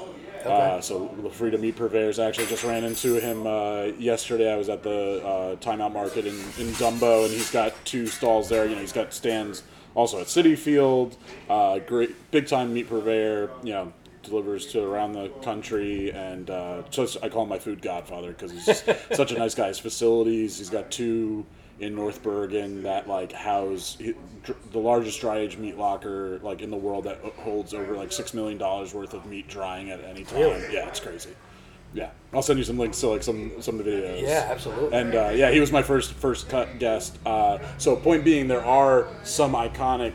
Uh, 0.47 0.81
so 0.81 1.09
LaFrida 1.09 1.59
Meat 1.61 1.77
Purveyors. 1.77 2.19
I 2.19 2.27
actually 2.27 2.47
just 2.47 2.65
ran 2.65 2.85
into 2.85 3.21
him 3.21 3.47
uh, 3.47 3.85
yesterday. 3.99 4.53
I 4.53 4.57
was 4.57 4.69
at 4.69 4.83
the 4.83 5.25
uh, 5.25 5.57
Timeout 5.57 5.93
Market 5.93 6.27
in, 6.27 6.35
in 6.35 6.73
Dumbo, 6.75 7.25
and 7.25 7.33
he's 7.33 7.51
got 7.51 7.73
two 7.85 8.07
stalls 8.07 8.49
there. 8.49 8.67
You 8.67 8.75
know, 8.75 8.81
he's 8.81 8.93
got 8.93 9.13
stands 9.13 9.63
also 9.95 10.21
at 10.21 10.27
Citi 10.27 10.57
Field. 10.57 11.17
Uh, 11.49 11.79
great, 11.81 12.31
big 12.31 12.47
time 12.47 12.73
meat 12.73 12.89
purveyor. 12.89 13.51
You 13.63 13.73
know, 13.73 13.93
delivers 14.23 14.67
to 14.69 14.83
around 14.83 15.13
the 15.13 15.29
country, 15.43 16.13
and 16.13 16.51
uh, 16.51 16.83
so 16.91 17.07
I 17.23 17.29
call 17.29 17.45
him 17.45 17.49
my 17.49 17.59
food 17.59 17.83
godfather 17.83 18.29
because 18.29 18.53
he's 18.53 18.67
just 18.67 18.89
such 19.13 19.33
a 19.33 19.39
nice 19.39 19.55
guy. 19.55 19.69
His 19.69 19.79
facilities. 19.79 20.59
He's 20.59 20.71
got 20.71 20.91
two 20.91 21.47
in 21.81 21.95
North 21.95 22.23
Bergen 22.23 22.83
that 22.83 23.09
like 23.09 23.33
house 23.33 23.97
the 24.73 24.79
largest 24.79 25.21
dry 25.21 25.39
aged 25.39 25.59
meat 25.59 25.77
locker 25.77 26.39
like 26.43 26.61
in 26.61 26.71
the 26.71 26.77
world 26.77 27.05
that 27.05 27.19
holds 27.39 27.75
over 27.75 27.97
like 27.97 28.13
six 28.13 28.35
million 28.35 28.59
dollars 28.59 28.95
worth 28.95 29.15
of 29.15 29.25
meat 29.27 29.49
drying 29.49 29.91
at 29.91 30.05
any 30.05 30.25
time. 30.25 30.41
Really? 30.41 30.75
Yeah, 30.75 30.87
it's 30.89 31.01
crazy. 31.01 31.31
Yeah, 31.93 32.11
I'll 32.33 32.43
send 32.43 32.59
you 32.59 32.65
some 32.65 32.79
links 32.79 33.01
to 33.01 33.09
like 33.09 33.23
some 33.23 33.61
some 33.61 33.81
of 33.81 33.87
the 33.87 33.91
videos. 33.91 34.23
Yeah, 34.23 34.49
absolutely. 34.51 34.97
And 34.97 35.15
uh, 35.15 35.31
yeah, 35.35 35.51
he 35.51 35.59
was 35.59 35.73
my 35.73 35.83
first 35.83 36.13
first 36.13 36.49
cut 36.49 36.79
guest. 36.79 37.19
Uh, 37.27 37.59
so 37.79 37.97
point 37.97 38.25
being, 38.25 38.47
there 38.47 38.65
are 38.65 39.09
some 39.25 39.55
iconic 39.55 40.13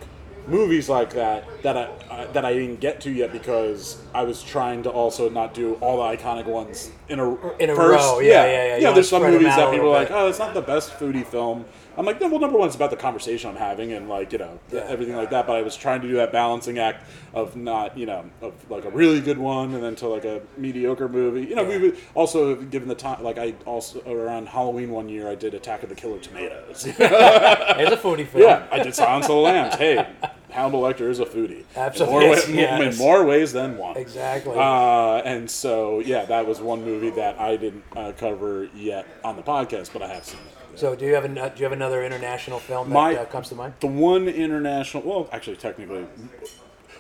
movies 0.48 0.88
like 0.88 1.14
that 1.14 1.44
that 1.64 1.76
I 1.76 1.84
uh, 2.10 2.32
that 2.32 2.46
I 2.46 2.54
didn't 2.54 2.80
get 2.80 3.02
to 3.02 3.12
yet 3.12 3.34
because 3.34 4.02
I 4.16 4.24
was 4.24 4.42
trying 4.42 4.84
to 4.84 4.90
also 4.90 5.30
not 5.30 5.54
do 5.54 5.74
all 5.82 5.98
the 5.98 6.18
iconic 6.18 6.46
ones 6.46 6.90
in 7.10 7.20
a 7.20 7.34
In 7.58 7.70
a 7.70 7.76
first. 7.76 8.02
row, 8.06 8.20
yeah, 8.20 8.46
yeah, 8.46 8.66
yeah. 8.68 8.78
Yeah, 8.78 8.92
there's 8.94 9.10
some 9.10 9.24
movies 9.24 9.48
that 9.58 9.72
people 9.72 9.88
are 9.90 10.00
like, 10.00 10.10
oh, 10.10 10.30
it's 10.30 10.40
not 10.40 10.54
the 10.54 10.62
best 10.62 10.92
foodie 10.98 11.26
film. 11.26 11.66
I'm 11.98 12.06
like, 12.06 12.20
no, 12.22 12.28
well, 12.30 12.40
number 12.40 12.58
one, 12.58 12.68
it's 12.68 12.76
about 12.78 12.92
the 12.92 12.98
conversation 12.98 13.50
I'm 13.50 13.56
having 13.58 13.92
and 13.94 14.08
like 14.10 14.32
you 14.32 14.38
know 14.38 14.58
Yeah. 14.72 14.86
everything 14.88 15.16
like 15.18 15.30
that. 15.32 15.46
But 15.48 15.58
I 15.58 15.62
was 15.64 15.76
trying 15.76 16.02
to 16.02 16.08
do 16.08 16.16
that 16.16 16.32
balancing 16.32 16.80
act 16.80 17.10
of 17.34 17.58
not 17.58 17.98
you 17.98 18.06
know 18.06 18.24
of 18.42 18.54
like 18.70 18.86
a 18.86 18.90
really 18.90 19.20
good 19.20 19.38
one 19.38 19.74
and 19.74 19.84
then 19.84 19.96
to 19.98 20.08
like 20.08 20.24
a 20.26 20.42
mediocre 20.58 21.10
movie. 21.10 21.42
You 21.50 21.56
know, 21.56 21.64
we 21.66 21.74
Yeah. 21.76 21.80
would 21.82 21.98
also 22.14 22.56
given 22.56 22.88
the 22.88 22.96
time 22.96 23.22
like 23.22 23.38
I 23.38 23.54
also 23.66 24.02
around 24.10 24.48
Halloween 24.48 24.92
one 24.92 25.10
year 25.10 25.28
I 25.30 25.36
did 25.36 25.54
Attack 25.54 25.84
of 25.84 25.90
the 25.90 25.96
Killer 25.96 26.20
Tomatoes. 26.20 26.84
There's 26.98 27.92
a 27.92 27.98
foodie 27.98 28.28
film. 28.28 28.44
yeah, 28.44 28.66
I 28.72 28.80
did 28.80 28.96
Silence 28.96 29.26
of 29.26 29.32
the 29.32 29.36
Lambs. 29.36 29.76
Hey, 29.76 30.06
Hannibal 30.52 30.82
Lecter 30.82 31.10
is 31.10 31.20
a 31.20 31.26
foodie. 31.26 31.64
Absolutely, 31.76 32.16
In 32.16 32.22
more, 32.22 32.36
yes, 32.36 32.48
wa- 32.48 32.54
yes. 32.56 32.94
in 32.94 32.98
more 33.06 33.26
ways 33.26 33.52
than 33.54 33.78
one. 33.78 33.98
Exactly. 33.98 34.54
Uh, 34.56 35.18
and 35.26 35.50
so, 35.50 36.00
yeah, 36.00 36.26
that 36.26 36.48
was 36.48 36.62
one 36.62 36.84
movie 36.86 37.10
that 37.12 37.40
I 37.40 37.58
didn't 37.58 37.84
uh, 37.96 38.12
cover 38.18 38.66
yet 38.76 39.06
on 39.24 39.36
the 39.36 39.42
podcast, 39.44 39.92
but 39.94 40.02
I 40.02 40.08
have 40.08 40.24
seen 40.26 40.40
it. 40.74 40.80
so 40.80 40.96
do 40.96 41.06
you 41.06 41.14
have 41.16 41.26
an, 41.26 41.34
do 41.36 41.42
you 41.58 41.64
have 41.64 41.72
another 41.72 42.04
international 42.04 42.60
film 42.60 42.90
that 42.92 43.18
uh, 43.18 43.26
comes 43.26 43.50
to 43.50 43.56
mind? 43.56 43.74
The 43.80 43.88
one 43.88 44.28
international, 44.28 45.04
well, 45.04 45.30
actually, 45.32 45.58
technically, 45.58 46.06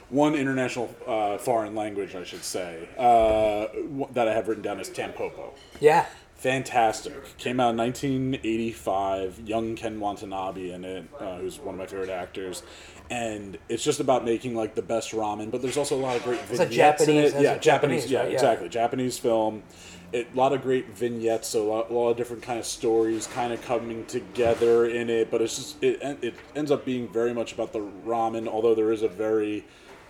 one 0.09 0.35
international 0.35 0.93
uh, 1.07 1.37
foreign 1.37 1.75
language, 1.75 2.13
I 2.15 2.23
should 2.23 2.43
say, 2.43 2.87
uh, 2.97 3.67
that 4.13 4.27
I 4.27 4.33
have 4.33 4.47
written 4.47 4.63
down 4.63 4.79
is 4.79 4.89
Tampopo. 4.89 5.53
Yeah. 5.79 6.05
Fantastic. 6.35 7.37
Came 7.37 7.59
out 7.59 7.71
in 7.71 7.77
1985. 7.77 9.39
Young 9.47 9.75
Ken 9.75 9.99
Watanabe 9.99 10.69
in 10.71 10.83
it, 10.83 11.05
uh, 11.19 11.37
who's 11.37 11.57
one 11.59 11.75
of 11.75 11.79
my 11.79 11.85
favorite 11.87 12.09
actors. 12.09 12.61
And 13.09 13.57
it's 13.69 13.83
just 13.83 13.99
about 13.99 14.25
making 14.25 14.55
like 14.55 14.73
the 14.75 14.81
best 14.81 15.11
ramen, 15.11 15.51
but 15.51 15.61
there's 15.61 15.77
also 15.77 15.95
a 15.95 16.01
lot 16.01 16.15
of 16.15 16.23
great 16.23 16.39
It's 16.49 16.59
a 16.59 16.65
vignettes 16.65 17.01
in 17.03 17.07
Japanese- 17.07 17.33
it. 17.33 17.41
Yeah, 17.41 17.51
a 17.53 17.59
Japanese. 17.59 17.61
Japanese, 17.61 18.11
yeah, 18.11 18.19
right? 18.19 18.27
Yeah. 18.29 18.33
exactly. 18.33 18.69
Japanese 18.69 19.17
film. 19.19 19.63
It, 20.11 20.27
a 20.33 20.37
lot 20.37 20.53
of 20.53 20.61
great 20.61 20.89
vignettes, 20.89 21.47
so 21.49 21.63
a 21.63 21.67
lot, 21.69 21.89
a 21.89 21.93
lot 21.93 22.09
of 22.11 22.17
different 22.17 22.41
kind 22.43 22.57
of 22.59 22.65
stories 22.65 23.27
kind 23.27 23.51
of 23.51 23.61
coming 23.63 24.05
together 24.05 24.85
in 24.87 25.09
it. 25.09 25.29
But 25.29 25.41
it's 25.41 25.55
just 25.55 25.83
it 25.83 26.01
it 26.21 26.35
ends 26.55 26.71
up 26.71 26.85
being 26.85 27.07
very 27.11 27.33
much 27.33 27.53
about 27.53 27.73
the 27.73 27.79
ramen, 28.05 28.47
although 28.47 28.75
there 28.75 28.91
is 28.91 29.01
a 29.01 29.07
very 29.07 29.65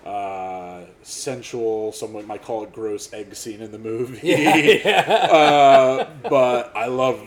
uh, 0.05 0.81
sensual, 1.01 1.91
someone 1.91 2.27
might 2.27 2.43
call 2.43 2.63
it 2.63 2.71
gross 2.71 3.11
egg 3.13 3.33
scene 3.35 3.61
in 3.61 3.71
the 3.71 3.79
movie. 3.79 4.81
Uh, 4.85 6.05
but 6.29 6.71
I 6.75 6.85
love, 6.87 7.19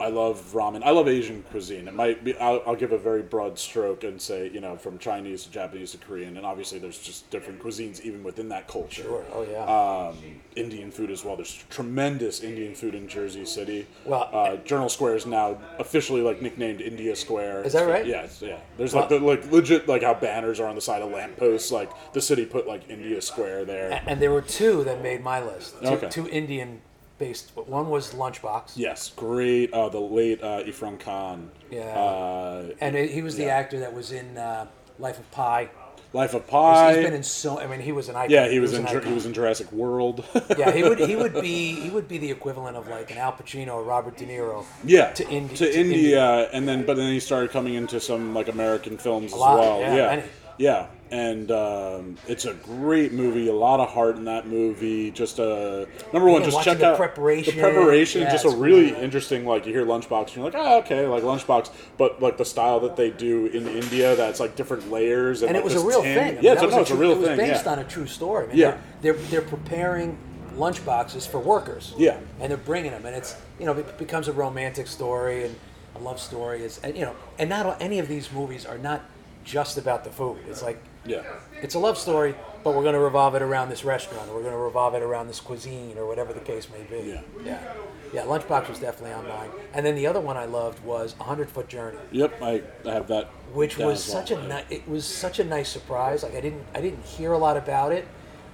I 0.00 0.08
love 0.08 0.40
ramen. 0.52 0.82
I 0.84 0.90
love 0.90 1.08
Asian 1.08 1.42
cuisine. 1.50 1.88
It 1.88 1.94
might 1.94 2.22
be. 2.24 2.36
I'll, 2.38 2.62
I'll 2.66 2.76
give 2.76 2.92
a 2.92 2.98
very 2.98 3.22
broad 3.22 3.58
stroke 3.58 4.04
and 4.04 4.20
say, 4.20 4.50
you 4.50 4.60
know, 4.60 4.76
from 4.76 4.98
Chinese 4.98 5.44
to 5.44 5.50
Japanese 5.50 5.92
to 5.92 5.98
Korean, 5.98 6.36
and 6.36 6.44
obviously 6.44 6.78
there's 6.78 6.98
just 6.98 7.30
different 7.30 7.60
cuisines 7.60 8.00
even 8.02 8.22
within 8.22 8.48
that 8.50 8.68
culture. 8.68 9.02
Sure. 9.02 9.24
Oh 9.32 9.42
yeah. 9.50 10.08
Um, 10.10 10.18
Indian 10.56 10.90
food 10.90 11.10
as 11.10 11.24
well. 11.24 11.36
There's 11.36 11.64
tremendous 11.70 12.40
Indian 12.42 12.74
food 12.74 12.94
in 12.94 13.08
Jersey 13.08 13.44
City. 13.44 13.86
Well, 14.04 14.28
uh, 14.32 14.56
Journal 14.56 14.88
Square 14.88 15.16
is 15.16 15.26
now 15.26 15.58
officially 15.78 16.22
like 16.22 16.40
nicknamed 16.42 16.80
India 16.80 17.14
Square. 17.14 17.62
Is 17.64 17.72
that 17.74 17.86
right? 17.88 18.06
Yeah, 18.06 18.26
yeah. 18.40 18.58
There's 18.78 18.94
like 18.94 19.08
the 19.08 19.18
like 19.20 19.50
legit 19.52 19.86
like 19.88 20.02
how 20.02 20.14
banners 20.14 20.60
are 20.60 20.66
on 20.66 20.74
the 20.74 20.80
side 20.80 21.02
of 21.02 21.10
lampposts. 21.10 21.70
Like 21.72 21.90
the 22.12 22.20
city 22.20 22.44
put 22.46 22.66
like 22.66 22.88
India 22.88 23.20
Square 23.22 23.64
there. 23.66 24.02
and 24.06 24.20
there 24.20 24.30
were 24.30 24.42
two 24.42 24.84
that 24.84 25.02
made 25.02 25.22
my 25.22 25.42
list. 25.42 25.80
Two, 25.80 25.86
Okay. 25.88 26.08
two 26.08 26.28
Indian 26.28 26.80
based. 27.18 27.52
One 27.56 27.88
was 27.88 28.12
Lunchbox. 28.14 28.72
Yes, 28.76 29.12
great. 29.16 29.72
Uh, 29.72 29.88
the 29.88 30.00
late 30.00 30.42
uh, 30.42 30.62
Irrfan 30.64 30.98
Khan. 31.00 31.50
Yeah. 31.70 31.80
Uh, 31.82 32.70
And 32.80 32.96
it, 32.96 33.10
he 33.10 33.22
was 33.22 33.36
the 33.36 33.44
Yeah. 33.44 33.56
actor 33.56 33.80
that 33.80 33.92
was 33.94 34.12
in 34.12 34.36
uh, 34.36 34.66
Life 34.98 35.18
of 35.18 35.30
Pi. 35.30 35.68
Life 36.12 36.34
of 36.34 36.46
Pi. 36.46 36.94
He's 36.94 37.04
been 37.04 37.12
in 37.14 37.22
so. 37.22 37.58
I 37.60 37.66
mean, 37.66 37.80
he 37.80 37.92
was 37.92 38.08
an 38.08 38.16
icon. 38.16 38.30
yeah, 38.30 38.48
he 38.48 38.58
was, 38.60 38.72
in 38.72 38.82
an 38.86 38.86
Jur- 38.86 38.98
icon. 38.98 39.08
he 39.08 39.14
was 39.14 39.26
in 39.26 39.34
Jurassic 39.34 39.70
World. 39.72 40.24
yeah, 40.56 40.70
he 40.70 40.82
would. 40.82 40.98
He 41.00 41.16
would 41.16 41.34
be. 41.34 41.74
He 41.86 41.90
would 41.90 42.08
be 42.08 42.16
the 42.18 42.30
equivalent 42.30 42.76
of 42.76 42.88
like 42.88 43.10
an 43.10 43.18
Al 43.18 43.32
Pacino 43.32 43.74
or 43.74 43.82
Robert 43.82 44.16
De 44.16 44.24
Niro. 44.24 44.64
yeah, 44.84 45.12
To 45.12 45.28
Indi- 45.28 45.56
to 45.56 45.66
to 45.70 45.78
India, 45.78 45.98
India. 45.98 46.48
and 46.52 46.66
then 46.66 46.86
but 46.86 46.96
then 46.96 47.12
he 47.12 47.20
started 47.20 47.50
coming 47.50 47.74
into 47.74 48.00
some 48.00 48.34
like 48.34 48.48
American 48.48 48.96
films 48.98 49.32
as 49.34 49.38
lot, 49.38 49.58
well. 49.58 49.80
yeah, 49.80 49.94
yeah. 49.96 50.22
Yeah. 50.58 50.86
And 51.08 51.52
um, 51.52 52.16
it's 52.26 52.46
a 52.46 52.54
great 52.54 53.12
movie. 53.12 53.46
A 53.48 53.52
lot 53.52 53.78
of 53.78 53.88
heart 53.90 54.16
in 54.16 54.24
that 54.24 54.48
movie. 54.48 55.12
Just 55.12 55.38
uh, 55.38 55.86
number 56.12 56.28
one, 56.28 56.42
just 56.42 56.60
check 56.64 56.78
the 56.78 56.86
out 56.90 56.96
preparation. 56.96 57.54
The 57.54 57.62
preparation, 57.62 58.22
Yeah, 58.22 58.32
just 58.32 58.44
a 58.44 58.50
really 58.50 58.90
cool. 58.90 59.00
interesting. 59.02 59.46
Like 59.46 59.66
you 59.66 59.72
hear 59.72 59.86
Lunchbox, 59.86 60.26
and 60.28 60.36
you're 60.36 60.44
like, 60.46 60.56
oh, 60.56 60.78
okay, 60.80 61.06
like 61.06 61.22
Lunchbox. 61.22 61.70
But 61.96 62.20
like 62.20 62.38
the 62.38 62.44
style 62.44 62.80
that 62.80 62.96
they 62.96 63.10
do 63.12 63.46
in 63.46 63.68
India, 63.68 64.16
that's 64.16 64.40
like 64.40 64.56
different 64.56 64.90
layers. 64.90 65.42
And, 65.42 65.50
and 65.50 65.56
it 65.56 65.62
was 65.62 65.74
a 65.76 65.80
real 65.86 66.02
tin- 66.02 66.14
thing. 66.18 66.28
I 66.28 66.32
mean, 66.32 66.42
Yeah, 66.42 66.52
it's, 66.54 66.62
was 66.62 66.72
a, 66.72 66.74
no, 66.76 66.82
it's 66.82 66.90
a 66.90 66.94
true- 66.94 67.00
real 67.02 67.12
It 67.12 67.18
was 67.18 67.28
thing. 67.28 67.36
based 67.36 67.64
yeah. 67.66 67.72
on 67.72 67.78
a 67.78 67.84
true 67.84 68.06
story. 68.08 68.44
I 68.44 68.48
mean, 68.48 68.56
Yeah. 68.56 68.76
they're, 69.00 69.12
they're 69.12 69.22
they're 69.28 69.42
preparing 69.42 70.18
lunchboxes 70.56 71.28
for 71.28 71.38
workers. 71.38 71.94
Yeah. 71.96 72.18
and 72.40 72.50
they're 72.50 72.56
bringing 72.58 72.90
them, 72.90 73.06
and 73.06 73.14
it's 73.14 73.36
you 73.60 73.66
know 73.66 73.74
it 73.74 73.96
becomes 73.96 74.26
a 74.26 74.32
romantic 74.32 74.88
story 74.88 75.44
and 75.44 75.54
a 75.94 75.98
love 76.00 76.18
story. 76.18 76.62
It's 76.62 76.78
and 76.78 76.96
you 76.96 77.04
know 77.04 77.14
and 77.38 77.48
not 77.48 77.66
all- 77.66 77.76
any 77.78 78.00
of 78.00 78.08
these 78.08 78.32
movies 78.32 78.66
are 78.66 78.78
not 78.78 79.02
just 79.46 79.78
about 79.78 80.04
the 80.04 80.10
food. 80.10 80.38
It's 80.48 80.62
like 80.62 80.78
yeah. 81.06 81.22
it's 81.62 81.74
a 81.76 81.78
love 81.78 81.96
story, 81.96 82.34
but 82.64 82.74
we're 82.74 82.82
going 82.82 82.94
to 82.94 83.00
revolve 83.00 83.34
it 83.36 83.42
around 83.42 83.70
this 83.70 83.84
restaurant, 83.84 84.28
or 84.28 84.34
we're 84.34 84.42
going 84.42 84.52
to 84.52 84.58
revolve 84.58 84.94
it 84.94 85.02
around 85.02 85.28
this 85.28 85.40
cuisine, 85.40 85.96
or 85.96 86.04
whatever 86.06 86.32
the 86.32 86.40
case 86.40 86.68
may 86.68 86.82
be. 86.82 87.08
Yeah. 87.08 87.20
yeah, 87.44 87.72
yeah. 88.12 88.22
Lunchbox 88.22 88.68
was 88.68 88.80
definitely 88.80 89.12
on 89.12 89.26
mine, 89.28 89.50
and 89.72 89.86
then 89.86 89.94
the 89.94 90.06
other 90.06 90.20
one 90.20 90.36
I 90.36 90.44
loved 90.46 90.84
was 90.84 91.14
A 91.20 91.24
Hundred 91.24 91.48
Foot 91.48 91.68
Journey 91.68 91.98
Yep, 92.10 92.42
I, 92.42 92.62
I 92.84 92.92
have 92.92 93.06
that. 93.06 93.26
which 93.54 93.78
was 93.78 94.06
as 94.08 94.14
well. 94.14 94.26
such 94.26 94.30
a 94.32 94.48
ni- 94.48 94.76
it 94.76 94.88
was 94.88 95.06
such 95.06 95.38
a 95.38 95.44
nice 95.44 95.68
surprise. 95.68 96.24
Like 96.24 96.34
I 96.34 96.40
didn't 96.40 96.64
I 96.74 96.80
didn't 96.80 97.04
hear 97.04 97.32
a 97.32 97.38
lot 97.38 97.56
about 97.56 97.92
it. 97.92 98.06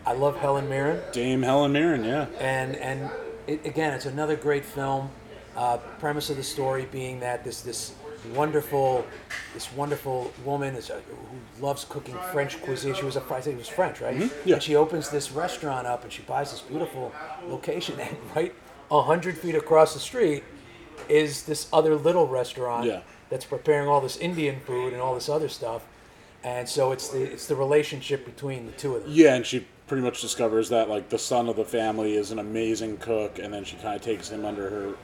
I 0.04 0.12
love 0.12 0.36
Helen 0.36 0.68
Mirren, 0.68 1.00
Dame 1.12 1.42
Helen 1.42 1.72
Mirren. 1.72 2.04
Yeah. 2.04 2.26
and 2.38 2.76
and 2.76 3.10
it, 3.46 3.64
again, 3.64 3.94
it's 3.94 4.06
another 4.06 4.36
great 4.36 4.64
film. 4.64 5.10
Uh, 5.54 5.76
premise 5.98 6.30
of 6.30 6.38
the 6.38 6.42
story 6.42 6.86
being 6.90 7.20
that 7.20 7.44
this 7.44 7.60
this 7.60 7.92
wonderful 8.34 9.04
this 9.54 9.72
wonderful 9.72 10.32
woman 10.44 10.74
is 10.74 10.90
a, 10.90 10.94
who 10.94 11.64
loves 11.64 11.84
cooking 11.84 12.16
French 12.32 12.60
cuisine. 12.62 12.94
She 12.94 13.04
was 13.04 13.16
a 13.16 13.22
I 13.30 13.40
think 13.40 13.56
it 13.56 13.58
was 13.58 13.68
French, 13.68 14.00
right? 14.00 14.16
Mm-hmm. 14.16 14.48
Yeah. 14.48 14.54
And 14.54 14.62
she 14.62 14.76
opens 14.76 15.10
this 15.10 15.30
restaurant 15.32 15.86
up, 15.86 16.04
and 16.04 16.12
she 16.12 16.22
buys 16.22 16.50
this 16.50 16.60
beautiful 16.60 17.12
location, 17.48 17.98
and 18.00 18.16
right 18.34 18.54
a 18.90 19.02
hundred 19.02 19.38
feet 19.38 19.54
across 19.54 19.94
the 19.94 20.00
street 20.00 20.44
is 21.08 21.44
this 21.44 21.68
other 21.72 21.96
little 21.96 22.26
restaurant 22.26 22.86
Yeah. 22.86 23.00
that's 23.30 23.44
preparing 23.44 23.88
all 23.88 24.00
this 24.00 24.16
Indian 24.18 24.60
food 24.60 24.92
and 24.92 25.00
all 25.02 25.14
this 25.14 25.28
other 25.28 25.48
stuff. 25.48 25.86
And 26.44 26.68
so 26.68 26.92
it's 26.92 27.08
the 27.08 27.22
it's 27.22 27.46
the 27.46 27.56
relationship 27.56 28.24
between 28.24 28.66
the 28.66 28.72
two 28.72 28.96
of 28.96 29.04
them. 29.04 29.12
Yeah, 29.14 29.34
and 29.34 29.46
she 29.46 29.66
pretty 29.86 30.02
much 30.02 30.20
discovers 30.20 30.68
that 30.70 30.88
like 30.88 31.08
the 31.08 31.18
son 31.18 31.48
of 31.48 31.56
the 31.56 31.64
family 31.64 32.16
is 32.16 32.30
an 32.30 32.38
amazing 32.38 32.96
cook, 32.98 33.38
and 33.38 33.52
then 33.52 33.64
she 33.64 33.76
kind 33.76 33.94
of 33.94 34.02
takes 34.02 34.28
him 34.28 34.44
under 34.44 34.68
her 34.68 34.94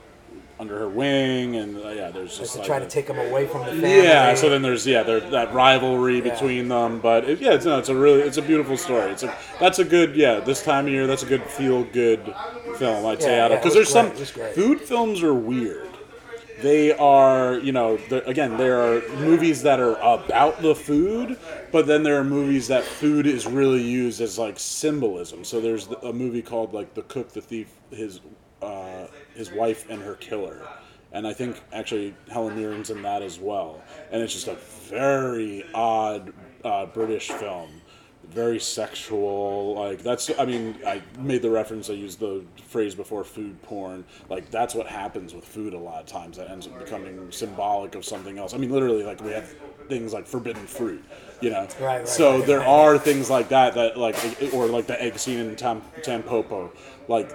under 0.60 0.78
her 0.78 0.88
wing, 0.88 1.56
and 1.56 1.76
uh, 1.76 1.88
yeah, 1.90 2.10
there's 2.10 2.36
just 2.36 2.52
to 2.54 2.58
like 2.58 2.66
try 2.66 2.78
to 2.78 2.86
take 2.88 3.06
them 3.06 3.18
away 3.18 3.46
from 3.46 3.60
the 3.66 3.72
family. 3.72 4.02
yeah. 4.02 4.34
So 4.34 4.48
then 4.48 4.62
there's 4.62 4.86
yeah, 4.86 5.02
there's 5.02 5.30
that 5.30 5.52
rivalry 5.54 6.16
Yeah. 6.16 6.32
between 6.32 6.68
them, 6.68 7.00
but 7.00 7.24
it, 7.28 7.40
yeah, 7.40 7.52
it's 7.54 7.64
no, 7.64 7.78
it's 7.78 7.88
a 7.88 7.94
really 7.94 8.22
it's 8.22 8.36
a 8.38 8.42
beautiful 8.42 8.76
story. 8.76 9.12
It's 9.12 9.22
a 9.22 9.34
that's 9.60 9.78
a 9.78 9.84
good 9.84 10.16
yeah 10.16 10.40
this 10.40 10.62
time 10.62 10.86
of 10.86 10.92
year 10.92 11.06
that's 11.06 11.22
a 11.22 11.26
good 11.26 11.44
feel 11.44 11.84
good 11.84 12.34
film 12.78 13.06
I'd 13.06 13.22
say 13.22 13.38
out 13.40 13.52
of 13.52 13.60
because 13.60 13.74
there's 13.74 13.92
great, 13.92 14.54
some 14.54 14.54
food 14.54 14.80
films 14.80 15.22
are 15.22 15.34
weird. 15.34 15.84
They 16.60 16.90
are, 16.92 17.58
you 17.58 17.70
know, 17.70 18.00
again, 18.26 18.56
there 18.56 18.80
are 18.80 19.00
movies 19.18 19.62
that 19.62 19.78
are 19.78 19.94
about 20.00 20.60
the 20.60 20.74
food, 20.74 21.38
but 21.70 21.86
then 21.86 22.02
there 22.02 22.18
are 22.18 22.24
movies 22.24 22.66
that 22.66 22.82
food 22.82 23.28
is 23.28 23.46
really 23.46 23.80
used 23.80 24.20
as 24.20 24.40
like 24.40 24.58
symbolism. 24.58 25.44
So 25.44 25.60
there's 25.60 25.86
a 26.02 26.12
movie 26.12 26.42
called 26.42 26.74
like 26.74 26.94
The 26.94 27.02
Cook, 27.02 27.30
the 27.32 27.40
Thief, 27.40 27.68
his 27.92 28.20
uh, 28.60 28.97
his 29.38 29.52
wife 29.52 29.88
and 29.88 30.02
her 30.02 30.16
killer, 30.16 30.60
and 31.12 31.26
I 31.26 31.32
think 31.32 31.62
actually 31.72 32.14
Helen 32.28 32.56
Mirren's 32.56 32.90
in 32.90 33.00
that 33.02 33.22
as 33.22 33.38
well. 33.38 33.80
And 34.10 34.20
it's 34.20 34.34
just 34.34 34.48
a 34.48 34.56
very 34.90 35.64
odd 35.72 36.32
uh, 36.64 36.86
British 36.86 37.28
film 37.28 37.70
very 38.38 38.60
sexual 38.60 39.74
like 39.74 40.00
that's 40.00 40.30
i 40.38 40.44
mean 40.44 40.76
i 40.86 41.02
made 41.18 41.42
the 41.42 41.50
reference 41.50 41.90
i 41.90 41.92
used 41.92 42.20
the 42.20 42.44
phrase 42.68 42.94
before 42.94 43.24
food 43.24 43.60
porn 43.62 44.04
like 44.30 44.48
that's 44.52 44.76
what 44.76 44.86
happens 44.86 45.34
with 45.34 45.44
food 45.44 45.74
a 45.74 45.78
lot 45.78 46.00
of 46.00 46.06
times 46.06 46.36
that 46.36 46.48
ends 46.48 46.68
up 46.68 46.78
becoming 46.78 47.32
symbolic 47.32 47.96
of 47.96 48.04
something 48.04 48.38
else 48.38 48.54
i 48.54 48.56
mean 48.56 48.70
literally 48.70 49.02
like 49.02 49.20
we 49.24 49.32
have 49.32 49.52
things 49.88 50.12
like 50.12 50.26
forbidden 50.26 50.66
fruit. 50.66 51.02
You 51.40 51.50
know, 51.50 51.60
Right, 51.80 51.98
right, 51.98 52.08
so 52.08 52.38
right, 52.38 52.46
there 52.46 52.58
right. 52.58 52.68
are 52.68 52.98
things 52.98 53.30
like 53.30 53.48
that 53.50 53.74
that 53.74 53.96
like, 53.96 54.16
or 54.52 54.66
like 54.66 54.86
the 54.86 55.00
egg 55.00 55.18
scene 55.18 55.38
in 55.38 55.54
Tam, 55.54 55.82
Tampopo. 56.02 56.70
Like, 57.06 57.30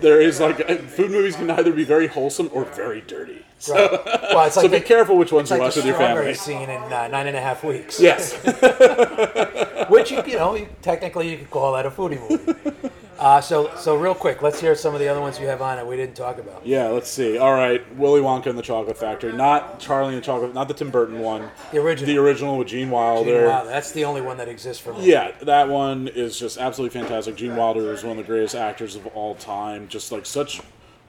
there 0.00 0.20
is 0.20 0.40
like 0.40 0.68
food 0.90 1.12
movies 1.12 1.36
can 1.36 1.48
either 1.50 1.72
be 1.72 1.84
very 1.84 2.08
wholesome 2.08 2.50
or 2.52 2.64
very 2.64 3.00
dirty. 3.00 3.44
So, 3.58 3.74
Right. 3.74 3.90
Well, 4.34 4.46
it's 4.46 4.54
so 4.56 4.62
like 4.62 4.72
be 4.72 4.80
careful 4.80 5.16
which 5.16 5.30
ones 5.32 5.50
you 5.50 5.56
like 5.56 5.62
watch 5.66 5.74
the 5.76 5.80
with 5.80 5.86
your 5.86 5.98
family. 5.98 6.34
scene 6.34 6.68
in 6.68 6.82
uh, 6.92 7.08
nine 7.08 7.28
and 7.28 7.36
a 7.36 7.40
half 7.40 7.62
weeks. 7.62 8.00
Yes. 8.00 8.34
which 9.92 10.10
you, 10.10 10.22
you 10.26 10.36
know, 10.36 10.54
you, 10.54 10.68
technically 10.80 11.30
you 11.30 11.38
could 11.38 11.50
call 11.50 11.72
that 11.74 11.86
a 11.86 11.90
foodie 11.90 12.20
movie. 12.28 12.90
Uh, 13.22 13.40
so, 13.40 13.72
so 13.76 13.94
real 13.94 14.16
quick, 14.16 14.42
let's 14.42 14.60
hear 14.60 14.74
some 14.74 14.94
of 14.94 14.98
the 14.98 15.06
other 15.06 15.20
ones 15.20 15.38
you 15.38 15.46
have 15.46 15.62
on 15.62 15.78
it 15.78 15.86
we 15.86 15.94
didn't 15.94 16.16
talk 16.16 16.38
about. 16.38 16.66
Yeah, 16.66 16.88
let's 16.88 17.08
see. 17.08 17.38
All 17.38 17.52
right, 17.52 17.80
Willy 17.96 18.20
Wonka 18.20 18.46
and 18.46 18.58
the 18.58 18.62
Chocolate 18.62 18.98
Factory, 18.98 19.32
not 19.32 19.78
Charlie 19.78 20.14
and 20.14 20.16
the 20.20 20.26
Chocolate, 20.26 20.52
not 20.54 20.66
the 20.66 20.74
Tim 20.74 20.90
Burton 20.90 21.20
one. 21.20 21.48
The 21.70 21.78
original. 21.78 22.12
The 22.12 22.18
original 22.18 22.58
with 22.58 22.66
Gene 22.66 22.90
Wilder. 22.90 23.46
Wow, 23.46 23.62
that's 23.62 23.92
the 23.92 24.04
only 24.06 24.22
one 24.22 24.38
that 24.38 24.48
exists 24.48 24.82
for 24.82 24.92
me. 24.92 25.08
Yeah, 25.08 25.30
that 25.42 25.68
one 25.68 26.08
is 26.08 26.36
just 26.36 26.58
absolutely 26.58 26.98
fantastic. 26.98 27.36
Gene 27.36 27.54
Wilder 27.54 27.92
is 27.92 28.02
one 28.02 28.18
of 28.18 28.26
the 28.26 28.28
greatest 28.28 28.56
actors 28.56 28.96
of 28.96 29.06
all 29.08 29.36
time. 29.36 29.86
Just 29.86 30.10
like 30.10 30.26
such 30.26 30.60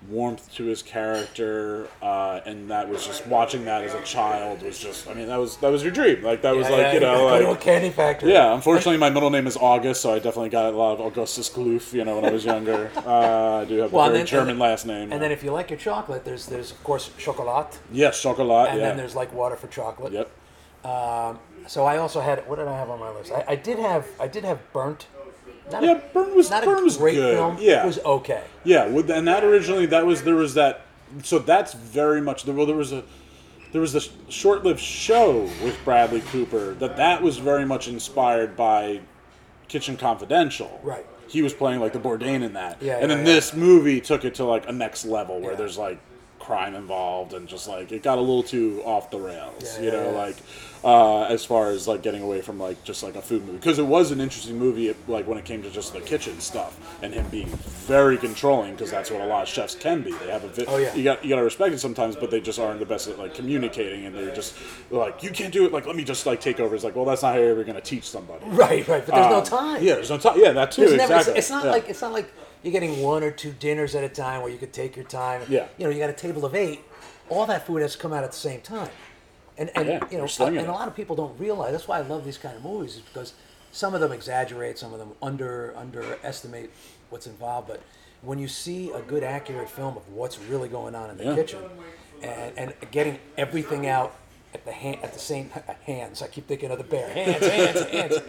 warmth 0.09 0.53
to 0.55 0.65
his 0.65 0.81
character, 0.83 1.87
uh, 2.01 2.41
and 2.45 2.69
that 2.69 2.89
was 2.89 3.05
just 3.05 3.25
watching 3.27 3.65
that 3.65 3.83
as 3.83 3.93
a 3.93 4.01
child 4.01 4.61
was 4.61 4.79
just. 4.79 5.07
I 5.07 5.13
mean, 5.13 5.27
that 5.27 5.37
was 5.37 5.57
that 5.57 5.71
was 5.71 5.83
your 5.83 5.91
dream. 5.91 6.23
Like 6.23 6.41
that 6.41 6.55
was 6.55 6.69
like 6.69 6.79
yeah, 6.81 6.93
you 6.93 6.99
know 6.99 7.39
go 7.39 7.51
like. 7.51 7.61
candy 7.61 7.89
factory. 7.89 8.31
Yeah, 8.31 8.53
unfortunately, 8.53 8.97
my 8.97 9.09
middle 9.09 9.29
name 9.29 9.47
is 9.47 9.57
August, 9.57 10.01
so 10.01 10.13
I 10.13 10.19
definitely 10.19 10.49
got 10.49 10.73
a 10.73 10.77
lot 10.77 10.93
of 10.93 11.01
Augustus 11.01 11.49
Gloop, 11.49 11.93
you 11.93 12.03
know, 12.05 12.15
when 12.15 12.25
I 12.25 12.31
was 12.31 12.45
younger. 12.45 12.91
Uh, 13.03 13.61
I 13.61 13.65
do 13.65 13.77
have 13.79 13.91
Well, 13.91 14.05
a 14.05 14.07
very 14.07 14.19
then- 14.19 14.27
German 14.27 14.59
last 14.59 14.85
name. 14.85 15.11
And 15.11 15.21
then 15.21 15.31
if 15.31 15.43
you 15.43 15.51
like 15.51 15.69
your 15.69 15.77
chocolate, 15.79 16.23
there's 16.23 16.45
there's 16.47 16.71
of 16.71 16.81
course 16.83 17.09
chocolat, 17.17 17.79
yes, 17.91 18.21
chocolat. 18.21 18.69
and 18.69 18.79
yeah. 18.79 18.87
then 18.87 18.97
there's 18.97 19.13
like 19.15 19.33
water 19.33 19.55
for 19.55 19.67
chocolate. 19.67 20.13
Yep. 20.13 20.31
So 21.67 21.85
I 21.85 21.97
also 21.97 22.19
had 22.21 22.47
what 22.47 22.57
did 22.57 22.67
I 22.67 22.75
have 22.77 22.89
on 22.89 22.99
my 22.99 23.09
list? 23.09 23.31
I, 23.31 23.43
I 23.49 23.55
did 23.55 23.79
have 23.79 24.07
I 24.19 24.27
did 24.27 24.43
have 24.43 24.59
burnt. 24.73 25.07
Not 25.71 25.83
Yeah, 25.83 26.01
Burn 26.13 26.35
was 26.35 26.49
not 26.49 26.63
Burn 26.65 26.79
a 26.79 26.83
was 26.83 26.97
great 26.97 27.15
good. 27.15 27.35
film. 27.35 27.57
Yeah, 27.59 27.83
it 27.83 27.87
was 27.87 27.99
okay. 27.99 28.43
Yeah, 28.63 28.87
with 28.87 29.09
and 29.09 29.27
that 29.27 29.43
originally 29.43 29.85
that 29.87 30.05
was 30.05 30.23
there 30.23 30.35
was 30.35 30.53
that 30.55 30.81
so 31.23 31.39
that's 31.39 31.73
very 31.73 32.21
much 32.21 32.43
there. 32.43 32.53
Well, 32.55 32.65
there 32.65 32.75
was 32.75 32.91
a 32.91 33.03
there 33.71 33.81
was 33.81 33.91
this 33.93 34.09
short-lived 34.29 34.79
show 34.79 35.41
with 35.63 35.77
Bradley 35.83 36.21
Cooper 36.21 36.73
that 36.75 36.97
that 36.97 37.21
was 37.23 37.37
very 37.39 37.65
much 37.65 37.87
inspired 37.87 38.55
by 38.55 39.01
Kitchen 39.67 39.97
Confidential. 39.97 40.79
Right. 40.83 41.05
He 41.27 41.41
was 41.41 41.53
playing 41.53 41.79
like 41.79 41.93
the 41.93 41.99
Bourdain 41.99 42.43
in 42.43 42.53
that. 42.53 42.81
Yeah, 42.81 42.93
and 42.93 43.01
yeah, 43.03 43.07
then 43.07 43.17
yeah. 43.19 43.23
this 43.33 43.53
movie 43.53 43.99
took 44.01 44.25
it 44.25 44.35
to 44.35 44.43
like 44.45 44.67
a 44.67 44.71
next 44.71 45.05
level 45.05 45.39
where 45.39 45.51
Yeah. 45.51 45.57
there's 45.57 45.77
like 45.77 45.99
crime 46.39 46.75
involved 46.75 47.33
and 47.33 47.47
just 47.47 47.67
like 47.67 47.91
it 47.91 48.03
got 48.03 48.17
a 48.17 48.21
little 48.21 48.43
too 48.43 48.81
off 48.85 49.09
the 49.09 49.19
rails. 49.19 49.79
You 49.79 49.91
know, 49.91 50.11
like 50.11 50.35
uh, 50.83 51.23
as 51.23 51.45
far 51.45 51.69
as 51.69 51.87
like 51.87 52.01
getting 52.03 52.21
away 52.21 52.41
from 52.41 52.59
like 52.59 52.83
just 52.83 53.03
like 53.03 53.15
a 53.15 53.21
food 53.21 53.45
movie 53.45 53.57
because 53.57 53.79
it 53.79 53.85
was 53.85 54.11
an 54.11 54.19
interesting 54.19 54.57
movie 54.59 54.93
like 55.07 55.25
when 55.27 55.37
it 55.37 55.45
came 55.45 55.63
to 55.63 55.69
just 55.69 55.93
the 55.93 56.01
kitchen 56.01 56.39
stuff 56.41 56.77
and 57.01 57.13
him 57.13 57.25
being 57.29 57.47
very 57.87 58.17
controlling 58.17 58.71
because 58.73 58.91
that's 58.91 59.09
what 59.09 59.21
a 59.21 59.25
lot 59.25 59.43
of 59.43 59.47
chefs 59.47 59.75
can 59.75 60.01
be 60.01 60.11
they 60.11 60.29
have 60.29 60.43
a 60.43 60.49
vi- 60.49 60.65
Oh, 60.67 60.77
yeah. 60.77 60.93
you 60.93 61.03
got 61.03 61.23
you 61.23 61.29
got 61.29 61.37
to 61.37 61.43
respect 61.43 61.73
it 61.73 61.79
sometimes 61.79 62.15
but 62.17 62.31
they 62.31 62.41
just 62.41 62.59
aren't 62.59 62.79
the 62.79 62.85
best 62.85 63.07
at 63.07 63.17
like 63.17 63.33
communicating 63.33 64.05
and 64.05 64.13
they're 64.15 64.35
just 64.35 64.55
like 64.91 65.23
you 65.23 65.29
can't 65.31 65.53
do 65.53 65.65
it 65.65 65.71
like 65.71 65.85
let 65.85 65.95
me 65.95 66.03
just 66.03 66.25
like 66.25 66.41
take 66.41 66.59
over 66.59 66.75
it's 66.75 66.83
like 66.83 66.95
well 66.95 67.05
that's 67.05 67.21
not 67.21 67.33
how 67.33 67.39
you're 67.39 67.51
ever 67.51 67.63
going 67.63 67.75
to 67.75 67.81
teach 67.81 68.03
somebody 68.09 68.43
Right, 68.47 68.85
right. 68.87 69.05
But 69.05 69.15
there's 69.15 69.29
no 69.29 69.37
Um, 69.37 69.43
time. 69.45 69.83
yeah 69.83 69.95
there's 69.95 70.09
no 70.09 70.17
time 70.17 70.37
yeah 70.39 70.51
that 70.51 70.71
too 70.71 70.81
There's 70.81 70.97
never, 70.97 71.13
exactly 71.13 71.31
it's, 71.39 71.39
it's 71.47 71.49
not 71.49 71.65
Yeah. 71.65 71.71
like 71.71 71.89
it's 71.89 72.01
not 72.01 72.11
like 72.11 72.31
you're 72.63 72.71
getting 72.73 73.01
one 73.01 73.23
or 73.23 73.31
two 73.31 73.51
dinners 73.51 73.93
at 73.95 74.03
a 74.03 74.09
time 74.09 74.41
where 74.41 74.49
you 74.49 74.57
could 74.57 74.71
take 74.71 74.95
your 74.95 75.03
time. 75.03 75.41
Yeah. 75.49 75.67
You 75.77 75.83
know, 75.83 75.89
you 75.91 75.99
got 75.99 76.09
a 76.09 76.13
table 76.13 76.45
of 76.45 76.55
eight. 76.55 76.79
All 77.27 77.45
that 77.47 77.67
food 77.67 77.81
has 77.81 77.91
to 77.91 77.97
come 77.97 78.13
out 78.13 78.23
at 78.23 78.31
the 78.31 78.37
same 78.37 78.61
time, 78.61 78.87
and 79.57 79.69
and 79.75 79.87
Yeah, 79.87 79.99
you 80.11 80.17
know, 80.17 80.27
and 80.47 80.57
a 80.67 80.71
lot 80.71 80.87
of 80.87 80.95
people 80.95 81.15
don't 81.15 81.37
realize. 81.39 81.71
That's 81.71 81.87
why 81.87 81.99
I 81.99 82.01
love 82.01 82.25
these 82.25 82.37
kind 82.37 82.55
of 82.55 82.63
movies, 82.63 82.95
is 82.95 83.01
because 83.01 83.33
some 83.71 83.93
of 83.95 84.01
them 84.01 84.11
exaggerate, 84.11 84.77
some 84.77 84.93
of 84.93 84.99
them 84.99 85.11
under 85.21 85.73
underestimate 85.75 86.71
what's 87.09 87.27
involved. 87.27 87.67
But 87.67 87.81
when 88.21 88.39
you 88.39 88.47
see 88.47 88.91
a 88.91 89.01
good, 89.01 89.23
accurate 89.23 89.69
film 89.69 89.97
of 89.97 90.07
what's 90.09 90.39
really 90.39 90.69
going 90.69 90.95
on 90.95 91.09
in 91.09 91.17
the 91.17 91.25
Yeah. 91.25 91.35
kitchen, 91.35 91.59
and, 92.21 92.53
and 92.57 92.73
getting 92.91 93.19
everything 93.37 93.85
out 93.87 94.15
at 94.53 94.63
the 94.65 94.71
hand, 94.71 94.97
at 95.03 95.13
the 95.13 95.19
same 95.19 95.49
hands. 95.85 96.21
I 96.21 96.27
keep 96.27 96.47
thinking 96.47 96.69
of 96.71 96.77
the 96.77 96.83
bear 96.83 97.09
hands, 97.09 97.45
hands, 97.45 97.81
hands. 97.89 98.19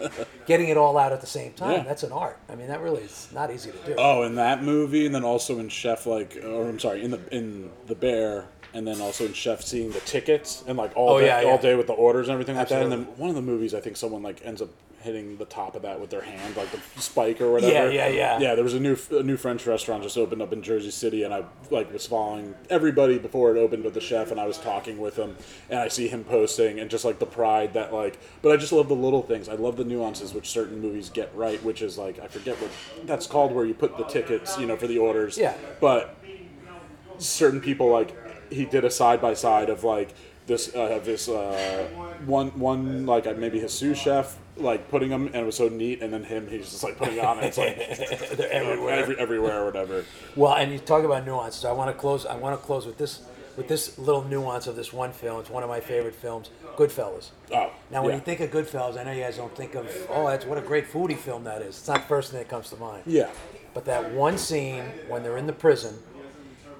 Getting 0.47 0.69
it 0.69 0.75
all 0.77 0.97
out 0.97 1.11
at 1.13 1.21
the 1.21 1.27
same 1.27 1.53
time. 1.53 1.71
Yeah. 1.71 1.83
That's 1.83 2.01
an 2.03 2.11
art. 2.11 2.39
I 2.49 2.55
mean, 2.55 2.67
that 2.67 2.81
really 2.81 3.03
is 3.03 3.29
not 3.31 3.51
easy 3.51 3.71
to 3.71 3.77
do. 3.85 3.93
Oh, 3.97 4.23
in 4.23 4.35
that 4.35 4.63
movie, 4.63 5.05
and 5.05 5.13
then 5.13 5.23
also 5.23 5.59
in 5.59 5.69
Chef, 5.69 6.05
like, 6.07 6.35
or 6.43 6.67
I'm 6.67 6.79
sorry, 6.79 7.03
in 7.03 7.11
the 7.11 7.19
in 7.35 7.69
the 7.85 7.93
Bear, 7.95 8.47
and 8.75 8.85
then 8.85 8.99
also 9.01 9.25
in 9.25 9.33
Chef, 9.33 9.61
seeing 9.63 9.89
the 9.91 10.01
tickets 10.01 10.63
and 10.67 10.77
like 10.77 10.91
all 10.95 11.15
Oh, 11.15 11.19
day, 11.19 11.27
yeah, 11.27 11.41
yeah. 11.41 11.47
all 11.49 11.57
day 11.57 11.75
with 11.75 11.87
the 11.87 11.93
orders 11.93 12.27
and 12.27 12.33
everything 12.33 12.57
like 12.57 12.67
that. 12.69 12.83
And 12.83 12.91
then 12.91 13.03
one 13.17 13.29
of 13.29 13.35
the 13.35 13.41
movies, 13.41 13.73
I 13.73 13.79
think 13.79 13.95
someone 13.97 14.21
like 14.21 14.41
ends 14.45 14.61
up 14.61 14.69
hitting 15.01 15.37
the 15.37 15.45
top 15.45 15.75
of 15.75 15.83
that 15.83 16.01
with 16.01 16.09
their 16.09 16.21
hand, 16.21 16.57
like 16.57 16.67
the 16.71 16.79
spike 16.99 17.39
or 17.39 17.51
whatever. 17.51 17.71
Yeah, 17.91 18.07
yeah, 18.07 18.07
yeah. 18.07 18.39
Yeah, 18.39 18.55
there 18.55 18.63
was 18.63 18.73
a 18.73 18.79
new 18.79 18.97
a 19.11 19.21
new 19.23 19.37
French 19.37 19.65
restaurant 19.67 20.01
just 20.03 20.17
opened 20.17 20.41
up 20.41 20.51
in 20.51 20.61
Jersey 20.63 20.89
City, 20.91 21.23
and 21.23 21.31
I 21.33 21.43
like 21.69 21.93
was 21.93 22.05
following 22.07 22.53
everybody 22.71 23.17
before 23.19 23.55
it 23.55 23.59
opened 23.59 23.83
with 23.85 23.93
the 23.93 24.01
chef, 24.01 24.31
and 24.31 24.41
I 24.41 24.47
was 24.47 24.57
talking 24.57 24.97
with 24.97 25.15
him, 25.15 25.37
and 25.69 25.79
I 25.79 25.87
see 25.89 26.07
him 26.07 26.23
posting, 26.23 26.79
and 26.79 26.89
just 26.89 27.05
like 27.05 27.19
the 27.19 27.27
pride 27.27 27.75
that 27.75 27.93
like, 27.93 28.17
but 28.41 28.51
I 28.51 28.57
just 28.57 28.73
love 28.73 28.87
the 28.89 28.95
little 28.95 29.21
things. 29.21 29.47
I 29.47 29.53
love 29.53 29.77
the 29.77 29.85
nuances 29.85 30.33
which 30.33 30.49
certain 30.49 30.81
movies 30.81 31.09
get 31.09 31.31
right, 31.35 31.63
which 31.63 31.81
is 31.83 31.97
like 31.99 32.19
I 32.19 32.27
forget 32.27 32.59
what 32.59 32.71
that's 33.05 33.27
called, 33.27 33.53
where 33.53 33.63
you 33.65 33.75
put 33.75 33.97
the 33.97 34.05
tickets, 34.05 34.57
you 34.57 34.65
know, 34.65 34.75
for 34.75 34.87
the 34.87 34.97
orders. 34.97 35.37
Yeah. 35.37 35.53
But 35.79 36.17
certain 37.19 37.61
people 37.61 37.89
like 37.89 38.13
he 38.49 38.65
did 38.65 38.85
a 38.85 38.91
side 38.91 39.21
by 39.21 39.33
side 39.33 39.69
of 39.69 39.83
like 39.83 40.13
this 40.47 40.75
uh, 40.75 40.79
of 40.97 41.05
this 41.05 41.27
uh, 41.27 41.87
one 42.25 42.57
one 42.59 43.05
like 43.05 43.25
uh, 43.27 43.33
maybe 43.33 43.59
his 43.59 43.73
sous 43.73 43.97
chef 43.97 44.37
like 44.57 44.89
putting 44.89 45.09
them 45.09 45.27
and 45.27 45.35
it 45.35 45.45
was 45.45 45.57
so 45.57 45.67
neat 45.67 46.01
and 46.01 46.13
then 46.13 46.23
him 46.23 46.47
he's 46.47 46.71
just 46.71 46.83
like 46.83 46.97
putting 46.97 47.17
it 47.17 47.25
on 47.25 47.37
and 47.37 47.47
it's 47.47 47.57
like 47.57 47.75
They're 48.37 48.51
everywhere. 48.51 48.93
every, 48.95 49.19
everywhere 49.19 49.61
or 49.61 49.65
whatever 49.65 50.05
Well, 50.35 50.53
and 50.53 50.71
you 50.71 50.79
talk 50.79 51.03
about 51.03 51.25
nuances. 51.25 51.65
I 51.65 51.71
want 51.71 51.89
to 51.93 51.99
close. 51.99 52.25
I 52.25 52.35
want 52.35 52.59
to 52.59 52.65
close 52.65 52.85
with 52.85 52.97
this 52.97 53.21
with 53.57 53.67
this 53.67 53.97
little 53.97 54.23
nuance 54.23 54.67
of 54.67 54.75
this 54.75 54.91
one 54.91 55.11
film. 55.13 55.39
It's 55.39 55.49
one 55.49 55.63
of 55.63 55.69
my 55.69 55.79
favorite 55.79 56.15
films, 56.15 56.49
Goodfellas. 56.75 57.29
oh 57.53 57.71
Now, 57.89 58.01
when 58.01 58.11
yeah. 58.11 58.15
you 58.17 58.21
think 58.21 58.41
of 58.41 58.51
Goodfellas, 58.51 58.97
I 58.97 59.03
know 59.03 59.13
you 59.13 59.21
guys 59.23 59.37
don't 59.37 59.55
think 59.55 59.75
of 59.75 59.87
oh, 60.09 60.27
that's 60.27 60.45
what 60.45 60.57
a 60.57 60.61
great 60.61 60.91
foodie 60.91 61.17
film 61.17 61.45
that 61.45 61.61
is. 61.61 61.77
It's 61.77 61.87
not 61.87 62.01
the 62.01 62.07
first 62.07 62.31
thing 62.31 62.39
that 62.39 62.49
comes 62.49 62.69
to 62.69 62.75
mind. 62.77 63.03
yeah 63.05 63.29
But 63.73 63.85
that 63.85 64.11
one 64.13 64.37
scene 64.37 64.83
when 65.07 65.23
they're 65.23 65.37
in 65.37 65.47
the 65.47 65.53
prison 65.53 65.97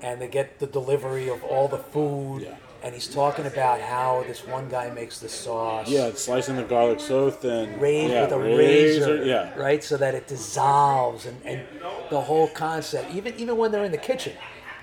and 0.05 0.21
they 0.21 0.27
get 0.27 0.59
the 0.59 0.67
delivery 0.67 1.27
of 1.29 1.43
all 1.43 1.67
the 1.67 1.79
food, 1.79 2.43
Yeah. 2.43 2.55
and 2.83 2.93
he's 2.93 3.07
talking 3.07 3.45
about 3.47 3.81
how 3.81 4.23
this 4.27 4.45
one 4.45 4.69
guy 4.69 4.89
makes 4.91 5.17
the 5.19 5.27
sauce. 5.29 5.89
yeah 5.89 6.05
it's 6.11 6.23
slicing 6.23 6.55
the 6.57 6.63
garlic 6.63 6.99
so 6.99 7.31
thin 7.31 7.79
Raised 7.79 8.13
yeah, 8.13 8.21
with 8.21 8.31
a 8.33 8.39
razor, 8.39 9.25
yeah 9.25 9.57
right, 9.57 9.83
so 9.83 9.97
that 9.97 10.13
it 10.13 10.27
dissolves, 10.27 11.25
and, 11.25 11.37
and 11.43 11.61
the 12.11 12.21
whole 12.21 12.47
concept. 12.49 13.13
Even 13.15 13.33
even 13.41 13.57
when 13.57 13.71
they're 13.71 13.83
in 13.85 13.91
the 13.99 14.05
kitchen, 14.11 14.33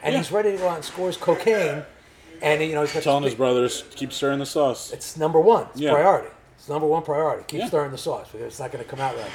and 0.03 0.13
Yeah. 0.13 0.19
he's 0.19 0.33
ready 0.33 0.51
to 0.53 0.59
go 0.59 0.69
out 0.69 0.77
and 0.77 0.85
scores 0.85 1.17
cocaine, 1.17 1.85
and 2.43 2.61
you 2.63 2.75
know 2.75 2.83
he's 2.83 2.93
got 2.93 3.05
telling 3.05 3.23
his 3.23 3.33
big- 3.35 3.39
brothers 3.39 3.85
keep 3.95 4.13
stirring 4.13 4.41
the 4.41 4.47
sauce 4.57 4.93
It's 4.93 5.17
number 5.17 5.39
one. 5.41 5.67
It's 5.73 5.81
Yeah. 5.81 5.93
priority. 5.93 6.29
It's 6.59 6.69
number 6.69 6.87
one 6.97 7.03
priority. 7.03 7.45
Keep 7.47 7.69
stirring 7.69 7.93
the 7.93 7.99
sauce 8.09 8.27
because 8.33 8.47
it's 8.49 8.61
not 8.61 8.71
going 8.73 8.83
to 8.85 8.91
come 8.91 9.01
out 9.01 9.15
right. 9.17 9.31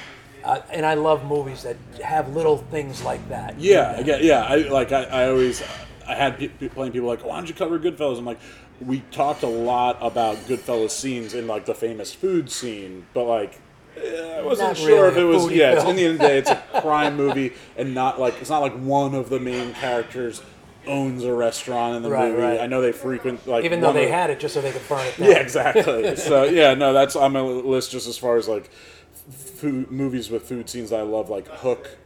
Uh, 0.48 0.62
and 0.72 0.86
I 0.86 0.94
love 0.94 1.26
movies 1.26 1.64
that 1.64 1.76
have 2.04 2.34
little 2.36 2.58
things 2.58 3.04
like 3.04 3.28
that. 3.30 3.60
Yeah, 3.60 3.92
again, 4.00 4.20
yeah. 4.24 4.44
I 4.44 4.56
like. 4.58 4.92
I, 4.92 5.04
I 5.04 5.30
always. 5.30 5.62
I 6.08 6.16
had 6.16 6.38
pe- 6.40 6.48
plenty 6.48 6.88
of 6.88 6.94
people 6.94 7.08
like, 7.10 7.26
"Why 7.26 7.36
don't 7.36 7.50
you 7.50 7.54
cover 7.56 7.78
Goodfellas?" 7.78 8.18
I'm 8.18 8.26
like, 8.26 8.40
we 8.80 9.02
talked 9.12 9.44
a 9.44 9.48
lot 9.48 9.98
about 10.02 10.38
Goodfellas 10.48 10.92
scenes 10.92 11.34
in 11.34 11.48
like 11.48 11.66
the 11.66 11.76
famous 11.76 12.14
food 12.14 12.50
scene, 12.50 13.06
but 13.14 13.26
like. 13.26 13.60
eh, 13.98 14.38
I 14.40 14.42
wasn't 14.42 14.70
Not 14.70 14.78
sure 14.78 14.88
really 14.88 15.12
if 15.12 15.18
it 15.18 15.24
was. 15.26 15.52
Yeah, 15.52 15.74
it's, 15.74 15.84
in 15.84 15.96
the 15.98 16.06
end 16.06 16.14
of 16.14 16.20
the 16.20 16.28
day, 16.28 16.38
it's 16.38 16.50
a 16.50 16.64
crime 16.82 17.18
movie, 17.18 17.54
and 17.76 17.94
not 17.94 18.18
like 18.20 18.36
it's 18.40 18.50
not 18.50 18.60
like 18.62 18.76
one 18.78 19.16
of 19.16 19.30
the 19.30 19.40
main 19.42 19.74
characters 19.74 20.42
owns 20.86 21.26
a 21.26 21.34
restaurant 21.34 21.98
in 21.98 22.04
the 22.04 22.10
Right, 22.10 22.32
movie. 22.32 22.42
right. 22.44 22.62
I 22.62 22.68
know 22.68 22.80
they 22.82 22.94
frequent 22.94 23.46
like 23.46 23.66
Even 23.66 23.82
though 23.82 23.92
they 23.92 24.06
of- 24.06 24.12
had 24.12 24.30
it 24.30 24.40
just 24.40 24.54
so 24.54 24.62
they 24.62 24.72
could 24.72 24.88
burn 24.88 25.06
it 25.06 25.18
down. 25.18 25.30
yeah, 25.30 25.40
exactly. 25.40 26.16
so 26.30 26.44
yeah, 26.46 26.74
no, 26.76 26.94
that's 26.94 27.18
on 27.18 27.34
my 27.34 27.42
list 27.42 27.92
just 27.92 28.08
as 28.08 28.18
far 28.18 28.38
as 28.38 28.48
like 28.48 28.70
food 29.30 29.92
movies 29.92 30.30
with 30.30 30.44
food 30.44 30.70
scenes 30.70 30.90
that 30.92 31.00
I 31.00 31.04
love, 31.04 31.30
like 31.30 31.48
Hook. 31.48 31.98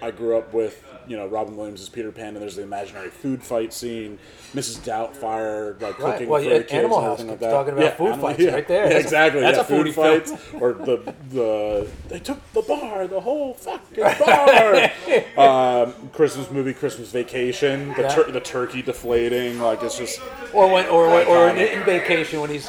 I 0.00 0.12
grew 0.12 0.38
up 0.38 0.54
with, 0.54 0.84
you 1.08 1.16
know, 1.16 1.26
Robin 1.26 1.56
Williams 1.56 1.80
as 1.80 1.88
Peter 1.88 2.12
Pan, 2.12 2.28
and 2.28 2.36
there's 2.36 2.54
the 2.54 2.62
imaginary 2.62 3.08
food 3.10 3.42
fight 3.42 3.72
scene. 3.72 4.20
Mrs. 4.54 4.78
Doubtfire, 4.86 5.72
like 5.82 5.98
Right. 5.98 6.12
cooking 6.12 6.28
Well, 6.28 6.40
for 6.40 6.48
yeah, 6.48 6.58
kids 6.58 6.72
Animal 6.72 7.00
House 7.00 7.24
like 7.24 7.40
that. 7.40 7.50
talking 7.50 7.72
about 7.72 7.96
food 7.96 8.06
Animal- 8.12 8.28
fights 8.28 8.38
yeah, 8.38 8.54
right 8.54 8.68
there. 8.68 8.82
Yeah, 8.84 8.88
That's 8.90 8.94
a- 8.94 9.06
exactly. 9.06 9.40
that's 9.40 9.56
yeah, 9.56 9.62
a 9.62 9.66
food 9.66 9.92
fights, 9.92 10.32
or 10.60 10.72
the 10.74 11.14
the 11.30 11.88
they 12.08 12.20
took 12.20 12.38
the 12.52 12.62
bar, 12.62 13.08
the 13.08 13.20
whole 13.20 13.54
fucking 13.54 14.04
bar. 14.24 14.90
um, 15.36 16.10
Christmas 16.12 16.48
movie, 16.48 16.74
Christmas 16.74 17.10
Vacation, 17.10 17.88
the 17.94 18.06
tur- 18.08 18.30
the 18.30 18.40
turkey 18.40 18.82
deflating, 18.82 19.58
like 19.58 19.82
it's 19.82 19.98
just 19.98 20.20
Or 20.52 20.72
when, 20.72 20.86
or 20.86 21.08
when, 21.08 21.26
or 21.26 21.48
in, 21.48 21.56
in 21.58 21.82
vacation 21.82 22.40
when 22.40 22.50
he's 22.50 22.68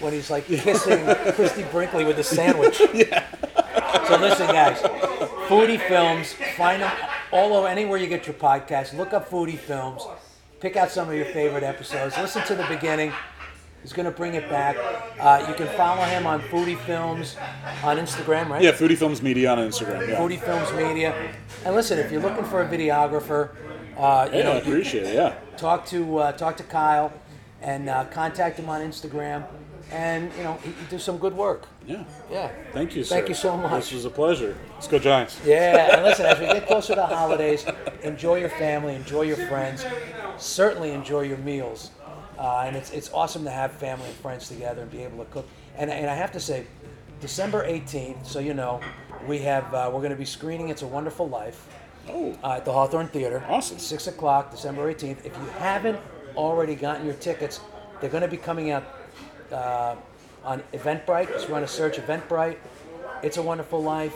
when 0.00 0.12
he's 0.12 0.28
like 0.30 0.44
kissing 0.46 1.02
Christie 1.32 1.64
Brinkley 1.72 2.04
with 2.04 2.18
a 2.18 2.24
sandwich. 2.24 2.82
Yeah. 2.92 3.24
So 4.08 4.16
listen, 4.18 4.46
guys, 4.46 4.78
foodie 5.48 5.80
films. 5.88 6.32
Find 6.56 6.82
them 6.82 6.92
all 7.32 7.54
over 7.54 7.66
anywhere 7.66 7.98
you 7.98 8.06
get 8.06 8.26
your 8.26 8.34
podcast. 8.34 8.96
Look 8.96 9.12
up 9.12 9.28
foodie 9.28 9.58
films. 9.58 10.02
Pick 10.60 10.76
out 10.76 10.90
some 10.90 11.08
of 11.08 11.14
your 11.14 11.26
favorite 11.26 11.62
episodes. 11.64 12.16
Listen 12.16 12.42
to 12.46 12.54
the 12.54 12.64
beginning. 12.64 13.12
He's 13.82 13.92
going 13.92 14.06
to 14.06 14.10
bring 14.12 14.34
it 14.34 14.48
back. 14.48 14.76
Uh, 15.20 15.44
you 15.48 15.54
can 15.54 15.68
follow 15.76 16.02
him 16.02 16.26
on 16.26 16.40
Foodie 16.42 16.78
Films 16.78 17.36
on 17.84 17.98
Instagram, 17.98 18.48
right? 18.48 18.62
Yeah, 18.62 18.72
Foodie 18.72 18.96
Films 18.96 19.22
Media 19.22 19.50
on 19.52 19.58
Instagram. 19.58 20.08
Yeah. 20.08 20.16
Foodie 20.18 20.40
Films 20.40 20.72
Media. 20.72 21.32
And 21.64 21.74
listen, 21.74 21.98
if 21.98 22.10
you're 22.10 22.20
looking 22.22 22.44
for 22.44 22.62
a 22.62 22.68
videographer, 22.68 23.50
uh, 23.96 24.28
you 24.32 24.38
Yeah, 24.38 24.44
know, 24.44 24.52
I 24.52 24.56
appreciate 24.56 25.04
it. 25.04 25.14
Yeah. 25.14 25.34
talk 25.56 25.86
to 25.86 26.18
uh, 26.18 26.32
talk 26.32 26.56
to 26.56 26.64
Kyle 26.64 27.12
and 27.62 27.88
uh, 27.88 28.04
contact 28.06 28.58
him 28.58 28.68
on 28.68 28.80
Instagram, 28.80 29.44
and 29.92 30.32
you 30.36 30.42
know 30.42 30.58
he, 30.64 30.70
he 30.70 30.86
do 30.90 30.98
some 30.98 31.18
good 31.18 31.34
work. 31.36 31.66
Yeah. 31.86 32.04
Yeah. 32.30 32.50
Thank 32.72 32.96
you, 32.96 33.04
sir. 33.04 33.14
Thank 33.16 33.28
you 33.28 33.34
so 33.34 33.56
much. 33.56 33.84
This 33.84 33.92
was 33.92 34.04
a 34.04 34.10
pleasure. 34.10 34.56
Let's 34.74 34.88
go 34.88 34.98
Giants. 34.98 35.40
Yeah, 35.44 35.94
and 35.96 36.04
listen, 36.04 36.26
as 36.26 36.38
we 36.40 36.46
get 36.46 36.66
closer 36.68 36.94
to 36.94 37.00
the 37.00 37.06
holidays, 37.06 37.64
enjoy 38.02 38.40
your 38.40 38.48
family, 38.48 38.94
enjoy 38.94 39.22
your 39.22 39.36
friends, 39.48 39.84
certainly 40.36 40.90
enjoy 40.90 41.22
your 41.22 41.38
meals. 41.38 41.90
Uh, 42.38 42.64
and 42.66 42.76
it's, 42.76 42.90
it's 42.90 43.10
awesome 43.12 43.44
to 43.44 43.50
have 43.50 43.72
family 43.72 44.06
and 44.06 44.14
friends 44.16 44.48
together 44.48 44.82
and 44.82 44.90
be 44.90 45.02
able 45.02 45.24
to 45.24 45.30
cook. 45.30 45.48
And, 45.78 45.90
and 45.90 46.10
I 46.10 46.14
have 46.14 46.32
to 46.32 46.40
say, 46.40 46.66
December 47.20 47.66
18th, 47.66 48.26
so 48.26 48.40
you 48.40 48.52
know, 48.52 48.80
we 49.26 49.38
have 49.38 49.72
uh, 49.72 49.90
we're 49.92 50.00
going 50.00 50.10
to 50.10 50.16
be 50.16 50.26
screening 50.26 50.68
"It's 50.68 50.82
a 50.82 50.86
Wonderful 50.86 51.28
Life" 51.28 51.66
Oh. 52.08 52.36
uh, 52.44 52.52
at 52.52 52.64
the 52.64 52.72
Hawthorne 52.72 53.08
Theater. 53.08 53.42
Awesome. 53.48 53.78
Six 53.78 54.06
o'clock, 54.06 54.50
December 54.50 54.92
18th. 54.92 55.24
If 55.24 55.34
you 55.36 55.46
haven't 55.58 55.98
already 56.36 56.74
gotten 56.74 57.06
your 57.06 57.14
tickets, 57.14 57.60
they're 58.00 58.10
going 58.10 58.22
to 58.22 58.28
be 58.28 58.36
coming 58.36 58.70
out 58.70 58.84
uh, 59.50 59.96
on 60.46 60.62
Eventbrite. 60.72 61.28
Just 61.28 61.48
run 61.48 61.62
a 61.62 61.68
search 61.68 61.96
Eventbrite. 61.98 62.56
It's 63.22 63.36
a 63.36 63.42
Wonderful 63.42 63.82
Life 63.82 64.14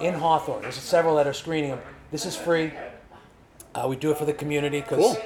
in 0.00 0.14
Hawthorne. 0.14 0.62
There's 0.62 0.76
several 0.76 1.16
that 1.16 1.26
are 1.26 1.32
screening 1.32 1.70
them. 1.70 1.80
This 2.12 2.26
is 2.26 2.36
free. 2.36 2.72
Uh, 3.74 3.86
we 3.88 3.96
do 3.96 4.10
it 4.10 4.18
for 4.18 4.24
the 4.24 4.32
community 4.32 4.80
because 4.80 4.98
Cool. 4.98 5.16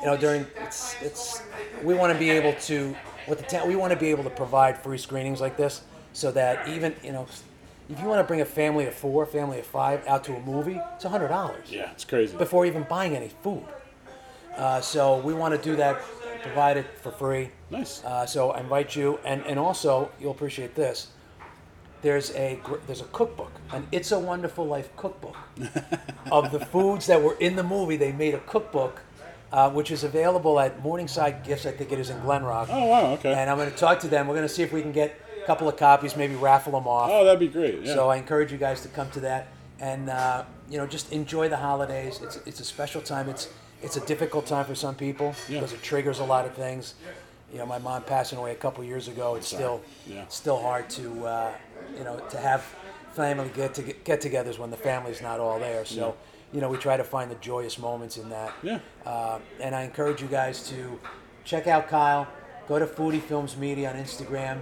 you 0.00 0.06
know 0.06 0.16
during 0.16 0.44
it's 0.64 0.96
it's 1.00 1.42
we 1.84 1.94
want 1.94 2.12
to 2.12 2.18
be 2.18 2.28
able 2.30 2.52
to 2.62 2.94
with 3.28 3.38
the 3.38 3.44
town 3.44 3.68
we 3.68 3.76
want 3.76 3.92
to 3.92 3.98
be 3.98 4.08
able 4.10 4.24
to 4.24 4.30
provide 4.30 4.76
free 4.82 4.98
screenings 4.98 5.40
like 5.40 5.56
this 5.56 5.82
so 6.12 6.32
that 6.32 6.66
even 6.68 6.92
you 7.04 7.12
know 7.12 7.24
if 7.88 8.00
you 8.00 8.08
want 8.08 8.18
to 8.18 8.24
bring 8.24 8.40
a 8.40 8.44
family 8.44 8.86
of 8.86 8.94
four, 8.94 9.24
family 9.26 9.60
of 9.60 9.66
five 9.66 10.04
out 10.08 10.24
to 10.24 10.34
a 10.34 10.40
movie, 10.40 10.80
it's 10.96 11.04
a 11.04 11.08
hundred 11.08 11.28
dollars 11.28 11.70
Yeah, 11.70 11.92
it's 11.92 12.04
crazy. 12.04 12.36
before 12.36 12.66
even 12.66 12.82
buying 12.88 13.14
any 13.14 13.28
food. 13.28 13.62
Uh, 14.56 14.80
so 14.80 15.18
we 15.18 15.34
want 15.34 15.54
to 15.54 15.60
do 15.62 15.76
that, 15.76 16.00
provide 16.44 16.76
it 16.76 16.86
for 17.02 17.10
free. 17.10 17.50
Nice. 17.70 18.02
Uh, 18.04 18.26
so 18.26 18.50
I 18.50 18.60
invite 18.60 18.94
you, 18.94 19.18
and, 19.24 19.42
and 19.46 19.58
also 19.58 20.10
you'll 20.20 20.32
appreciate 20.32 20.74
this. 20.74 21.08
There's 22.02 22.30
a 22.32 22.60
gr- 22.62 22.76
there's 22.86 23.00
a 23.00 23.04
cookbook, 23.12 23.50
an 23.72 23.86
It's 23.90 24.12
a 24.12 24.18
Wonderful 24.18 24.66
Life 24.66 24.94
cookbook, 24.96 25.36
of 26.30 26.52
the 26.52 26.60
foods 26.60 27.06
that 27.06 27.22
were 27.22 27.36
in 27.40 27.56
the 27.56 27.62
movie. 27.62 27.96
They 27.96 28.12
made 28.12 28.34
a 28.34 28.40
cookbook, 28.40 29.00
uh, 29.52 29.70
which 29.70 29.90
is 29.90 30.04
available 30.04 30.60
at 30.60 30.82
Morningside 30.82 31.44
Gifts. 31.44 31.64
I 31.64 31.72
think 31.72 31.92
it 31.92 31.98
is 31.98 32.10
in 32.10 32.20
Glen 32.20 32.44
Rock. 32.44 32.68
Oh 32.70 32.86
wow. 32.86 33.12
Okay. 33.14 33.32
And 33.32 33.48
I'm 33.48 33.56
going 33.56 33.70
to 33.70 33.76
talk 33.76 34.00
to 34.00 34.08
them. 34.08 34.28
We're 34.28 34.34
going 34.34 34.46
to 34.48 34.52
see 34.54 34.62
if 34.62 34.72
we 34.72 34.82
can 34.82 34.92
get 34.92 35.18
a 35.42 35.46
couple 35.46 35.66
of 35.66 35.76
copies, 35.78 36.14
maybe 36.14 36.34
raffle 36.34 36.72
them 36.72 36.86
off. 36.86 37.08
oh, 37.10 37.24
that'd 37.24 37.40
be 37.40 37.48
great. 37.48 37.80
Yeah. 37.82 37.94
So 37.94 38.10
I 38.10 38.16
encourage 38.16 38.52
you 38.52 38.58
guys 38.58 38.82
to 38.82 38.88
come 38.88 39.10
to 39.12 39.20
that 39.20 39.48
and 39.80 40.10
uh, 40.10 40.44
you 40.70 40.78
know 40.78 40.86
just 40.86 41.10
enjoy 41.10 41.48
the 41.48 41.56
holidays. 41.56 42.20
It's 42.22 42.36
it's 42.46 42.60
a 42.60 42.64
special 42.64 43.00
time. 43.00 43.28
It's 43.30 43.48
it's 43.84 43.96
a 43.96 44.04
difficult 44.12 44.46
time 44.46 44.64
for 44.64 44.74
some 44.74 44.94
people 44.94 45.28
Yeah. 45.48 45.60
because 45.60 45.72
it 45.72 45.82
triggers 45.82 46.18
a 46.20 46.24
lot 46.24 46.44
of 46.46 46.54
things. 46.54 46.94
You 47.52 47.58
know, 47.60 47.66
my 47.66 47.78
mom 47.78 48.02
passing 48.02 48.38
away 48.38 48.52
a 48.52 48.60
couple 48.64 48.82
years 48.84 49.06
ago. 49.08 49.26
It's 49.36 49.46
still 49.46 49.80
Yeah. 50.06 50.24
still 50.28 50.58
hard 50.68 50.88
to 50.98 51.04
uh, 51.34 51.52
you 51.98 52.04
know 52.04 52.16
to 52.30 52.38
have 52.38 52.62
family 53.12 53.50
get 53.54 53.74
to 53.74 53.82
get-togethers 53.82 54.58
when 54.58 54.70
the 54.70 54.76
family's 54.76 55.20
not 55.22 55.38
all 55.40 55.58
there. 55.58 55.84
So. 55.84 56.14
You 56.52 56.60
know, 56.60 56.68
we 56.68 56.76
try 56.76 56.96
to 56.96 57.02
find 57.02 57.28
the 57.32 57.40
joyous 57.50 57.78
moments 57.80 58.16
in 58.16 58.28
that. 58.30 58.52
Yeah. 58.62 58.78
Uh, 59.04 59.40
and 59.60 59.74
I 59.74 59.82
encourage 59.82 60.22
you 60.22 60.28
guys 60.28 60.56
to 60.68 61.00
check 61.44 61.66
out 61.66 61.88
Kyle. 61.88 62.28
Go 62.68 62.78
to 62.78 62.86
Foodie 62.86 63.20
Films 63.20 63.56
Media 63.56 63.90
on 63.90 63.96
Instagram, 63.96 64.58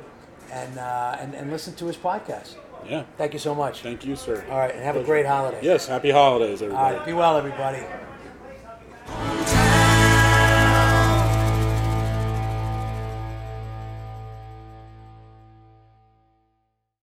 and 0.51 0.79
uh, 0.79 1.16
and, 1.20 1.35
and 1.35 1.51
listen 1.51 1.75
to 1.75 1.85
his 1.87 1.99
podcast. 1.99 2.55
yeah. 2.89 3.03
Thank 3.18 3.35
you 3.35 3.39
so 3.39 3.55
much. 3.55 3.83
Thank 3.83 4.07
you, 4.07 4.16
sir. 4.16 4.43
All 4.51 4.57
right, 4.59 4.75
and 4.75 4.83
have 4.83 4.97
a 4.97 5.05
great 5.05 5.27
holiday. 5.27 5.61
Yes. 5.62 5.87
Happy 5.87 6.11
holidays, 6.11 6.62
everybody. 6.62 6.97
right, 6.97 7.05
be 7.07 7.12
well, 7.12 7.37
everybody. 7.37 7.83
Oh. 9.15 9.41